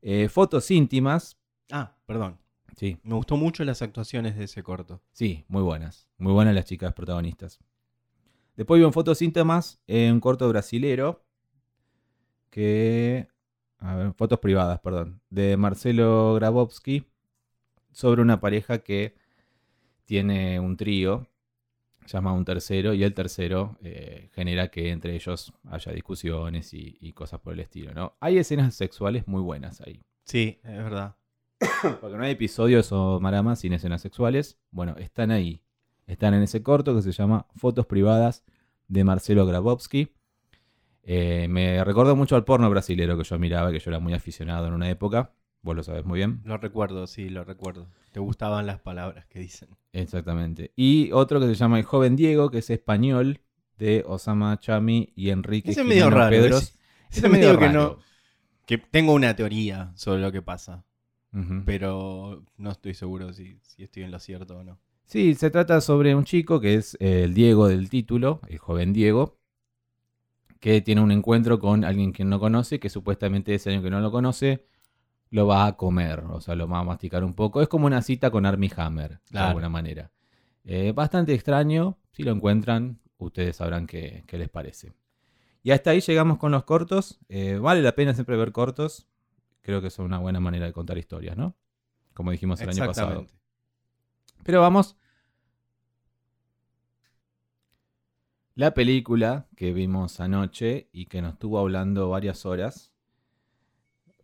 eh, 0.01 0.29
fotos 0.29 0.69
íntimas. 0.71 1.37
Ah, 1.71 1.95
perdón. 2.05 2.37
Sí, 2.77 2.97
Me 3.03 3.15
gustó 3.15 3.35
mucho 3.35 3.63
las 3.65 3.81
actuaciones 3.81 4.37
de 4.37 4.45
ese 4.45 4.63
corto. 4.63 5.01
Sí, 5.11 5.43
muy 5.47 5.61
buenas. 5.61 6.07
Muy 6.17 6.33
buenas 6.33 6.55
las 6.55 6.65
chicas 6.65 6.93
protagonistas. 6.93 7.59
Después 8.55 8.79
vimos 8.79 8.93
fotos 8.93 9.17
síntomas 9.17 9.81
en 9.87 10.13
un 10.13 10.19
corto 10.19 10.47
brasilero. 10.47 11.23
Que. 12.51 13.27
A 13.79 13.95
ver, 13.95 14.13
fotos 14.13 14.37
privadas, 14.37 14.79
perdón. 14.81 15.21
De 15.31 15.57
Marcelo 15.57 16.35
Grabowski. 16.35 17.07
Sobre 17.91 18.21
una 18.21 18.39
pareja 18.39 18.77
que 18.77 19.15
tiene 20.05 20.59
un 20.59 20.77
trío. 20.77 21.27
llama 22.05 22.31
a 22.31 22.33
un 22.33 22.45
tercero 22.45 22.93
y 22.93 23.03
el 23.03 23.13
tercero 23.13 23.77
eh, 23.81 24.29
genera 24.33 24.67
que 24.67 24.89
entre 24.89 25.15
ellos 25.15 25.53
haya 25.69 25.91
discusiones 25.93 26.73
y, 26.73 27.13
cosas 27.13 27.39
por 27.39 27.53
el 27.53 27.61
estilo, 27.61 27.93
¿no? 27.93 28.15
Hay 28.19 28.37
escenas 28.37 28.75
sexuales 28.75 29.27
muy 29.27 29.41
buenas 29.41 29.81
ahí. 29.81 30.01
Sí, 30.25 30.59
es 30.63 30.77
verdad. 30.77 31.15
Porque 32.01 32.17
no 32.17 32.23
hay 32.23 32.31
episodios 32.31 32.91
o 32.91 33.19
maramas 33.19 33.59
sin 33.59 33.73
escenas 33.73 34.01
sexuales. 34.01 34.59
Bueno, 34.71 34.95
están 34.97 35.31
ahí. 35.31 35.61
Están 36.07 36.33
en 36.33 36.43
ese 36.43 36.61
corto 36.61 36.93
que 36.93 37.01
se 37.01 37.13
llama 37.13 37.47
Fotos 37.55 37.85
privadas 37.85 38.43
de 38.89 39.03
Marcelo 39.05 39.45
Grabowski. 39.45 40.11
Eh, 41.03 41.47
me 41.49 41.83
recordó 41.83 42.15
mucho 42.15 42.35
al 42.35 42.43
porno 42.43 42.69
brasilero 42.69 43.17
que 43.17 43.23
yo 43.23 43.39
miraba, 43.39 43.71
que 43.71 43.79
yo 43.79 43.89
era 43.89 43.99
muy 43.99 44.13
aficionado 44.13 44.67
en 44.67 44.73
una 44.73 44.89
época. 44.89 45.33
Vos 45.63 45.75
lo 45.75 45.83
sabes 45.83 46.05
muy 46.05 46.17
bien. 46.17 46.41
Lo 46.43 46.57
recuerdo, 46.57 47.05
sí, 47.07 47.29
lo 47.29 47.43
recuerdo. 47.43 47.87
Te 48.11 48.19
gustaban 48.19 48.65
las 48.65 48.79
palabras 48.79 49.25
que 49.27 49.39
dicen. 49.39 49.69
Exactamente. 49.93 50.73
Y 50.75 51.11
otro 51.11 51.39
que 51.39 51.47
se 51.47 51.55
llama 51.55 51.77
El 51.77 51.85
joven 51.85 52.15
Diego, 52.15 52.49
que 52.49 52.59
es 52.59 52.69
español, 52.69 53.41
de 53.77 54.03
Osama 54.05 54.59
Chami 54.59 55.11
y 55.15 55.29
Enrique 55.29 55.71
Ese 55.71 55.81
es 55.81 55.87
medio 55.87 56.09
raro. 56.09 56.35
Ese, 56.35 56.75
es 57.11 57.29
medio, 57.29 57.57
que 57.57 57.69
no. 57.69 57.97
Que 58.65 58.77
tengo 58.77 59.13
una 59.13 59.35
teoría 59.35 59.91
sobre 59.95 60.21
lo 60.21 60.31
que 60.31 60.41
pasa. 60.41 60.85
Pero 61.65 62.43
no 62.57 62.71
estoy 62.71 62.93
seguro 62.93 63.31
si, 63.31 63.57
estoy 63.77 64.03
en 64.03 64.11
lo 64.11 64.19
cierto 64.19 64.57
o 64.57 64.63
no. 64.63 64.79
Sí, 65.05 65.33
se 65.33 65.49
trata 65.49 65.79
sobre 65.81 66.13
un 66.13 66.25
chico 66.25 66.59
que 66.59 66.75
es 66.75 66.97
el 66.99 67.33
Diego 67.33 67.67
del 67.67 67.89
título, 67.89 68.41
el 68.47 68.57
joven 68.57 68.93
Diego, 68.93 69.39
que 70.61 70.79
tiene 70.79 71.01
un 71.01 71.11
encuentro 71.11 71.59
con 71.59 71.83
alguien 71.83 72.13
que 72.13 72.23
no 72.23 72.39
conoce, 72.39 72.79
que 72.79 72.89
supuestamente 72.89 73.55
ese 73.55 73.71
año 73.71 73.81
que 73.81 73.89
no 73.89 73.99
lo 73.99 74.11
conoce, 74.11 74.67
lo 75.31 75.47
va 75.47 75.65
a 75.65 75.75
comer, 75.75 76.23
o 76.29 76.39
sea, 76.39 76.53
lo 76.53 76.67
va 76.67 76.79
a 76.79 76.83
masticar 76.83 77.23
un 77.23 77.33
poco. 77.33 77.63
Es 77.63 77.67
como 77.67 77.87
una 77.87 78.03
cita 78.03 78.29
con 78.29 78.45
Armie 78.45 78.71
Hammer, 78.77 79.19
de 79.31 79.39
alguna 79.39 79.69
manera. 79.69 80.11
Eh, 80.63 80.93
bastante 80.93 81.33
extraño, 81.33 81.97
si 82.11 82.21
lo 82.21 82.31
encuentran, 82.31 82.99
ustedes 83.17 83.55
sabrán 83.55 83.87
qué, 83.87 84.23
les 84.29 84.49
parece. 84.49 84.93
Y 85.63 85.71
hasta 85.71 85.89
ahí 85.89 85.99
llegamos 85.99 86.37
con 86.37 86.51
los 86.51 86.63
cortos. 86.63 87.19
Eh, 87.27 87.57
vale 87.57 87.81
la 87.81 87.95
pena 87.95 88.13
siempre 88.13 88.37
ver 88.37 88.51
cortos. 88.51 89.07
Creo 89.61 89.81
que 89.81 89.89
son 89.89 90.05
una 90.05 90.19
buena 90.19 90.39
manera 90.39 90.67
de 90.67 90.73
contar 90.73 90.97
historias, 90.99 91.37
¿no? 91.37 91.55
Como 92.13 92.29
dijimos 92.29 92.61
el 92.61 92.69
año 92.69 92.85
pasado. 92.85 93.25
Pero 94.43 94.61
vamos. 94.61 94.95
La 98.55 98.73
película 98.73 99.47
que 99.55 99.73
vimos 99.73 100.19
anoche 100.19 100.89
y 100.91 101.05
que 101.05 101.21
nos 101.21 101.33
estuvo 101.33 101.59
hablando 101.59 102.09
varias 102.09 102.45
horas 102.45 102.91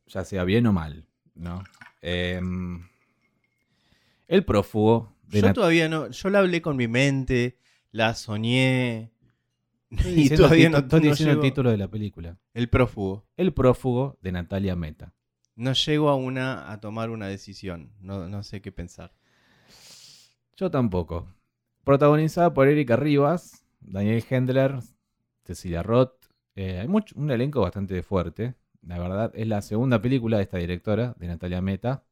ya 0.07 0.23
sea 0.23 0.43
bien 0.43 0.65
o 0.67 0.73
mal, 0.73 1.05
¿no? 1.35 1.63
Em, 2.01 2.87
el 4.27 4.43
prófugo. 4.43 5.13
yo 5.29 5.53
todavía 5.53 5.89
no, 5.89 6.09
yo 6.09 6.29
la 6.29 6.39
hablé 6.39 6.61
con 6.61 6.77
mi 6.77 6.87
mente, 6.87 7.57
la 7.91 8.15
soñé. 8.15 9.11
y 9.89 10.29
todavía 10.29 10.69
no, 10.69 10.79
estoy 10.79 11.01
diciendo 11.01 11.35
el 11.35 11.41
título 11.41 11.71
de 11.71 11.77
la 11.77 11.89
película. 11.89 12.37
El 12.53 12.69
prófugo. 12.69 13.25
El 13.37 13.53
prófugo 13.53 14.17
de 14.21 14.31
Natalia 14.31 14.75
Meta. 14.75 15.13
No 15.55 15.73
llego 15.73 16.09
a 16.09 16.15
una 16.15 16.71
a 16.71 16.79
tomar 16.81 17.09
una 17.09 17.27
decisión. 17.27 17.93
No, 17.99 18.27
no 18.27 18.43
sé 18.43 18.61
qué 18.61 18.71
pensar. 18.71 19.13
Yo 20.55 20.69
tampoco. 20.69 21.27
Protagonizada 21.83 22.53
por 22.53 22.67
Erika 22.67 22.95
Rivas, 22.95 23.65
Daniel 23.79 24.23
Hendler, 24.29 24.79
Cecilia 25.43 25.83
Roth. 25.83 26.25
Eh, 26.55 26.79
hay 26.79 26.87
mucho, 26.87 27.15
un 27.17 27.31
elenco 27.31 27.61
bastante 27.61 28.01
fuerte. 28.03 28.55
La 28.81 28.99
verdad, 28.99 29.31
es 29.35 29.47
la 29.47 29.61
segunda 29.61 30.01
película 30.01 30.37
de 30.37 30.43
esta 30.43 30.57
directora, 30.57 31.15
de 31.17 31.27
Natalia 31.27 31.61
Meta. 31.61 32.03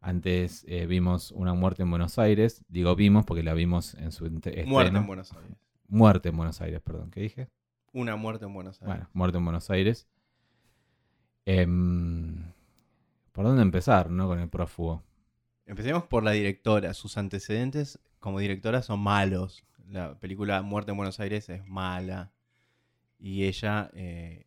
Antes 0.00 0.66
eh, 0.68 0.84
vimos 0.84 1.32
Una 1.32 1.54
muerte 1.54 1.82
en 1.82 1.90
Buenos 1.90 2.18
Aires. 2.18 2.62
Digo 2.68 2.94
vimos 2.94 3.24
porque 3.24 3.42
la 3.42 3.54
vimos 3.54 3.94
en 3.94 4.12
su 4.12 4.26
estreno. 4.26 4.68
Muerte 4.68 4.98
en 4.98 5.06
Buenos 5.06 5.32
Aires. 5.32 5.56
Muerte 5.88 6.28
en 6.28 6.36
Buenos 6.36 6.60
Aires, 6.60 6.80
perdón. 6.82 7.10
¿Qué 7.10 7.20
dije? 7.20 7.48
Una 7.92 8.16
muerte 8.16 8.44
en 8.44 8.52
Buenos 8.52 8.82
Aires. 8.82 8.94
Bueno, 8.94 9.10
muerte 9.14 9.38
en 9.38 9.44
Buenos 9.44 9.70
Aires. 9.70 10.06
Em, 11.46 12.52
¿Por 13.32 13.44
dónde 13.44 13.62
empezar, 13.62 14.10
no? 14.10 14.26
Con 14.28 14.40
el 14.40 14.48
prófugo. 14.48 15.02
Empecemos 15.66 16.04
por 16.04 16.22
la 16.22 16.32
directora. 16.32 16.92
Sus 16.92 17.16
antecedentes 17.16 17.98
como 18.18 18.40
directora 18.40 18.82
son 18.82 19.00
malos. 19.00 19.64
La 19.90 20.18
película 20.18 20.62
Muerte 20.62 20.90
en 20.90 20.96
Buenos 20.96 21.20
Aires 21.20 21.48
es 21.48 21.66
mala. 21.66 22.32
Y 23.18 23.44
ella 23.44 23.90
eh, 23.94 24.44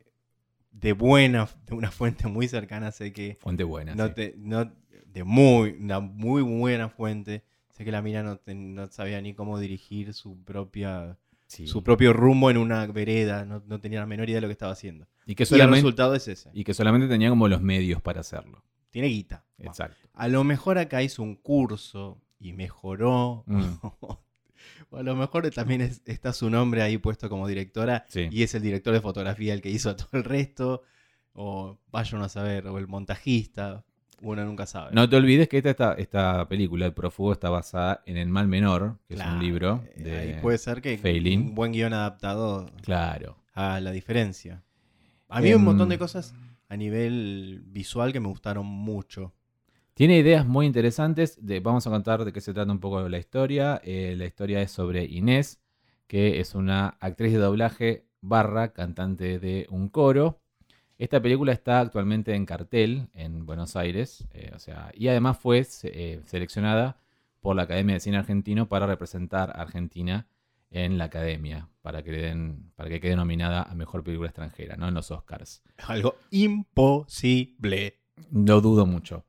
de 0.72 0.94
buena, 0.94 1.50
de 1.66 1.76
una 1.76 1.92
fuente 1.92 2.28
muy 2.28 2.48
cercana, 2.48 2.92
sé 2.92 3.12
que... 3.14 3.38
Fuente 3.40 3.64
buena, 3.64 3.96
no 3.96 4.14
Te, 4.14 4.36
no, 4.38 4.72
de 5.06 5.24
muy, 5.24 5.72
una 5.80 6.00
muy 6.00 6.42
buena 6.42 6.90
fuente. 6.90 7.44
Sé 7.70 7.86
que 7.86 7.92
la 7.92 8.02
mina 8.02 8.24
no, 8.24 8.40
no 8.46 8.88
sabía 8.92 9.22
ni 9.22 9.34
cómo 9.34 9.60
dirigir 9.60 10.14
su 10.14 10.44
propia... 10.44 11.18
Su 11.48 11.82
propio 11.82 12.12
rumbo 12.12 12.52
en 12.52 12.58
una 12.58 12.86
vereda, 12.88 13.46
no, 13.46 13.80
tenía 13.80 14.02
la 14.02 14.06
menor 14.06 14.28
idea 14.28 14.38
de 14.38 14.42
lo 14.42 14.48
que 14.50 14.52
estaba 14.52 14.74
haciendo. 14.74 15.08
Y 15.26 15.34
que 15.34 15.44
el 15.44 15.70
resultado 15.70 16.14
es 16.14 16.28
ese. 16.28 16.50
Y 16.54 16.66
que 16.66 16.74
solamente 16.74 17.08
tenía 17.08 17.30
como 17.30 17.48
los 17.48 17.62
medios 17.62 18.02
para 18.02 18.20
hacerlo. 18.20 18.66
Tiene 18.90 19.08
guita. 19.08 19.46
Exacto. 19.58 19.96
a 20.14 20.28
lo 20.28 20.44
mejor 20.44 20.78
acá 20.78 21.02
hizo 21.04 21.24
un 21.24 21.36
curso 21.36 22.22
y 22.38 22.52
mejoró. 22.52 23.46
Mm. 23.48 23.64
a 24.92 25.04
lo 25.04 25.16
mejor 25.16 25.50
también 25.52 25.82
está 26.06 26.34
su 26.34 26.50
nombre 26.50 26.82
ahí 26.82 26.98
puesto 26.98 27.30
como 27.30 27.48
directora 27.48 28.06
y 28.14 28.44
es 28.44 28.56
el 28.56 28.62
director 28.62 28.94
de 28.94 29.02
fotografía 29.02 29.54
el 29.54 29.62
que 29.62 29.70
hizo 29.70 29.96
todo 29.96 30.10
el 30.14 30.24
resto. 30.24 30.84
O 31.40 31.78
vayan 31.92 32.24
a 32.24 32.30
saber, 32.30 32.66
o 32.68 32.80
el 32.80 32.88
montajista. 32.88 33.86
Uno 34.22 34.44
nunca 34.44 34.66
sabe. 34.66 34.90
No 34.94 35.08
te 35.08 35.16
olvides 35.16 35.48
que 35.48 35.60
esta, 35.60 35.94
esta 35.94 36.48
película, 36.48 36.88
El 36.88 36.94
Prófugo, 36.94 37.34
está 37.34 37.52
basada 37.52 38.02
en 38.08 38.18
El 38.18 38.30
Mal 38.30 38.48
Menor, 38.48 38.98
que 39.08 39.14
es 39.14 39.22
un 39.22 39.40
libro 39.40 39.84
eh, 39.96 40.04
de 40.36 40.42
puede 40.42 40.58
ser 40.58 40.82
que 40.82 41.00
un 41.36 41.54
buen 41.54 41.72
guion 41.72 41.94
adaptado 41.94 42.72
claro. 42.82 43.38
a 43.54 43.80
la 43.80 43.92
diferencia. 43.92 44.64
A 45.30 45.42
mí 45.42 45.50
hay 45.50 45.54
un 45.54 45.64
montón 45.64 45.90
de 45.90 45.96
em, 45.96 46.00
cosas 46.00 46.34
a 46.70 46.76
nivel 46.76 47.62
visual 47.68 48.12
que 48.12 48.20
me 48.20 48.28
gustaron 48.28 48.66
mucho. 48.66 49.34
Tiene 49.98 50.20
ideas 50.20 50.45
muy 50.45 50.68
interesantes. 50.68 51.43
De, 51.43 51.60
vamos 51.60 51.88
a 51.88 51.89
contar 51.89 52.24
de 52.24 52.32
qué 52.32 52.39
se 52.39 52.54
trata 52.54 52.72
un 52.72 52.80
poco 52.80 53.10
la 53.10 53.18
historia. 53.18 53.82
Eh, 53.84 54.14
la 54.16 54.26
historia 54.26 54.62
es 54.62 54.70
sobre 54.70 55.06
Inés, 55.06 55.60
que 56.06 56.39
es 56.39 56.54
una 56.54 56.89
actriz 57.00 57.34
de 57.34 57.39
doblaje 57.39 58.06
barra 58.22 58.74
cantante 58.74 59.39
de 59.39 59.66
un 59.72 59.89
coro. 59.89 60.39
Esta 61.00 61.20
película 61.20 61.52
está 61.52 61.80
actualmente 61.80 62.36
en 62.36 62.45
cartel 62.45 63.10
en 63.16 63.48
Buenos 63.48 63.76
Aires, 63.76 64.28
eh, 64.34 64.52
o 64.56 64.60
sea, 64.60 64.91
y 64.93 65.08
además 65.08 65.39
fue 65.39 65.66
eh, 65.84 66.22
seleccionada 66.26 67.00
por 67.39 67.56
la 67.56 67.64
Academia 67.64 67.95
de 67.95 68.00
Cine 68.00 68.18
Argentino 68.18 68.70
para 68.70 68.86
representar 68.86 69.50
a 69.50 69.64
Argentina 69.64 70.28
en 70.70 71.00
la 71.00 71.06
Academia, 71.06 71.70
para 71.82 72.04
que, 72.04 72.12
den, 72.12 72.72
para 72.76 72.89
que 72.89 73.00
quede 73.00 73.16
nominada 73.16 73.64
a 73.64 73.74
Mejor 73.74 74.04
Película 74.04 74.30
Extranjera, 74.30 74.76
¿no? 74.76 74.88
En 74.88 74.93
los 74.93 75.10
Oscars. 75.10 75.64
Algo 75.88 76.18
imposible. 76.30 77.98
Lo 78.32 78.62
dudo 78.62 78.86
mucho. 78.86 79.26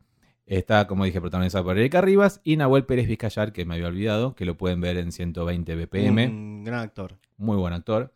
Está, 0.48 0.86
como 0.86 1.04
dije, 1.04 1.20
protagonizada 1.20 1.62
por 1.62 1.76
Erika 1.76 2.00
Rivas 2.00 2.40
y 2.42 2.56
Nahuel 2.56 2.86
Pérez 2.86 3.06
Vizcayar, 3.06 3.52
que 3.52 3.66
me 3.66 3.74
había 3.74 3.88
olvidado, 3.88 4.34
que 4.34 4.46
lo 4.46 4.56
pueden 4.56 4.80
ver 4.80 4.96
en 4.96 5.12
120 5.12 5.76
BPM. 5.76 6.30
Un 6.30 6.64
gran 6.64 6.80
actor. 6.80 7.18
Muy 7.36 7.58
buen 7.58 7.74
actor, 7.74 8.14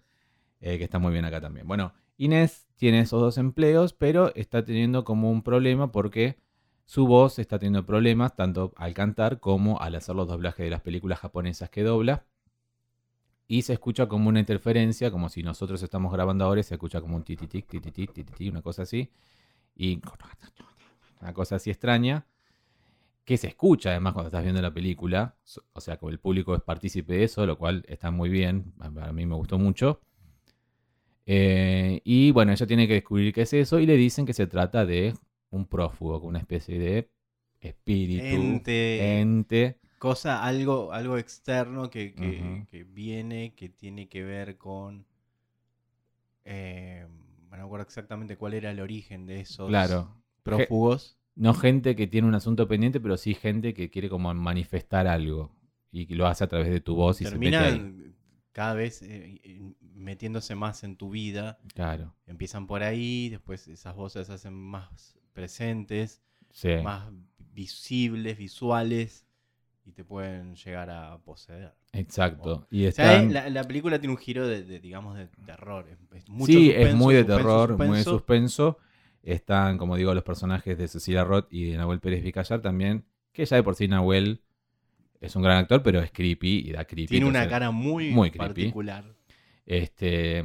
eh, 0.62 0.78
que 0.78 0.84
está 0.84 0.98
muy 0.98 1.12
bien 1.12 1.26
acá 1.26 1.42
también. 1.42 1.68
Bueno, 1.68 1.92
Inés 2.16 2.66
tiene 2.76 3.00
esos 3.00 3.20
dos 3.20 3.36
empleos, 3.36 3.92
pero 3.92 4.34
está 4.34 4.64
teniendo 4.64 5.04
como 5.04 5.30
un 5.30 5.42
problema 5.42 5.92
porque 5.92 6.38
su 6.86 7.06
voz 7.06 7.38
está 7.38 7.58
teniendo 7.58 7.84
problemas 7.84 8.34
tanto 8.34 8.72
al 8.76 8.94
cantar 8.94 9.38
como 9.38 9.78
al 9.80 9.94
hacer 9.94 10.16
los 10.16 10.26
doblajes 10.26 10.64
de 10.64 10.70
las 10.70 10.80
películas 10.80 11.18
japonesas 11.18 11.68
que 11.68 11.82
dobla. 11.82 12.24
Y 13.46 13.60
se 13.60 13.74
escucha 13.74 14.08
como 14.08 14.30
una 14.30 14.40
interferencia, 14.40 15.10
como 15.10 15.28
si 15.28 15.42
nosotros 15.42 15.82
estamos 15.82 16.10
grabando 16.10 16.46
ahora 16.46 16.60
y 16.60 16.64
se 16.64 16.76
escucha 16.76 17.02
como 17.02 17.14
un 17.16 17.24
tititic, 17.24 17.66
tititic, 17.66 18.14
tititic, 18.14 18.50
una 18.50 18.62
cosa 18.62 18.84
así. 18.84 19.10
Y 19.74 20.00
una 21.22 21.32
cosa 21.32 21.56
así 21.56 21.70
extraña, 21.70 22.26
que 23.24 23.36
se 23.36 23.46
escucha 23.46 23.90
además 23.90 24.12
cuando 24.12 24.28
estás 24.28 24.42
viendo 24.42 24.60
la 24.60 24.74
película, 24.74 25.36
o 25.72 25.80
sea, 25.80 25.96
como 25.96 26.10
el 26.10 26.18
público 26.18 26.54
es 26.54 26.62
partícipe 26.62 27.14
de 27.14 27.24
eso, 27.24 27.46
lo 27.46 27.56
cual 27.56 27.84
está 27.88 28.10
muy 28.10 28.28
bien, 28.28 28.74
a 28.80 29.12
mí 29.12 29.24
me 29.24 29.36
gustó 29.36 29.58
mucho. 29.58 30.00
Eh, 31.24 32.00
y 32.04 32.32
bueno, 32.32 32.50
ella 32.50 32.66
tiene 32.66 32.88
que 32.88 32.94
descubrir 32.94 33.32
qué 33.32 33.42
es 33.42 33.52
eso 33.52 33.78
y 33.78 33.86
le 33.86 33.96
dicen 33.96 34.26
que 34.26 34.32
se 34.32 34.48
trata 34.48 34.84
de 34.84 35.14
un 35.50 35.66
prófugo, 35.66 36.18
una 36.18 36.40
especie 36.40 36.80
de 36.80 37.08
espíritu, 37.60 38.60
ente, 38.66 39.78
cosa, 39.98 40.42
algo, 40.42 40.92
algo 40.92 41.16
externo 41.16 41.88
que, 41.88 42.66
viene, 42.88 43.54
que 43.54 43.68
tiene 43.68 44.08
que 44.08 44.24
ver 44.24 44.58
con... 44.58 45.06
Eh, 46.44 47.06
no 47.48 47.56
me 47.56 47.62
acuerdo 47.62 47.84
exactamente 47.84 48.36
cuál 48.36 48.54
era 48.54 48.72
el 48.72 48.80
origen 48.80 49.26
de 49.26 49.40
esos. 49.42 49.68
Claro 49.68 50.21
prófugos. 50.42 51.18
No 51.34 51.54
gente 51.54 51.96
que 51.96 52.06
tiene 52.06 52.28
un 52.28 52.34
asunto 52.34 52.68
pendiente, 52.68 53.00
pero 53.00 53.16
sí 53.16 53.34
gente 53.34 53.72
que 53.72 53.88
quiere 53.90 54.08
como 54.08 54.32
manifestar 54.34 55.06
algo 55.06 55.54
y 55.90 56.06
que 56.06 56.14
lo 56.14 56.26
hace 56.26 56.44
a 56.44 56.48
través 56.48 56.70
de 56.70 56.80
tu 56.80 56.94
voz 56.94 57.20
y 57.20 57.24
Termina 57.24 57.70
se 57.70 58.12
cada 58.52 58.74
vez 58.74 59.00
eh, 59.02 59.40
metiéndose 59.94 60.54
más 60.54 60.84
en 60.84 60.96
tu 60.96 61.08
vida. 61.10 61.58
Claro. 61.74 62.14
Empiezan 62.26 62.66
por 62.66 62.82
ahí, 62.82 63.30
después 63.30 63.66
esas 63.66 63.94
voces 63.96 64.26
se 64.26 64.34
hacen 64.34 64.52
más 64.52 65.18
presentes, 65.32 66.22
más 66.84 67.10
visibles, 67.54 68.36
visuales, 68.36 69.26
y 69.84 69.92
te 69.92 70.04
pueden 70.04 70.54
llegar 70.54 70.90
a 70.90 71.18
poseer. 71.18 71.74
Exacto. 71.92 72.66
Y 72.70 72.86
O 72.86 72.92
sea, 72.92 73.14
están... 73.14 73.30
eh, 73.30 73.32
la, 73.32 73.50
la 73.50 73.64
película 73.64 73.98
tiene 73.98 74.14
un 74.14 74.20
giro 74.20 74.46
de, 74.46 74.64
de, 74.64 74.80
digamos, 74.80 75.16
de 75.16 75.28
terror. 75.44 75.88
Es, 75.88 75.98
es 76.14 76.28
mucho 76.28 76.52
sí, 76.52 76.70
es 76.70 76.94
muy 76.94 77.14
de 77.14 77.22
suspenso, 77.22 77.36
terror, 77.42 77.78
muy 77.86 77.98
de 77.98 78.04
suspenso. 78.04 78.78
Están, 79.22 79.78
como 79.78 79.96
digo, 79.96 80.14
los 80.14 80.24
personajes 80.24 80.76
de 80.76 80.88
Cecilia 80.88 81.24
Roth 81.24 81.46
y 81.50 81.70
de 81.70 81.76
Nahuel 81.76 82.00
Pérez 82.00 82.22
Vicallar 82.24 82.60
también, 82.60 83.04
que 83.32 83.44
ya 83.44 83.56
de 83.56 83.62
por 83.62 83.74
sí 83.76 83.86
Nahuel 83.88 84.40
es 85.20 85.36
un 85.36 85.42
gran 85.42 85.58
actor, 85.58 85.82
pero 85.82 86.00
es 86.00 86.10
creepy 86.10 86.64
y 86.68 86.72
da 86.72 86.84
creepy. 86.84 87.06
Tiene 87.08 87.26
una 87.26 87.48
cara 87.48 87.70
muy, 87.70 88.10
muy 88.10 88.30
creepy. 88.30 88.46
particular. 88.48 89.04
Este, 89.64 90.42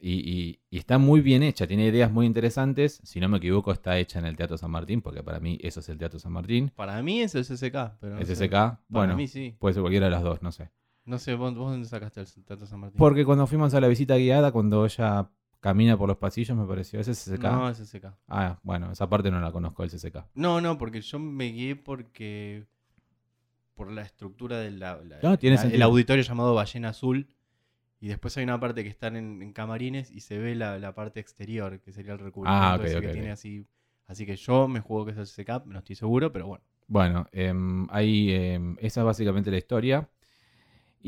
y, 0.00 0.12
y- 0.12 0.58
y 0.70 0.78
está 0.78 0.98
muy 0.98 1.20
bien 1.20 1.44
hecha, 1.44 1.66
tiene 1.68 1.86
ideas 1.86 2.10
muy 2.10 2.26
interesantes. 2.26 3.00
Si 3.04 3.20
no 3.20 3.28
me 3.28 3.38
equivoco, 3.38 3.70
está 3.72 3.96
hecha 3.98 4.18
en 4.18 4.26
el 4.26 4.36
Teatro 4.36 4.58
San 4.58 4.72
Martín, 4.72 5.02
porque 5.02 5.22
para 5.22 5.38
mí 5.38 5.56
eso 5.62 5.78
es 5.80 5.88
el 5.88 5.98
Teatro 5.98 6.18
San 6.18 6.32
Martín. 6.32 6.72
Para 6.74 7.00
mí 7.02 7.20
es 7.20 7.34
el 7.36 7.44
SSK. 7.44 7.98
Pero 8.00 8.16
no 8.16 8.24
sé. 8.24 8.34
SSK, 8.34 8.50
Para 8.50 8.78
bueno, 8.88 9.16
mí 9.16 9.28
sí. 9.28 9.54
puede 9.58 9.74
ser 9.74 9.82
cualquiera 9.82 10.06
de 10.06 10.10
las 10.10 10.22
dos, 10.24 10.42
no 10.42 10.50
sé. 10.50 10.70
No 11.04 11.18
sé, 11.18 11.34
¿vos, 11.34 11.54
vos 11.54 11.70
dónde 11.70 11.86
sacaste 11.88 12.20
el 12.22 12.26
Teatro 12.44 12.66
San 12.66 12.80
Martín? 12.80 12.98
Porque 12.98 13.24
cuando 13.24 13.46
fuimos 13.46 13.72
a 13.74 13.80
la 13.80 13.86
visita 13.86 14.16
guiada, 14.16 14.50
cuando 14.50 14.84
ella 14.84 15.30
camina 15.60 15.96
por 15.96 16.08
los 16.08 16.18
pasillos, 16.18 16.56
me 16.56 16.66
pareció, 16.66 17.00
¿es 17.00 17.06
SSK? 17.06 17.42
No, 17.42 17.68
es 17.68 17.78
SSK. 17.78 18.06
Ah, 18.28 18.58
bueno, 18.62 18.92
esa 18.92 19.08
parte 19.08 19.30
no 19.30 19.40
la 19.40 19.52
conozco 19.52 19.82
del 19.82 19.90
SSK. 19.90 20.24
No, 20.34 20.60
no, 20.60 20.78
porque 20.78 21.00
yo 21.00 21.18
me 21.18 21.46
guié 21.46 21.76
porque. 21.76 22.66
Por 23.74 23.92
la 23.92 24.02
estructura 24.02 24.58
del 24.58 24.82
No, 25.22 25.38
tiene 25.38 25.58
el 25.70 25.82
auditorio 25.82 26.22
llamado 26.22 26.54
Ballena 26.54 26.90
Azul. 26.90 27.28
Y 28.00 28.08
después 28.08 28.36
hay 28.36 28.44
una 28.44 28.58
parte 28.60 28.82
que 28.82 28.88
están 28.88 29.16
en, 29.16 29.42
en 29.42 29.52
camarines 29.52 30.10
y 30.10 30.20
se 30.20 30.38
ve 30.38 30.54
la, 30.54 30.78
la 30.78 30.94
parte 30.94 31.20
exterior, 31.20 31.80
que 31.80 31.92
sería 31.92 32.12
el 32.12 32.18
recubrimiento 32.18 32.66
Ah, 32.66 32.76
ok, 32.76 32.84
ese 32.84 32.96
ok, 32.98 33.02
que 33.02 33.08
tiene 33.08 33.30
así. 33.30 33.66
Así 34.06 34.24
que 34.24 34.36
yo 34.36 34.68
me 34.68 34.80
juego 34.80 35.04
que 35.04 35.12
es 35.12 35.18
el 35.18 35.26
SSK, 35.26 35.66
no 35.66 35.78
estoy 35.78 35.96
seguro, 35.96 36.32
pero 36.32 36.46
bueno. 36.46 36.64
Bueno, 36.88 37.26
em, 37.32 37.86
hay, 37.90 38.32
em, 38.32 38.76
esa 38.80 39.00
es 39.00 39.04
básicamente 39.06 39.50
la 39.50 39.58
historia. 39.58 40.08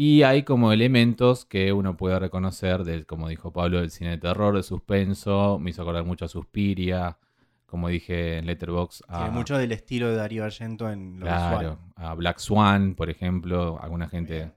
Y 0.00 0.22
hay 0.22 0.44
como 0.44 0.70
elementos 0.72 1.44
que 1.44 1.72
uno 1.72 1.96
puede 1.96 2.20
reconocer 2.20 2.84
del, 2.84 3.04
como 3.04 3.28
dijo 3.28 3.52
Pablo, 3.52 3.80
del 3.80 3.90
cine 3.90 4.10
de 4.10 4.18
terror, 4.18 4.54
de 4.54 4.62
suspenso. 4.62 5.58
Me 5.58 5.70
hizo 5.70 5.82
acordar 5.82 6.04
mucho 6.04 6.24
a 6.24 6.28
Suspiria, 6.28 7.18
como 7.66 7.88
dije 7.88 8.38
en 8.38 8.46
Letterboxd. 8.46 9.02
Mucho 9.32 9.58
del 9.58 9.72
estilo 9.72 10.08
de 10.08 10.14
Darío 10.14 10.44
Argento 10.44 10.88
en 10.88 11.18
lo 11.18 11.26
Claro, 11.26 11.58
visual. 11.58 11.78
a 11.96 12.14
Black 12.14 12.38
Swan, 12.38 12.94
por 12.94 13.10
ejemplo, 13.10 13.76
alguna 13.82 14.08
gente 14.08 14.52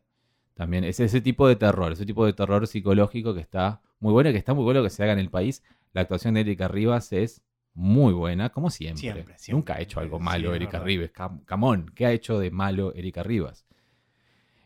también. 0.53 0.83
Es 0.83 0.99
ese 0.99 1.21
tipo 1.21 1.47
de 1.47 1.55
terror, 1.55 1.91
ese 1.91 2.05
tipo 2.05 2.23
de 2.23 2.33
terror 2.33 2.67
psicológico 2.67 3.33
que 3.33 3.41
está 3.41 3.81
muy 3.99 4.13
bueno 4.13 4.29
y 4.29 4.33
que 4.33 4.37
está 4.37 4.53
muy 4.53 4.63
bueno 4.63 4.83
que 4.83 4.91
se 4.91 5.01
haga 5.01 5.13
en 5.13 5.19
el 5.19 5.31
país. 5.31 5.63
La 5.93 6.01
actuación 6.01 6.35
de 6.35 6.41
Erika 6.41 6.67
Rivas 6.67 7.11
es 7.13 7.41
muy 7.73 8.13
buena, 8.13 8.49
como 8.49 8.69
siempre. 8.69 8.99
Siempre, 9.01 9.23
siempre. 9.39 9.53
Nunca 9.53 9.73
ha 9.73 9.81
hecho 9.81 9.99
algo 10.01 10.19
malo 10.19 10.53
Erika. 10.53 10.79
Rivas. 10.81 11.09
Cam- 11.13 11.43
Camón, 11.45 11.91
¿qué 11.95 12.05
ha 12.05 12.11
hecho 12.11 12.37
de 12.37 12.51
malo 12.51 12.93
Erika 12.93 13.23
Rivas? 13.23 13.65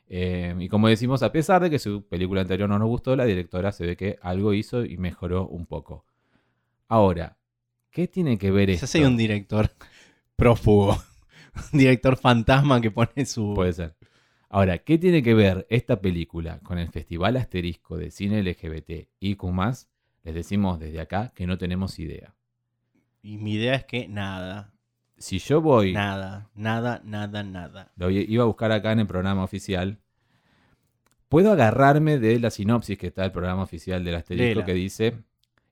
Eh, 0.07 0.55
y 0.59 0.67
como 0.67 0.87
decimos, 0.87 1.23
a 1.23 1.31
pesar 1.31 1.61
de 1.61 1.69
que 1.69 1.79
su 1.79 2.05
película 2.05 2.41
anterior 2.41 2.69
no 2.69 2.77
nos 2.77 2.87
gustó, 2.87 3.15
la 3.15 3.25
directora 3.25 3.71
se 3.71 3.85
ve 3.85 3.97
que 3.97 4.17
algo 4.21 4.53
hizo 4.53 4.85
y 4.85 4.97
mejoró 4.97 5.47
un 5.47 5.65
poco. 5.65 6.05
Ahora, 6.87 7.37
¿qué 7.89 8.07
tiene 8.07 8.37
que 8.37 8.51
ver 8.51 8.69
esto? 8.69 8.85
hay 8.97 9.03
un 9.03 9.17
director 9.17 9.71
prófugo. 10.35 10.97
un 11.73 11.79
director 11.79 12.17
fantasma 12.17 12.81
que 12.81 12.91
pone 12.91 13.25
su. 13.25 13.53
Puede 13.55 13.73
ser. 13.73 13.95
Ahora, 14.49 14.77
¿qué 14.77 14.97
tiene 14.97 15.23
que 15.23 15.33
ver 15.33 15.65
esta 15.69 15.99
película 15.99 16.59
con 16.59 16.77
el 16.77 16.89
Festival 16.89 17.35
Asterisco 17.35 17.97
de 17.97 18.11
Cine 18.11 18.41
LGBT 18.43 19.09
y 19.19 19.35
más? 19.51 19.89
Les 20.23 20.33
decimos 20.33 20.79
desde 20.79 21.01
acá 21.01 21.33
que 21.35 21.45
no 21.45 21.57
tenemos 21.57 21.99
idea. 21.99 22.35
Y 23.21 23.37
mi 23.37 23.53
idea 23.53 23.75
es 23.75 23.85
que 23.85 24.07
nada. 24.07 24.74
Si 25.17 25.39
yo 25.39 25.61
voy, 25.61 25.93
Nada, 25.93 26.49
nada, 26.55 27.01
nada, 27.05 27.43
nada. 27.43 27.91
lo 27.95 28.09
iba 28.09 28.43
a 28.43 28.47
buscar 28.47 28.71
acá 28.71 28.91
en 28.91 28.99
el 28.99 29.07
programa 29.07 29.43
oficial, 29.43 29.99
puedo 31.29 31.51
agarrarme 31.51 32.19
de 32.19 32.39
la 32.39 32.49
sinopsis 32.49 32.97
que 32.97 33.07
está 33.07 33.25
el 33.25 33.31
programa 33.31 33.63
oficial 33.63 34.03
del 34.03 34.15
Asterisco 34.15 34.65
que 34.65 34.73
dice: 34.73 35.23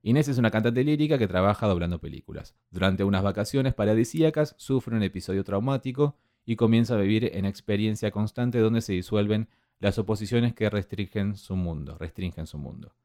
Inés 0.01 0.27
es 0.27 0.37
una 0.37 0.51
cantante 0.51 0.83
lírica 0.83 1.17
que 1.17 1.27
trabaja 1.27 1.67
doblando 1.67 1.99
películas. 1.99 2.55
Durante 2.71 3.03
unas 3.03 3.23
vacaciones 3.23 3.73
paradisíacas 3.73 4.55
sufre 4.57 4.95
un 4.95 5.03
episodio 5.03 5.43
traumático 5.43 6.17
y 6.45 6.55
comienza 6.55 6.95
a 6.95 6.97
vivir 6.97 7.31
en 7.33 7.45
experiencia 7.45 8.11
constante 8.11 8.59
donde 8.59 8.81
se 8.81 8.93
disuelven 8.93 9.49
las 9.79 9.97
oposiciones 9.97 10.53
que 10.53 10.69
restringen 10.69 11.35
su 11.35 11.55
mundo, 11.55 11.97
restringen 11.97 12.47
su 12.47 12.57
mundo. 12.57 12.95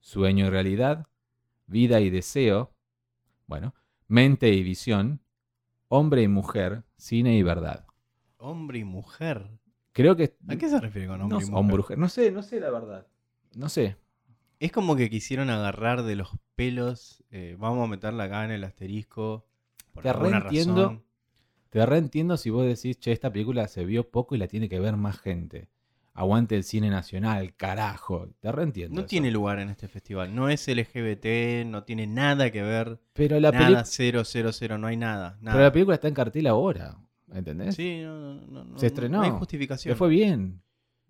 Sueño 0.00 0.46
y 0.46 0.50
realidad, 0.50 1.06
vida 1.66 2.00
y 2.00 2.10
deseo, 2.10 2.72
bueno, 3.46 3.74
mente 4.06 4.52
y 4.52 4.62
visión, 4.62 5.20
hombre 5.88 6.22
y 6.22 6.28
mujer, 6.28 6.84
cine 6.96 7.36
y 7.36 7.42
verdad. 7.42 7.86
Hombre 8.38 8.78
y 8.78 8.84
mujer. 8.84 9.50
Creo 9.92 10.16
que 10.16 10.36
¿A 10.46 10.56
qué 10.56 10.68
se 10.68 10.80
refiere 10.80 11.08
con 11.08 11.20
hombre 11.20 11.38
no, 11.40 11.60
y 11.60 11.62
mujer? 11.62 11.98
No 11.98 12.08
sé, 12.08 12.30
no 12.30 12.42
sé 12.42 12.60
la 12.60 12.70
verdad. 12.70 13.06
No 13.54 13.68
sé. 13.68 13.96
Es 14.60 14.72
como 14.72 14.96
que 14.96 15.10
quisieron 15.10 15.50
agarrar 15.50 16.02
de 16.02 16.16
los 16.16 16.30
pelos. 16.54 17.24
eh, 17.30 17.56
vamos 17.58 17.84
a 17.84 17.90
meterla 17.90 18.24
acá 18.24 18.44
en 18.44 18.50
el 18.50 18.64
asterisco. 18.64 19.46
Por 19.92 20.02
Te 20.02 20.12
reentiendo. 20.12 20.82
razón. 20.82 21.04
Te 21.70 21.84
reentiendo 21.84 22.36
si 22.36 22.50
vos 22.50 22.66
decís, 22.66 22.98
che, 22.98 23.12
esta 23.12 23.30
película 23.32 23.68
se 23.68 23.84
vio 23.84 24.10
poco 24.10 24.34
y 24.34 24.38
la 24.38 24.48
tiene 24.48 24.68
que 24.68 24.80
ver 24.80 24.96
más 24.96 25.18
gente. 25.18 25.68
Aguante 26.18 26.56
el 26.56 26.64
cine 26.64 26.90
nacional, 26.90 27.54
carajo. 27.54 28.28
Te 28.40 28.50
reentiendo. 28.50 28.94
No 28.96 29.00
eso. 29.02 29.08
tiene 29.08 29.30
lugar 29.30 29.60
en 29.60 29.68
este 29.70 29.86
festival. 29.86 30.34
No 30.34 30.48
es 30.48 30.66
LGBT, 30.66 31.64
no 31.64 31.84
tiene 31.84 32.08
nada 32.08 32.50
que 32.50 32.60
ver. 32.62 32.98
Pero 33.12 33.38
la, 33.38 33.52
nada, 33.52 33.66
peli- 33.66 33.80
cero, 33.84 34.22
cero, 34.24 34.50
cero, 34.52 34.78
no 34.78 34.88
hay 34.88 34.96
nada. 34.96 35.38
nada. 35.40 35.54
pero 35.56 35.64
la 35.64 35.72
película 35.72 35.94
está 35.94 36.08
en 36.08 36.14
cartel 36.14 36.46
ahora. 36.48 36.96
¿Entendés? 37.32 37.76
Sí, 37.76 38.00
no, 38.02 38.34
no, 38.34 38.64
no, 38.64 38.78
Se 38.78 38.86
estrenó. 38.86 39.18
No 39.18 39.22
hay 39.24 39.30
Le 39.30 39.36
justificación. 39.38 39.96
fue 39.96 40.08
bien. 40.08 40.60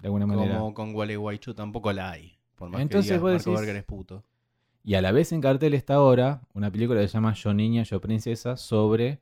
De 0.01 0.09
alguna 0.09 0.27
manera. 0.27 0.59
Como 0.59 0.75
con 0.75 0.93
Gualeguaychú 0.93 1.55
tampoco 1.55 1.91
la 1.93 2.11
hay. 2.11 2.39
Por 2.55 2.69
más 2.69 2.81
Entonces 2.83 3.09
que 3.11 3.15
digas, 3.15 3.23
vos 3.23 3.33
Marco 3.33 3.51
decís- 3.51 3.61
Berger 3.61 3.77
es 3.77 3.85
puto. 3.85 4.25
Y 4.85 4.95
a 4.95 5.01
la 5.01 5.13
vez 5.13 5.33
en 5.33 5.41
cartel 5.41 5.73
está 5.75 5.95
ahora 5.95 6.43
una 6.53 6.71
película 6.71 7.01
que 7.01 7.09
se 7.09 7.15
llama 7.15 7.33
Yo 7.35 7.55
Niña, 7.55 7.83
Yo 7.85 8.01
Princesa 8.01 8.57
sobre 8.57 9.21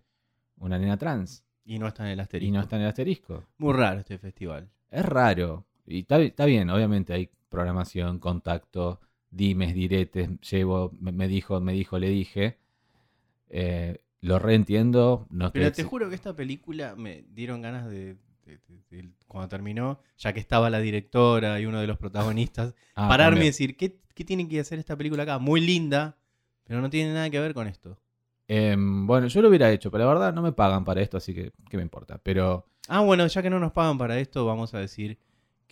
una 0.58 0.78
nena 0.78 0.96
trans. 0.96 1.44
Y 1.64 1.78
no 1.78 1.86
está 1.86 2.04
en 2.04 2.10
el 2.10 2.20
asterisco. 2.20 2.48
Y 2.48 2.50
no 2.50 2.60
está 2.60 2.74
en 2.76 2.82
el 2.82 2.88
asterisco. 2.88 3.44
Muy 3.58 3.72
raro 3.72 4.00
este 4.00 4.18
festival. 4.18 4.68
Es 4.90 5.04
raro. 5.04 5.65
Y 5.86 6.00
está, 6.00 6.20
está 6.20 6.44
bien, 6.46 6.70
obviamente 6.70 7.12
hay 7.12 7.30
programación, 7.48 8.18
contacto, 8.18 9.00
dimes, 9.30 9.74
diretes, 9.74 10.28
llevo, 10.40 10.90
me, 11.00 11.12
me 11.12 11.28
dijo, 11.28 11.60
me 11.60 11.72
dijo, 11.72 11.98
le 11.98 12.08
dije. 12.08 12.58
Eh, 13.48 13.98
lo 14.20 14.38
reentiendo. 14.38 15.26
No 15.30 15.52
Pero 15.52 15.72
te 15.72 15.84
juro 15.84 16.08
que 16.08 16.14
esta 16.16 16.34
película 16.34 16.94
me 16.96 17.22
dieron 17.30 17.62
ganas 17.62 17.88
de, 17.88 18.16
de- 18.44 18.58
de- 18.68 19.02
de- 19.02 19.10
cuando 19.28 19.48
terminó, 19.48 20.00
ya 20.18 20.32
que 20.32 20.40
estaba 20.40 20.70
la 20.70 20.80
directora 20.80 21.60
y 21.60 21.66
uno 21.66 21.80
de 21.80 21.86
los 21.86 21.98
protagonistas, 21.98 22.74
Ah, 22.96 23.08
pararme 23.08 23.42
y 23.42 23.46
decir, 23.46 23.76
¿qué, 23.76 23.98
¿qué 24.14 24.24
tiene 24.24 24.48
que 24.48 24.58
hacer 24.60 24.78
esta 24.78 24.96
película 24.96 25.22
acá? 25.22 25.38
Muy 25.38 25.60
linda, 25.60 26.16
pero 26.64 26.80
no 26.80 26.90
tiene 26.90 27.12
nada 27.12 27.30
que 27.30 27.38
ver 27.40 27.54
con 27.54 27.68
esto. 27.68 27.98
Em, 28.48 29.06
bueno, 29.06 29.26
yo 29.26 29.42
lo 29.42 29.48
hubiera 29.48 29.70
hecho, 29.72 29.90
pero 29.90 30.04
la 30.04 30.10
verdad 30.12 30.32
no 30.32 30.42
me 30.42 30.52
pagan 30.52 30.84
para 30.84 31.02
esto, 31.02 31.16
así 31.16 31.34
que 31.34 31.52
¿qué 31.68 31.76
me 31.76 31.82
importa? 31.82 32.18
Pero 32.22 32.64
Ah, 32.88 33.00
bueno, 33.00 33.26
ya 33.26 33.42
que 33.42 33.50
no 33.50 33.58
nos 33.58 33.72
pagan 33.72 33.98
para 33.98 34.18
esto, 34.18 34.46
vamos 34.46 34.72
a 34.74 34.78
decir 34.78 35.18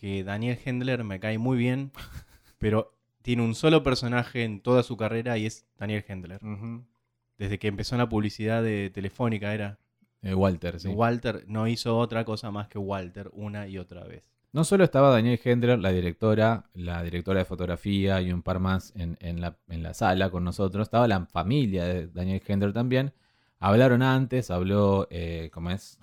que 0.05 0.23
Daniel 0.23 0.59
Hendler 0.63 1.03
me 1.03 1.19
cae 1.19 1.39
muy 1.39 1.57
bien, 1.57 1.91
pero 2.59 2.95
tiene 3.23 3.43
un 3.43 3.55
solo 3.55 3.83
personaje 3.83 4.45
en 4.45 4.61
toda 4.61 4.83
su 4.83 4.99
carrera 4.99 5.39
y 5.39 5.47
es 5.47 5.65
Daniel 5.79 6.05
Hendler. 6.07 6.41
Desde 7.39 7.59
que 7.59 7.69
empezó 7.69 7.95
en 7.95 8.01
la 8.01 8.09
publicidad 8.11 8.63
de 8.63 8.91
Telefónica 8.91 9.55
era 9.55 9.79
eh, 10.21 10.35
Walter, 10.35 10.79
sí. 10.79 10.89
Walter, 10.89 11.45
no 11.47 11.67
hizo 11.69 11.97
otra 11.97 12.27
cosa 12.27 12.51
más 12.51 12.69
que 12.69 12.77
Walter 12.77 13.31
una 13.33 13.67
y 13.67 13.79
otra 13.79 14.05
vez. 14.05 14.31
No 14.53 14.65
solo 14.65 14.85
estaba 14.85 15.09
Daniel 15.09 15.41
Hendler, 15.43 15.79
la 15.79 15.91
directora, 15.91 16.67
la 16.75 17.03
directora 17.03 17.39
de 17.39 17.47
fotografía 17.47 18.21
y 18.21 18.31
un 18.31 18.43
par 18.43 18.59
más 18.59 18.93
en, 18.97 19.17
en 19.21 19.41
la, 19.41 19.57
en 19.69 19.83
la 19.83 19.95
sala 19.95 20.29
con 20.29 20.45
nosotros. 20.45 20.87
Estaba 20.87 21.09
la 21.09 21.25
familia 21.25 21.87
de 21.87 22.09
Daniel 22.09 22.43
Hendler 22.47 22.75
también. 22.75 23.15
Hablaron 23.59 24.03
antes, 24.03 24.51
habló, 24.51 25.09
eh, 25.11 25.49
¿cómo 25.51 25.71
es? 25.71 25.99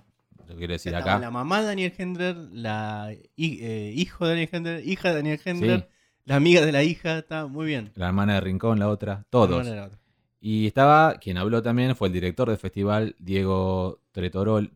Quiero 0.56 0.72
decir 0.72 0.94
acá. 0.94 1.18
La 1.18 1.30
mamá 1.30 1.60
de 1.60 1.66
Daniel 1.66 1.92
Hendler, 1.96 2.36
la 2.52 3.12
hi- 3.36 3.58
eh, 3.62 3.92
hijo 3.96 4.24
de 4.26 4.30
Daniel 4.32 4.48
Hendler, 4.52 4.88
hija 4.88 5.08
de 5.10 5.14
Daniel 5.16 5.40
Hendler, 5.44 5.80
Sí. 5.80 5.86
la 6.24 6.36
amiga 6.36 6.64
de 6.64 6.72
la 6.72 6.82
hija, 6.82 7.18
está 7.18 7.46
muy 7.46 7.66
bien. 7.66 7.90
La 7.94 8.06
hermana 8.08 8.34
de 8.34 8.40
Rincón, 8.40 8.78
la 8.78 8.88
otra, 8.88 9.24
todos. 9.30 9.50
La 9.50 9.56
hermana 9.56 9.70
de 9.70 9.76
la 9.80 9.86
otra. 9.86 9.98
Y 10.40 10.66
estaba, 10.66 11.14
quien 11.14 11.38
habló 11.38 11.62
también 11.62 11.94
fue 11.94 12.08
el 12.08 12.14
director 12.14 12.48
del 12.48 12.58
festival, 12.58 13.14
Diego 13.18 14.00
Tretorol, 14.10 14.72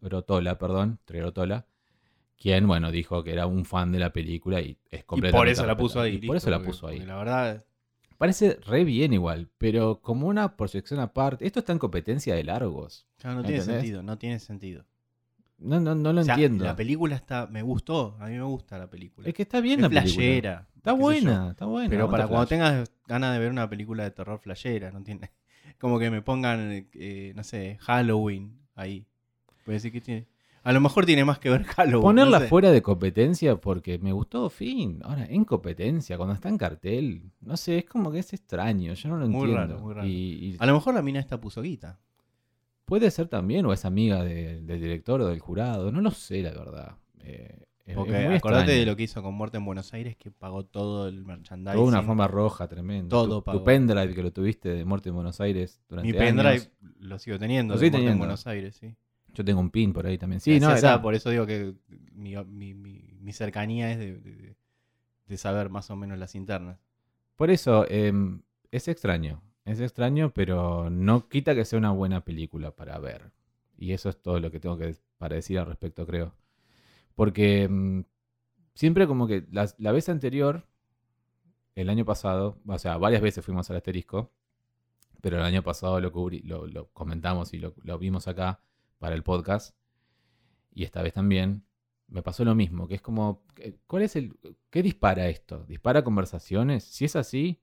Trerotola, 0.00 0.58
perdón, 0.58 0.98
Trerotola, 1.04 1.66
quien, 2.40 2.66
bueno, 2.66 2.90
dijo 2.90 3.22
que 3.22 3.32
era 3.32 3.46
un 3.46 3.64
fan 3.64 3.92
de 3.92 3.98
la 3.98 4.12
película 4.12 4.60
y 4.60 4.76
es 4.90 5.00
Y 5.00 5.02
completamente 5.04 5.36
por 5.38 5.48
eso 5.48 5.66
la 5.66 5.76
puso 5.76 6.00
ahí. 6.00 6.14
Y 6.14 6.26
por 6.26 6.34
listo, 6.36 6.48
eso 6.48 6.50
la 6.58 6.64
puso 6.64 6.86
ahí. 6.88 7.00
La 7.00 7.16
verdad, 7.16 7.64
Parece 8.18 8.58
re 8.66 8.84
bien 8.84 9.12
igual, 9.12 9.48
pero 9.58 10.00
como 10.00 10.26
una 10.28 10.56
proyección 10.56 11.00
aparte, 11.00 11.46
esto 11.46 11.60
está 11.60 11.72
en 11.72 11.78
competencia 11.78 12.34
de 12.34 12.44
largos. 12.44 13.06
claro, 13.18 13.36
no 13.36 13.42
tiene 13.42 13.58
¿Entendés? 13.58 13.82
sentido, 13.82 14.02
no 14.02 14.18
tiene 14.18 14.38
sentido. 14.38 14.84
No, 15.58 15.78
no, 15.80 15.94
no 15.94 16.12
lo 16.12 16.22
O 16.22 16.24
sea, 16.24 16.34
entiendo. 16.34 16.64
La 16.64 16.74
película 16.74 17.14
está, 17.14 17.46
me 17.46 17.62
gustó, 17.62 18.16
a 18.18 18.26
mí 18.26 18.34
me 18.34 18.42
gusta 18.42 18.78
la 18.78 18.90
película. 18.90 19.28
Es 19.28 19.34
que 19.34 19.42
está 19.42 19.60
bien 19.60 19.78
es 19.78 19.82
la 19.82 19.88
película. 19.88 20.12
flashera. 20.14 20.68
Está 20.76 20.92
buena, 20.92 21.50
está 21.52 21.66
buena. 21.66 21.88
Pero 21.88 22.10
para 22.10 22.26
cuando 22.26 22.46
flash. 22.48 22.48
tengas 22.48 22.92
ganas 23.06 23.32
de 23.34 23.38
ver 23.38 23.50
una 23.50 23.68
película 23.70 24.02
de 24.02 24.10
terror 24.10 24.40
flashera, 24.40 24.90
no 24.90 25.02
tiene. 25.04 25.30
Como 25.78 25.98
que 26.00 26.10
me 26.10 26.20
pongan, 26.22 26.88
eh, 26.94 27.32
no 27.36 27.44
sé, 27.44 27.78
Halloween 27.80 28.58
ahí. 28.74 29.06
Puede 29.64 29.76
decir 29.76 29.92
que 29.92 30.00
tiene. 30.00 30.26
A 30.64 30.72
lo 30.72 30.80
mejor 30.80 31.04
tiene 31.06 31.24
más 31.24 31.38
que 31.38 31.50
ver 31.50 31.64
Halloween. 31.76 32.02
Ponerla 32.02 32.38
no 32.38 32.44
sé. 32.44 32.48
fuera 32.48 32.70
de 32.70 32.82
competencia 32.82 33.56
porque 33.56 33.98
me 33.98 34.12
gustó, 34.12 34.48
fin. 34.50 35.00
Ahora, 35.02 35.26
en 35.26 35.44
competencia, 35.44 36.16
cuando 36.16 36.34
está 36.34 36.48
en 36.48 36.58
cartel, 36.58 37.22
no 37.40 37.56
sé, 37.56 37.78
es 37.78 37.84
como 37.84 38.12
que 38.12 38.20
es 38.20 38.32
extraño, 38.32 38.94
yo 38.94 39.08
no 39.08 39.16
lo 39.16 39.28
Muy 39.28 39.50
entiendo. 39.50 39.74
raro, 39.74 39.80
muy 39.80 39.94
raro. 39.94 40.06
Y, 40.06 40.12
y 40.12 40.56
A 40.58 40.66
lo 40.66 40.74
mejor 40.74 40.94
la 40.94 41.02
mina 41.02 41.18
esta 41.20 41.40
puso 41.40 41.62
guita. 41.62 41.98
puede 42.84 43.10
ser 43.10 43.26
también, 43.28 43.64
o 43.66 43.72
es 43.72 43.84
amiga 43.84 44.22
de- 44.22 44.60
del 44.60 44.80
director 44.80 45.20
o 45.20 45.26
del 45.26 45.40
jurado, 45.40 45.90
no 45.90 46.00
lo 46.00 46.10
sé, 46.10 46.42
la 46.42 46.50
verdad. 46.50 46.96
Eh, 47.24 47.64
Porque 47.94 48.20
es 48.22 48.26
muy 48.28 48.36
acordate 48.36 48.60
extraño. 48.64 48.80
de 48.80 48.86
lo 48.86 48.96
que 48.96 49.02
hizo 49.04 49.22
con 49.22 49.34
Muerte 49.34 49.56
en 49.56 49.64
Buenos 49.64 49.92
Aires, 49.94 50.16
que 50.16 50.30
pagó 50.30 50.64
todo 50.64 51.08
el 51.08 51.24
merchandising. 51.24 51.74
Toda 51.78 51.88
una 51.88 52.02
forma 52.02 52.28
roja 52.28 52.68
tremenda. 52.68 53.08
Todo 53.08 53.38
tu, 53.38 53.44
pagó. 53.44 53.58
tu 53.58 53.64
pendrive 53.64 54.14
que 54.14 54.22
lo 54.22 54.32
tuviste 54.32 54.68
de 54.68 54.84
Muerte 54.84 55.08
en 55.08 55.14
Buenos 55.16 55.40
Aires 55.40 55.80
durante 55.88 56.12
Mi 56.12 56.16
pendrive 56.16 56.70
lo 57.00 57.18
sigo 57.18 57.38
teniendo. 57.38 57.74
Lo 57.74 57.80
de 57.80 57.86
sigue 57.86 57.90
Muerte 57.90 57.96
en 57.96 58.02
teniendo. 58.12 58.18
Buenos 58.26 58.46
Aires, 58.46 58.76
sí. 58.76 58.94
Yo 59.34 59.44
tengo 59.44 59.60
un 59.60 59.70
pin 59.70 59.92
por 59.92 60.06
ahí 60.06 60.18
también. 60.18 60.40
Sí, 60.40 60.60
no, 60.60 60.68
era- 60.76 60.94
a- 60.94 61.02
por 61.02 61.14
eso 61.14 61.30
digo 61.30 61.46
que 61.46 61.74
mi, 62.12 62.36
mi- 62.44 62.74
mi- 62.74 63.16
mi 63.20 63.32
cercanía 63.32 63.90
es 63.92 63.98
de, 63.98 64.18
de- 64.18 64.56
de 65.26 65.36
saber 65.38 65.70
más 65.70 65.90
o 65.90 65.96
menos 65.96 66.18
las 66.18 66.34
internas. 66.34 66.78
Por 67.36 67.50
eso, 67.50 67.86
em, 67.88 68.42
es 68.70 68.88
extraño. 68.88 69.42
Es 69.64 69.80
extraño, 69.80 70.32
pero 70.34 70.90
no 70.90 71.28
quita 71.28 71.54
que 71.54 71.64
sea 71.64 71.78
una 71.78 71.92
buena 71.92 72.24
película 72.24 72.72
para 72.72 72.98
ver. 72.98 73.30
Y 73.78 73.92
eso 73.92 74.08
es 74.08 74.20
todo 74.20 74.38
lo 74.40 74.50
que 74.50 74.60
tengo 74.60 74.76
que 74.76 74.94
para 75.18 75.36
decir 75.36 75.58
al 75.58 75.66
respecto, 75.66 76.06
creo. 76.06 76.34
Porque 77.14 77.64
em, 77.64 78.04
siempre 78.74 79.06
como 79.06 79.26
que 79.26 79.46
la, 79.52 79.68
la 79.78 79.92
vez 79.92 80.08
anterior, 80.08 80.64
el 81.74 81.88
año 81.88 82.04
pasado, 82.04 82.58
o 82.66 82.78
sea, 82.78 82.96
varias 82.98 83.22
veces 83.22 83.44
fuimos 83.44 83.70
al 83.70 83.76
asterisco, 83.76 84.30
pero 85.20 85.38
el 85.38 85.44
año 85.44 85.62
pasado 85.62 86.00
lo, 86.00 86.12
cubrí- 86.12 86.42
lo, 86.44 86.66
lo 86.66 86.88
comentamos 86.88 87.54
y 87.54 87.58
lo, 87.58 87.74
lo 87.84 87.98
vimos 87.98 88.28
acá 88.28 88.60
para 89.02 89.16
el 89.16 89.24
podcast. 89.24 89.74
Y 90.72 90.84
esta 90.84 91.02
vez 91.02 91.12
también 91.12 91.64
me 92.06 92.22
pasó 92.22 92.44
lo 92.44 92.54
mismo, 92.54 92.86
que 92.86 92.94
es 92.94 93.02
como, 93.02 93.42
¿qué- 93.56 93.76
¿cuál 93.88 94.02
es 94.04 94.14
el, 94.14 94.38
qué 94.70 94.80
dispara 94.82 95.26
esto? 95.28 95.64
¿Dispara 95.66 96.04
conversaciones? 96.04 96.84
Si 96.84 97.04
es 97.04 97.16
así, 97.16 97.60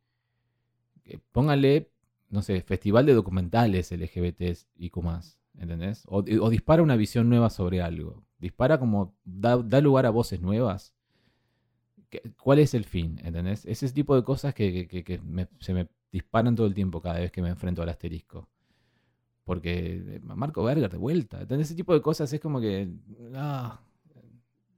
eh, 1.05 1.17
póngale, 1.31 1.91
no 2.29 2.41
sé, 2.41 2.61
festival 2.61 3.05
de 3.05 3.13
documentales 3.13 3.91
LGBTs 3.93 4.67
y 4.75 4.91
más, 5.01 5.39
¿entendés? 5.57 6.03
O, 6.07 6.21
dispara 6.49 6.83
una 6.83 6.97
visión 6.97 7.29
nueva 7.29 7.49
sobre 7.49 7.81
algo. 7.81 8.25
Dispara 8.37 8.77
como, 8.77 9.15
da, 9.23 9.55
da 9.57 9.79
lugar 9.79 10.05
a 10.05 10.09
voces 10.09 10.41
nuevas. 10.41 10.93
¿Qué- 12.09 12.33
¿Cuál 12.37 12.59
es 12.59 12.73
el 12.73 12.83
fin? 12.83 13.17
¿Entendés? 13.23 13.65
Ese 13.65 13.87
tipo 13.93 14.13
de 14.15 14.23
cosas 14.23 14.53
que- 14.53 14.87
que 15.05 15.19
me- 15.19 15.47
se 15.61 15.73
me 15.73 15.87
disparan 16.11 16.55
todo 16.55 16.67
el 16.67 16.73
tiempo 16.73 17.01
cada 17.01 17.19
vez 17.19 17.31
que 17.31 17.41
me 17.41 17.49
enfrento 17.49 17.81
al 17.81 17.89
asterisco. 17.89 18.49
Porque 19.49 19.95
eh, 19.95 20.19
Marco 20.21 20.63
Berger 20.63 20.91
de 20.91 20.97
vuelta. 20.99 21.41
¿entendés? 21.41 21.69
Ese 21.69 21.75
tipo 21.75 21.95
de 21.95 22.03
cosas 22.03 22.31
es 22.31 22.39
como 22.39 22.61
que... 22.61 22.87
ah, 23.33 23.79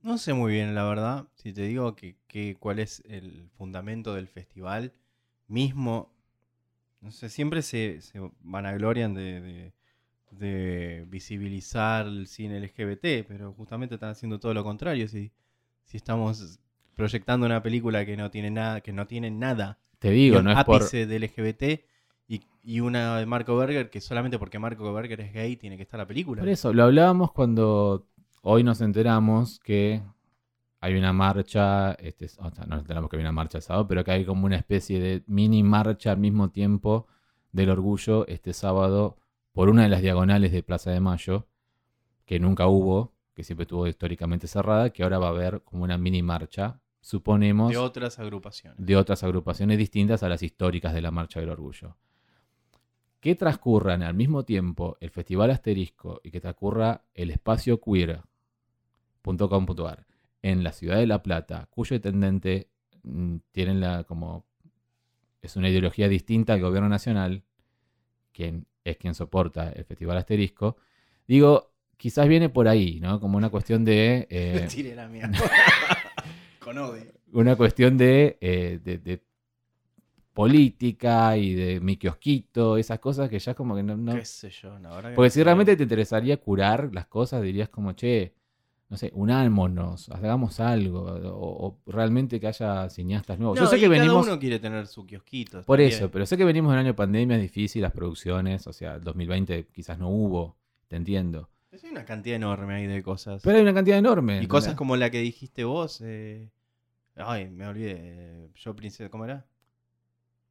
No 0.01 0.17
sé 0.17 0.33
muy 0.33 0.53
bien, 0.53 0.73
la 0.73 0.85
verdad, 0.85 1.27
si 1.35 1.51
te 1.51 1.63
digo 1.63 1.93
que, 1.93 2.15
que 2.25 2.55
cuál 2.57 2.79
es 2.79 3.03
el 3.05 3.49
fundamento 3.57 4.13
del 4.15 4.29
festival 4.29 4.93
mismo. 5.49 6.13
No 7.01 7.11
sé, 7.11 7.27
siempre 7.27 7.63
se, 7.63 7.99
se 7.99 8.21
vanaglorian 8.43 9.13
de, 9.13 9.41
de, 9.41 9.73
de 10.31 11.05
visibilizar 11.09 12.07
el 12.07 12.27
cine 12.27 12.57
LGBT, 12.61 13.27
pero 13.27 13.51
justamente 13.51 13.95
están 13.95 14.11
haciendo 14.11 14.39
todo 14.39 14.53
lo 14.53 14.63
contrario. 14.63 15.05
Si, 15.09 15.33
si 15.83 15.97
estamos 15.97 16.59
proyectando 16.95 17.45
una 17.45 17.61
película 17.61 18.05
que 18.05 18.15
no 18.15 18.31
tiene 18.31 18.51
nada, 18.51 18.79
que 18.79 18.93
no 18.93 19.05
tiene 19.05 19.31
nada 19.31 19.79
te 19.99 20.11
digo, 20.11 20.41
no 20.41 20.51
es 20.53 20.63
por... 20.63 20.81
ápice 20.83 21.05
de 21.07 21.19
LGBT 21.19 21.90
y, 22.31 22.41
y 22.63 22.79
una 22.79 23.17
de 23.17 23.25
Marco 23.25 23.57
Berger 23.57 23.89
que 23.89 23.99
solamente 23.99 24.39
porque 24.39 24.57
Marco 24.57 24.93
Berger 24.93 25.19
es 25.19 25.33
gay 25.33 25.57
tiene 25.57 25.75
que 25.75 25.83
estar 25.83 25.99
la 25.99 26.07
película. 26.07 26.41
Por 26.41 26.47
eso, 26.47 26.71
lo 26.71 26.83
hablábamos 26.83 27.33
cuando 27.33 28.07
hoy 28.41 28.63
nos 28.63 28.79
enteramos 28.79 29.59
que 29.59 30.01
hay 30.79 30.95
una 30.95 31.11
marcha, 31.11 31.91
este, 31.95 32.27
o 32.37 32.49
sea, 32.49 32.63
no 32.65 32.75
nos 32.75 32.79
enteramos 32.83 33.09
que 33.09 33.17
hay 33.17 33.21
una 33.21 33.33
marcha 33.33 33.57
el 33.57 33.63
sábado, 33.63 33.85
pero 33.85 34.05
que 34.05 34.11
hay 34.11 34.23
como 34.25 34.45
una 34.45 34.55
especie 34.55 35.01
de 35.01 35.23
mini 35.27 35.61
marcha 35.61 36.13
al 36.13 36.19
mismo 36.19 36.51
tiempo 36.51 37.05
del 37.51 37.69
orgullo 37.69 38.25
este 38.27 38.53
sábado 38.53 39.17
por 39.51 39.67
una 39.67 39.83
de 39.83 39.89
las 39.89 40.01
diagonales 40.01 40.53
de 40.53 40.63
Plaza 40.63 40.89
de 40.89 41.01
Mayo, 41.01 41.47
que 42.25 42.39
nunca 42.39 42.67
hubo, 42.67 43.13
que 43.35 43.43
siempre 43.43 43.63
estuvo 43.63 43.87
históricamente 43.87 44.47
cerrada, 44.47 44.91
que 44.91 45.03
ahora 45.03 45.19
va 45.19 45.27
a 45.27 45.31
haber 45.31 45.63
como 45.63 45.83
una 45.83 45.97
mini 45.97 46.23
marcha, 46.23 46.79
suponemos, 47.01 47.71
de 47.71 47.77
otras 47.77 48.19
agrupaciones. 48.19 48.77
de 48.79 48.95
otras 48.95 49.21
agrupaciones 49.25 49.77
distintas 49.77 50.23
a 50.23 50.29
las 50.29 50.41
históricas 50.41 50.93
de 50.93 51.01
la 51.01 51.11
Marcha 51.11 51.41
del 51.41 51.49
Orgullo. 51.49 51.97
Que 53.21 53.35
transcurran 53.35 54.01
al 54.03 54.13
mismo 54.15 54.43
tiempo 54.43 54.97
el 54.99 55.09
Festival 55.11 55.51
Asterisco 55.51 56.19
y 56.23 56.31
que 56.31 56.41
transcurra 56.41 57.03
el 57.13 57.29
espacio 57.31 57.79
queer.com.ar 57.79 60.05
en 60.41 60.63
la 60.63 60.71
ciudad 60.73 60.97
de 60.97 61.05
La 61.07 61.21
Plata, 61.21 61.67
cuyo 61.69 61.95
intendente 61.95 62.69
mm, 63.03 63.35
tienen 63.51 63.79
la 63.79 64.03
como 64.05 64.45
es 65.41 65.55
una 65.55 65.69
ideología 65.69 66.07
distinta 66.07 66.53
al 66.53 66.61
gobierno 66.61 66.89
nacional, 66.89 67.43
quien 68.31 68.65
es 68.83 68.97
quien 68.97 69.13
soporta 69.13 69.69
el 69.71 69.85
Festival 69.85 70.17
Asterisco. 70.17 70.77
Digo, 71.27 71.73
quizás 71.97 72.27
viene 72.27 72.49
por 72.49 72.67
ahí, 72.67 72.99
¿no? 72.99 73.19
Como 73.19 73.37
una 73.37 73.49
cuestión 73.49 73.85
de 73.85 74.27
eh, 74.31 74.67
Tiré 74.69 74.95
la 74.95 75.07
mía. 75.07 75.29
Con 76.59 76.77
odio. 76.77 77.05
una 77.33 77.55
cuestión 77.55 77.97
de, 77.97 78.37
eh, 78.41 78.79
de- 78.83 78.97
de 78.99 79.23
política 80.33 81.35
y 81.37 81.53
de 81.53 81.79
mi 81.79 81.97
kiosquito, 81.97 82.77
esas 82.77 82.99
cosas 82.99 83.29
que 83.29 83.39
ya 83.39 83.53
como 83.53 83.75
que 83.75 83.83
no... 83.83 83.97
no- 83.97 84.15
Qué 84.17 84.25
sé 84.25 84.49
yo, 84.49 84.71
verdad 84.95 85.09
que 85.09 85.15
Porque 85.15 85.27
no 85.27 85.31
si 85.31 85.43
realmente 85.43 85.75
te 85.75 85.83
interesaría 85.83 86.37
curar 86.37 86.89
las 86.93 87.07
cosas, 87.07 87.41
dirías 87.41 87.69
como, 87.69 87.93
che, 87.93 88.33
no 88.89 88.97
sé, 88.97 89.11
unámonos, 89.13 90.09
hagamos 90.09 90.59
algo, 90.59 91.01
o, 91.03 91.67
o 91.67 91.91
realmente 91.91 92.39
que 92.39 92.47
haya 92.47 92.89
cineastas 92.89 93.39
nuevos. 93.39 93.57
No, 93.59 93.65
Yo 93.65 93.69
sé 93.69 93.77
y 93.77 93.81
que 93.81 93.87
cada 93.87 93.99
venimos... 93.99 94.27
uno 94.27 94.39
quiere 94.39 94.59
tener 94.59 94.87
su 94.87 95.05
kiosquito. 95.05 95.63
Por 95.63 95.79
eso, 95.81 96.09
pero 96.11 96.25
sé 96.25 96.37
que 96.37 96.45
venimos 96.45 96.71
de 96.71 96.73
un 96.75 96.79
año 96.79 96.87
de 96.89 96.93
pandemia, 96.93 97.35
es 97.37 97.41
difícil, 97.41 97.81
las 97.81 97.91
producciones, 97.91 98.67
o 98.67 98.73
sea, 98.73 98.95
el 98.95 99.03
2020 99.03 99.67
quizás 99.71 99.97
no 99.99 100.09
hubo, 100.09 100.57
te 100.87 100.95
entiendo. 100.97 101.49
Pero 101.69 101.83
hay 101.85 101.91
una 101.91 102.03
cantidad 102.03 102.35
enorme 102.35 102.73
ahí 102.75 102.87
de 102.87 103.01
cosas. 103.01 103.41
Pero 103.43 103.55
hay 103.57 103.61
una 103.63 103.73
cantidad 103.73 103.97
enorme. 103.97 104.43
y 104.43 104.47
cosas 104.47 104.75
como 104.75 104.97
la 104.97 105.09
que 105.09 105.19
dijiste 105.19 105.63
vos. 105.63 106.01
eh, 106.03 106.49
Ay, 107.15 107.49
me 107.49 107.67
olvidé. 107.67 108.49
Yo 108.55 108.75
princesa, 108.75 109.09
¿cómo 109.09 109.25
era? 109.25 109.45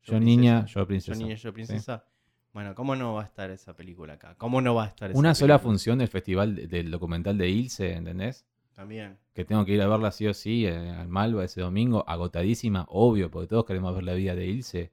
Yo 0.03 0.19
niña, 0.21 0.67
yo 0.67 0.87
princesa. 0.87 1.19
Yo 1.19 1.25
niña, 1.25 1.35
yo 1.37 1.53
princesa. 1.53 2.05
Bueno, 2.53 2.75
¿cómo 2.75 2.97
no 2.97 3.15
va 3.15 3.23
a 3.23 3.25
estar 3.27 3.51
esa 3.51 3.77
película 3.77 4.15
acá? 4.15 4.35
¿Cómo 4.37 4.61
no 4.61 4.75
va 4.75 4.85
a 4.85 4.89
estar 4.89 5.11
esa 5.11 5.19
Una 5.19 5.35
sola 5.35 5.59
función 5.59 5.99
del 5.99 6.09
festival 6.09 6.55
de- 6.57 6.67
del 6.67 6.91
documental 6.91 7.39
de 7.39 7.49
Ilse, 7.49 7.93
¿entendés? 7.95 8.45
También. 8.75 9.19
que 9.35 9.45
tengo 9.45 9.65
que 9.65 9.73
ir 9.73 9.83
a 9.83 9.87
verla 9.87 10.11
sí 10.11 10.27
o 10.27 10.33
sí 10.35 10.67
eh, 10.67 10.91
al 10.91 11.09
Malva 11.09 11.45
ese 11.45 11.61
domingo, 11.61 12.03
agotadísima, 12.09 12.87
obvio, 12.89 13.31
porque 13.31 13.47
todos 13.49 13.65
queremos 13.67 13.95
ver 13.95 14.05
la 14.05 14.15
vida 14.15 14.35
de 14.35 14.47
Ilse. 14.47 14.93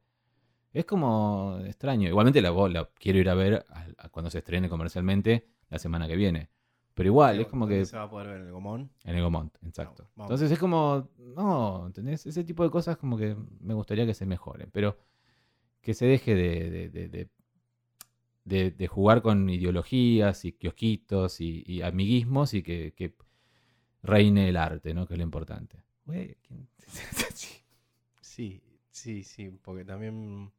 Es 0.74 0.86
como 0.86 1.60
extraño. 1.66 2.08
Igualmente 2.10 2.42
la, 2.42 2.52
la 2.70 2.90
quiero 3.00 3.18
ir 3.20 3.30
a 3.30 3.34
ver 3.34 3.66
a- 3.70 3.88
a 3.98 4.10
cuando 4.10 4.30
se 4.30 4.40
estrene 4.40 4.68
comercialmente 4.70 5.48
la 5.70 5.80
semana 5.80 6.08
que 6.08 6.16
viene. 6.16 6.50
Pero 6.98 7.08
igual, 7.10 7.40
es 7.40 7.48
como 7.48 7.66
¿Dónde 7.66 7.80
que 7.80 7.86
se 7.86 7.96
va 7.96 8.04
a 8.04 8.10
poder 8.10 8.28
ver 8.28 8.42
en 8.42 8.48
el 8.48 8.52
Gomón? 8.52 8.92
en 9.06 9.16
el 9.16 9.22
Gomont, 9.24 9.56
exacto. 9.64 10.10
Entonces 10.18 10.52
es 10.52 10.58
como, 10.60 11.10
no, 11.20 11.86
¿entendés? 11.88 12.26
Ese 12.26 12.44
tipo 12.44 12.64
de 12.64 12.70
cosas 12.72 12.98
como 12.98 13.18
que 13.18 13.38
me 13.62 13.74
gustaría 13.76 14.06
que 14.06 14.14
se 14.16 14.26
mejoren, 14.26 14.70
pero 14.72 14.98
que 15.80 15.94
se 15.94 16.06
deje 16.08 16.34
de, 16.36 16.70
de, 16.72 16.90
de- 16.90 17.08
de- 17.10 17.30
de- 18.46 18.72
de 18.72 18.88
jugar 18.88 19.22
con 19.22 19.50
ideologías 19.50 20.44
y 20.46 20.54
kiosquitos 20.54 21.40
y, 21.42 21.64
y 21.68 21.82
amiguismos 21.84 22.54
y 22.54 22.64
que, 22.64 22.94
que 22.96 23.14
reine 24.04 24.50
el 24.50 24.58
arte, 24.58 24.94
¿no? 24.94 25.06
Que 25.06 25.14
es 25.14 25.18
lo 25.20 25.24
importante. 25.24 25.84
Güey, 26.06 26.36
¿quién- 26.42 26.68
Sí, 28.22 28.62
sí, 28.92 29.24
sí, 29.24 29.50
porque 29.62 29.84
también 29.86 30.52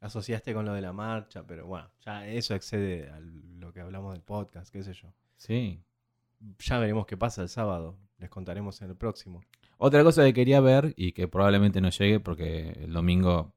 asociaste 0.00 0.52
con 0.54 0.64
lo 0.66 0.72
de 0.74 0.80
la 0.82 0.92
marcha, 0.92 1.46
pero 1.46 1.66
bueno, 1.66 1.90
ya 2.04 2.26
eso 2.26 2.54
excede 2.54 3.08
a 3.10 3.20
lo 3.20 3.72
que 3.72 3.80
hablamos 3.80 4.12
del 4.14 4.22
podcast, 4.22 4.70
qué 4.72 4.82
sé 4.82 4.92
yo. 4.94 5.12
Sí. 5.40 5.82
Ya 6.58 6.78
veremos 6.78 7.06
qué 7.06 7.16
pasa 7.16 7.40
el 7.40 7.48
sábado, 7.48 7.98
les 8.18 8.28
contaremos 8.28 8.82
en 8.82 8.90
el 8.90 8.96
próximo. 8.96 9.40
Otra 9.78 10.04
cosa 10.04 10.22
que 10.22 10.34
quería 10.34 10.60
ver 10.60 10.92
y 10.96 11.12
que 11.12 11.28
probablemente 11.28 11.80
no 11.80 11.88
llegue 11.88 12.20
porque 12.20 12.72
el 12.82 12.92
domingo 12.92 13.54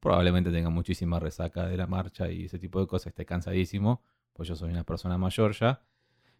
probablemente 0.00 0.50
tenga 0.50 0.70
muchísima 0.70 1.20
resaca 1.20 1.66
de 1.66 1.76
la 1.76 1.86
marcha 1.86 2.28
y 2.28 2.46
ese 2.46 2.58
tipo 2.58 2.80
de 2.80 2.88
cosas, 2.88 3.08
esté 3.08 3.24
cansadísimo, 3.26 4.02
pues 4.32 4.48
yo 4.48 4.56
soy 4.56 4.70
una 4.70 4.82
persona 4.82 5.18
mayor 5.18 5.52
ya, 5.52 5.84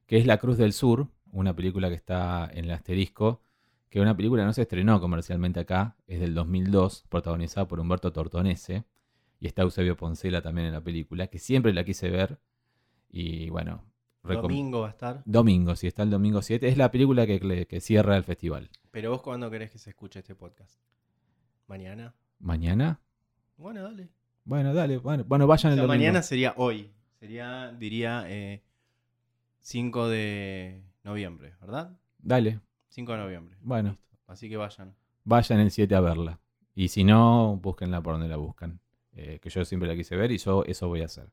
que 0.06 0.16
es 0.16 0.26
La 0.26 0.38
Cruz 0.38 0.58
del 0.58 0.72
Sur, 0.72 1.06
una 1.30 1.54
película 1.54 1.88
que 1.88 1.94
está 1.94 2.50
en 2.52 2.64
el 2.64 2.72
asterisco, 2.72 3.42
que 3.90 4.00
una 4.00 4.16
película 4.16 4.44
no 4.44 4.52
se 4.52 4.62
estrenó 4.62 5.00
comercialmente 5.00 5.60
acá, 5.60 5.96
es 6.08 6.18
del 6.18 6.34
2002, 6.34 7.04
protagonizada 7.08 7.68
por 7.68 7.78
Humberto 7.78 8.12
Tortonese, 8.12 8.84
y 9.38 9.46
está 9.46 9.62
Eusebio 9.62 9.96
Poncela 9.96 10.42
también 10.42 10.66
en 10.66 10.72
la 10.72 10.80
película, 10.82 11.28
que 11.28 11.38
siempre 11.38 11.72
la 11.72 11.84
quise 11.84 12.10
ver, 12.10 12.40
y 13.08 13.50
bueno, 13.50 13.84
Domingo 14.22 14.80
va 14.82 14.88
a 14.88 14.90
estar, 14.90 15.22
Domingo, 15.24 15.74
si 15.76 15.86
está 15.86 16.02
el 16.02 16.10
domingo 16.10 16.42
7, 16.42 16.68
es 16.68 16.76
la 16.76 16.90
película 16.90 17.26
que, 17.26 17.66
que- 17.66 17.80
cierra 17.80 18.16
el 18.16 18.24
festival. 18.24 18.68
pero 18.90 19.10
vos 19.10 19.22
cuándo 19.22 19.50
querés 19.50 19.70
que 19.70 19.78
se 19.78 19.90
escuche 19.90 20.18
este 20.20 20.34
podcast? 20.34 20.78
¿Mañana? 21.66 22.14
¿Mañana? 22.38 23.00
Bueno, 23.56 23.82
dale. 23.82 24.08
Bueno, 24.44 24.74
dale, 24.74 24.98
bueno, 24.98 25.24
bueno 25.26 25.46
vayan 25.46 25.72
O 25.72 25.74
el 25.74 25.80
domingo. 25.80 25.94
mañana 25.94 26.22
sería 26.22 26.54
hoy, 26.56 26.90
sería, 27.18 27.72
diría, 27.72 28.24
eh, 28.26 28.62
5 29.60 30.08
de 30.08 30.82
noviembre, 31.04 31.54
¿verdad? 31.60 31.96
Dale. 32.18 32.60
5 32.88 33.12
de 33.12 33.18
noviembre. 33.18 33.56
Bueno. 33.62 33.96
Así 34.26 34.48
que 34.48 34.56
vayan. 34.56 34.94
Vayan 35.24 35.60
el 35.60 35.70
7 35.70 35.94
a 35.94 36.00
verla. 36.00 36.40
Y 36.74 36.88
si 36.88 37.04
no, 37.04 37.56
búsquenla 37.62 38.00
por 38.02 38.14
donde 38.14 38.28
la 38.28 38.36
buscan. 38.36 38.80
Eh, 39.12 39.38
que 39.40 39.50
yo 39.50 39.64
siempre 39.64 39.88
la 39.88 39.94
quise 39.96 40.16
ver 40.16 40.30
y 40.32 40.38
yo 40.38 40.64
eso 40.64 40.88
voy 40.88 41.02
a 41.02 41.06
hacer. 41.06 41.28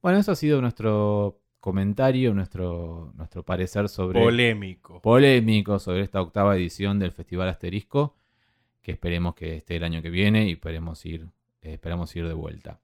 Bueno, 0.00 0.18
eso 0.18 0.32
ha 0.32 0.36
sido 0.36 0.60
nuestro 0.60 1.40
comentario, 1.64 2.34
nuestro, 2.34 3.10
nuestro 3.16 3.42
parecer 3.42 3.88
sobre... 3.88 4.20
Polémico. 4.20 5.00
Polémico 5.00 5.78
sobre 5.78 6.02
esta 6.02 6.20
octava 6.20 6.54
edición 6.56 6.98
del 6.98 7.10
Festival 7.10 7.48
Asterisco, 7.48 8.18
que 8.82 8.92
esperemos 8.92 9.34
que 9.34 9.56
esté 9.56 9.76
el 9.76 9.84
año 9.84 10.02
que 10.02 10.10
viene 10.10 10.46
y 10.46 10.52
esperemos 10.52 11.06
ir, 11.06 11.22
eh, 11.62 11.72
esperamos 11.72 12.14
ir 12.16 12.28
de 12.28 12.34
vuelta. 12.34 12.82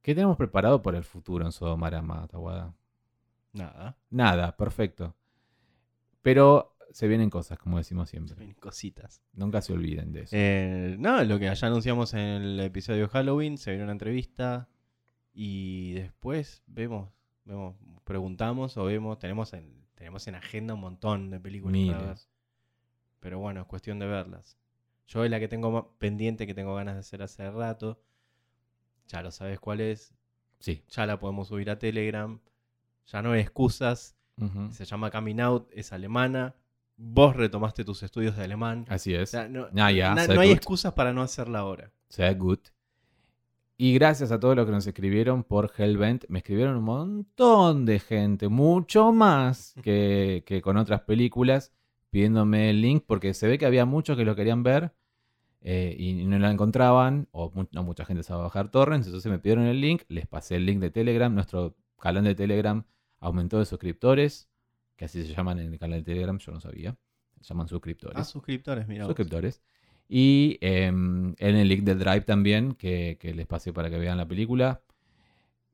¿Qué 0.00 0.14
tenemos 0.14 0.38
preparado 0.38 0.80
para 0.80 0.96
el 0.96 1.04
futuro 1.04 1.44
en 1.44 1.52
Sodomarama, 1.52 2.26
Tawada? 2.26 2.74
Nada. 3.52 3.98
Nada, 4.08 4.56
perfecto. 4.56 5.14
Pero 6.22 6.78
se 6.90 7.06
vienen 7.06 7.28
cosas, 7.28 7.58
como 7.58 7.76
decimos 7.76 8.08
siempre. 8.08 8.32
Se 8.32 8.38
vienen 8.38 8.56
cositas. 8.58 9.22
Nunca 9.34 9.60
se 9.60 9.74
olviden 9.74 10.10
de 10.10 10.22
eso. 10.22 10.34
Eh, 10.34 10.96
no, 10.98 11.22
lo 11.24 11.38
que 11.38 11.54
ya 11.54 11.66
anunciamos 11.66 12.14
en 12.14 12.20
el 12.20 12.60
episodio 12.60 13.02
de 13.02 13.08
Halloween, 13.08 13.58
se 13.58 13.72
viene 13.72 13.84
una 13.84 13.92
entrevista 13.92 14.70
y 15.34 15.92
después 15.92 16.62
vemos, 16.66 17.10
vemos, 17.44 17.76
preguntamos 18.04 18.76
o 18.76 18.84
vemos, 18.84 19.18
tenemos 19.18 19.52
en, 19.52 19.84
tenemos 19.94 20.26
en 20.26 20.34
agenda 20.34 20.74
un 20.74 20.80
montón 20.80 21.30
de 21.30 21.40
películas. 21.40 22.28
Pero 23.20 23.38
bueno, 23.38 23.62
es 23.62 23.66
cuestión 23.66 23.98
de 23.98 24.06
verlas. 24.06 24.58
Yo 25.06 25.24
es 25.24 25.30
la 25.30 25.38
que 25.38 25.48
tengo 25.48 25.94
pendiente, 25.98 26.46
que 26.46 26.54
tengo 26.54 26.74
ganas 26.74 26.94
de 26.94 27.00
hacer 27.00 27.22
hace 27.22 27.50
rato. 27.50 28.00
Ya 29.08 29.22
lo 29.22 29.30
sabes 29.30 29.60
cuál 29.60 29.80
es. 29.80 30.14
Sí. 30.58 30.82
Ya 30.88 31.06
la 31.06 31.18
podemos 31.18 31.48
subir 31.48 31.70
a 31.70 31.78
Telegram. 31.78 32.38
Ya 33.06 33.22
no 33.22 33.32
hay 33.32 33.40
excusas. 33.40 34.16
Se 34.70 34.84
llama 34.84 35.10
Coming 35.10 35.40
Out, 35.40 35.70
es 35.72 35.92
alemana. 35.92 36.56
Vos 36.96 37.36
retomaste 37.36 37.84
tus 37.84 38.02
estudios 38.02 38.36
de 38.36 38.44
alemán. 38.44 38.84
Así 38.88 39.14
es. 39.14 39.32
no, 39.48 39.68
hay 39.84 40.50
excusas 40.50 40.92
para 40.92 41.12
no 41.12 41.22
hacerla 41.22 41.60
ahora. 41.60 41.92
Sea 42.08 42.32
good. 42.34 42.60
Y 43.76 43.94
gracias 43.94 44.30
a 44.30 44.38
todos 44.38 44.54
los 44.54 44.66
que 44.66 44.72
nos 44.72 44.86
escribieron 44.86 45.42
por 45.42 45.72
Hellbent. 45.76 46.26
Me 46.28 46.38
escribieron 46.38 46.76
un 46.76 46.84
montón 46.84 47.84
de 47.84 47.98
gente, 47.98 48.48
mucho 48.48 49.10
más 49.12 49.74
que, 49.82 50.60
con 50.62 50.76
otras 50.76 51.02
películas, 51.02 51.72
pidiéndome 52.10 52.70
el 52.70 52.80
link, 52.80 53.04
porque 53.06 53.34
se 53.34 53.48
ve 53.48 53.58
que 53.58 53.66
había 53.66 53.84
muchos 53.84 54.16
que 54.16 54.24
lo 54.24 54.36
querían 54.36 54.62
ver 54.62 54.94
eh, 55.60 55.96
y 55.98 56.24
no 56.24 56.38
la 56.38 56.50
encontraban, 56.50 57.26
o 57.32 57.50
no 57.72 57.82
mucha 57.82 58.04
gente 58.04 58.22
sabe 58.22 58.42
bajar 58.42 58.70
torrents, 58.70 59.06
entonces 59.06 59.30
me 59.30 59.38
pidieron 59.38 59.64
el 59.64 59.80
link, 59.80 60.02
les 60.08 60.26
pasé 60.26 60.56
el 60.56 60.66
link 60.66 60.78
de 60.78 60.90
Telegram, 60.90 61.34
nuestro 61.34 61.74
canal 61.98 62.22
de 62.22 62.34
Telegram 62.34 62.84
aumentó 63.18 63.58
de 63.58 63.64
suscriptores, 63.64 64.48
que 64.96 65.06
así 65.06 65.26
se 65.26 65.34
llaman 65.34 65.58
en 65.58 65.72
el 65.72 65.78
canal 65.78 66.00
de 66.00 66.04
Telegram, 66.04 66.38
yo 66.38 66.52
no 66.52 66.60
sabía, 66.60 66.96
se 67.40 67.48
llaman 67.48 67.66
suscriptores. 67.66 68.18
Ah, 68.18 68.24
suscriptores, 68.24 68.86
mira. 68.86 69.06
Suscriptores. 69.06 69.62
Y 70.08 70.58
em, 70.60 71.34
en 71.38 71.56
el 71.56 71.68
link 71.68 71.82
del 71.82 71.98
Drive 71.98 72.22
también, 72.22 72.74
que, 72.74 73.18
les 73.22 73.46
pasé 73.46 73.72
para 73.72 73.90
que 73.90 73.98
vean 73.98 74.18
la 74.18 74.28
película. 74.28 74.82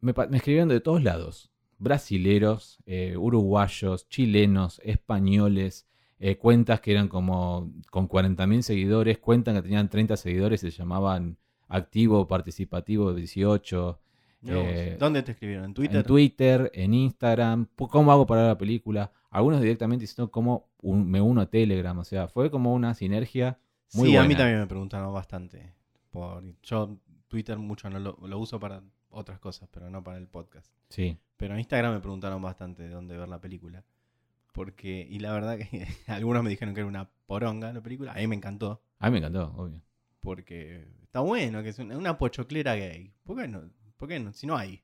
Me, 0.00 0.12
escribieron 0.32 0.68
de 0.68 0.80
todos 0.80 1.02
lados. 1.02 1.50
Brasileros, 1.78 2.78
eh, 2.86 3.16
uruguayos, 3.16 4.08
chilenos, 4.08 4.80
españoles, 4.84 5.86
eh, 6.18 6.36
cuentas 6.36 6.80
que 6.80 6.92
eran 6.92 7.08
como 7.08 7.72
con 7.90 8.08
40.000 8.08 8.62
seguidores, 8.62 9.18
cuentas 9.18 9.54
que 9.54 9.62
tenían 9.62 9.88
30 9.88 10.16
seguidores 10.16 10.62
y 10.62 10.70
se 10.70 10.76
llamaban 10.76 11.38
activo, 11.68 12.28
participativo 12.28 13.14
18. 13.14 13.98
Eh, 14.46 14.96
¿Dónde 14.98 15.22
te 15.22 15.32
escribieron? 15.32 15.66
¿En 15.66 15.74
Twitter? 15.74 15.96
En 15.96 16.02
Twitter, 16.04 16.70
en 16.74 16.94
Instagram. 16.94 17.66
¿Cómo 17.76 18.12
hago 18.12 18.26
para 18.26 18.46
la 18.46 18.58
película? 18.58 19.12
Algunos 19.30 19.60
directamente 19.60 20.02
diciendo 20.02 20.30
cómo 20.30 20.68
me 20.82 21.20
uno 21.20 21.40
a 21.40 21.46
Telegram. 21.46 21.98
O 21.98 22.04
sea, 22.04 22.28
fue 22.28 22.50
como 22.50 22.74
una 22.74 22.94
sinergia 22.94 23.58
sí, 23.90 24.16
a 24.16 24.24
mí 24.24 24.34
también 24.34 24.60
me 24.60 24.66
preguntaron 24.66 25.12
bastante. 25.12 25.74
Por, 26.10 26.42
yo 26.62 26.98
Twitter 27.28 27.58
mucho 27.58 27.88
no 27.90 27.98
lo, 27.98 28.38
uso 28.38 28.58
para 28.58 28.82
otras 29.10 29.38
cosas, 29.38 29.68
pero 29.72 29.90
no 29.90 30.02
para 30.02 30.18
el 30.18 30.26
podcast. 30.26 30.72
Sí. 30.88 31.18
Pero 31.36 31.54
en 31.54 31.60
Instagram 31.60 31.94
me 31.94 32.00
preguntaron 32.00 32.42
bastante 32.42 32.82
de 32.82 32.90
dónde 32.90 33.16
ver 33.16 33.28
la 33.28 33.40
película. 33.40 33.84
Porque, 34.52 35.06
y 35.08 35.20
la 35.20 35.32
verdad 35.32 35.58
que 35.58 35.86
algunos 36.08 36.42
me 36.42 36.50
dijeron 36.50 36.74
que 36.74 36.80
era 36.80 36.88
una 36.88 37.10
poronga 37.26 37.72
la 37.72 37.80
película. 37.80 38.12
A 38.12 38.16
mí 38.16 38.26
me 38.26 38.36
encantó. 38.36 38.82
A 38.98 39.06
mí 39.06 39.12
me 39.12 39.18
encantó, 39.18 39.52
obvio. 39.56 39.80
Porque 40.20 40.88
está 41.02 41.20
bueno, 41.20 41.62
que 41.62 41.70
es 41.70 41.78
una, 41.78 42.18
pochoclera 42.18 42.74
gay. 42.74 43.12
¿Por 43.24 43.38
qué 43.38 43.48
no? 43.48 43.62
¿Por 43.96 44.08
qué 44.08 44.20
no? 44.20 44.32
Si 44.32 44.46
no 44.46 44.56
hay. 44.56 44.82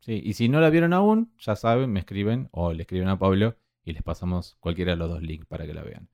Sí, 0.00 0.20
y 0.22 0.34
si 0.34 0.48
no 0.48 0.60
la 0.60 0.70
vieron 0.70 0.92
aún, 0.92 1.32
ya 1.38 1.56
saben, 1.56 1.90
me 1.90 2.00
escriben 2.00 2.48
o 2.52 2.72
le 2.72 2.82
escriben 2.82 3.08
a 3.08 3.18
Pablo 3.18 3.56
y 3.84 3.92
les 3.92 4.02
pasamos 4.02 4.56
cualquiera 4.60 4.92
de 4.92 4.96
los 4.96 5.08
dos 5.08 5.22
links 5.22 5.46
para 5.46 5.66
que 5.66 5.74
la 5.74 5.82
vean. 5.82 6.08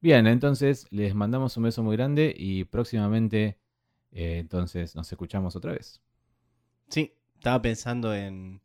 Bien, 0.00 0.26
entonces 0.26 0.86
les 0.90 1.14
mandamos 1.14 1.56
un 1.56 1.64
beso 1.64 1.82
muy 1.82 1.96
grande 1.96 2.34
y 2.36 2.64
próximamente 2.64 3.58
eh, 4.12 4.38
entonces 4.38 4.96
nos 4.96 5.10
escuchamos 5.10 5.56
otra 5.56 5.72
vez. 5.72 6.00
Sí, 6.88 7.12
estaba 7.34 7.60
pensando 7.60 8.14
en 8.14 8.60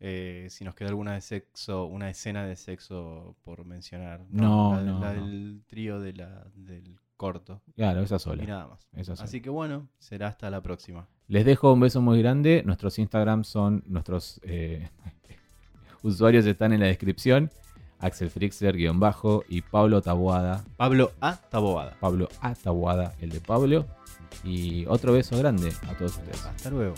eh, 0.00 0.48
si 0.50 0.64
nos 0.64 0.74
quedó 0.74 0.88
alguna 0.88 1.14
de 1.14 1.20
sexo, 1.20 1.86
una 1.86 2.10
escena 2.10 2.44
de 2.44 2.56
sexo 2.56 3.36
por 3.42 3.64
mencionar. 3.64 4.24
No, 4.30 4.80
no, 4.82 5.00
la, 5.00 5.14
del 5.14 5.62
trío 5.66 6.00
de 6.00 6.12
la, 6.12 6.46
del 6.54 6.98
corto. 7.16 7.62
Claro, 7.74 8.02
esa 8.02 8.18
sola. 8.18 8.42
Y 8.42 8.46
nada 8.46 8.66
más. 8.66 9.20
Así 9.20 9.40
que 9.40 9.50
bueno, 9.50 9.88
será 9.98 10.28
hasta 10.28 10.50
la 10.50 10.60
próxima. 10.62 11.08
Les 11.28 11.44
dejo 11.44 11.72
un 11.72 11.80
beso 11.80 12.02
muy 12.02 12.18
grande. 12.18 12.62
Nuestros 12.66 12.98
Instagram 12.98 13.44
son, 13.44 13.82
nuestros 13.86 14.40
eh, 14.44 14.90
usuarios 16.02 16.44
están 16.44 16.72
en 16.72 16.80
la 16.80 16.86
descripción. 16.86 17.50
Axel 18.04 18.30
Frixler, 18.30 18.76
guion 18.76 19.00
bajo, 19.00 19.44
y 19.48 19.62
Pablo 19.62 20.02
Taboada. 20.02 20.62
Pablo 20.76 21.12
A. 21.20 21.36
Taboada. 21.36 21.96
Pablo 21.98 22.28
A. 22.40 22.54
Taboada, 22.54 23.14
el 23.20 23.30
de 23.30 23.40
Pablo. 23.40 23.86
Y 24.44 24.84
otro 24.86 25.14
beso 25.14 25.38
grande 25.38 25.72
a 25.88 25.94
todos 25.94 26.18
ustedes. 26.18 26.44
Hasta 26.44 26.68
luego. 26.70 26.94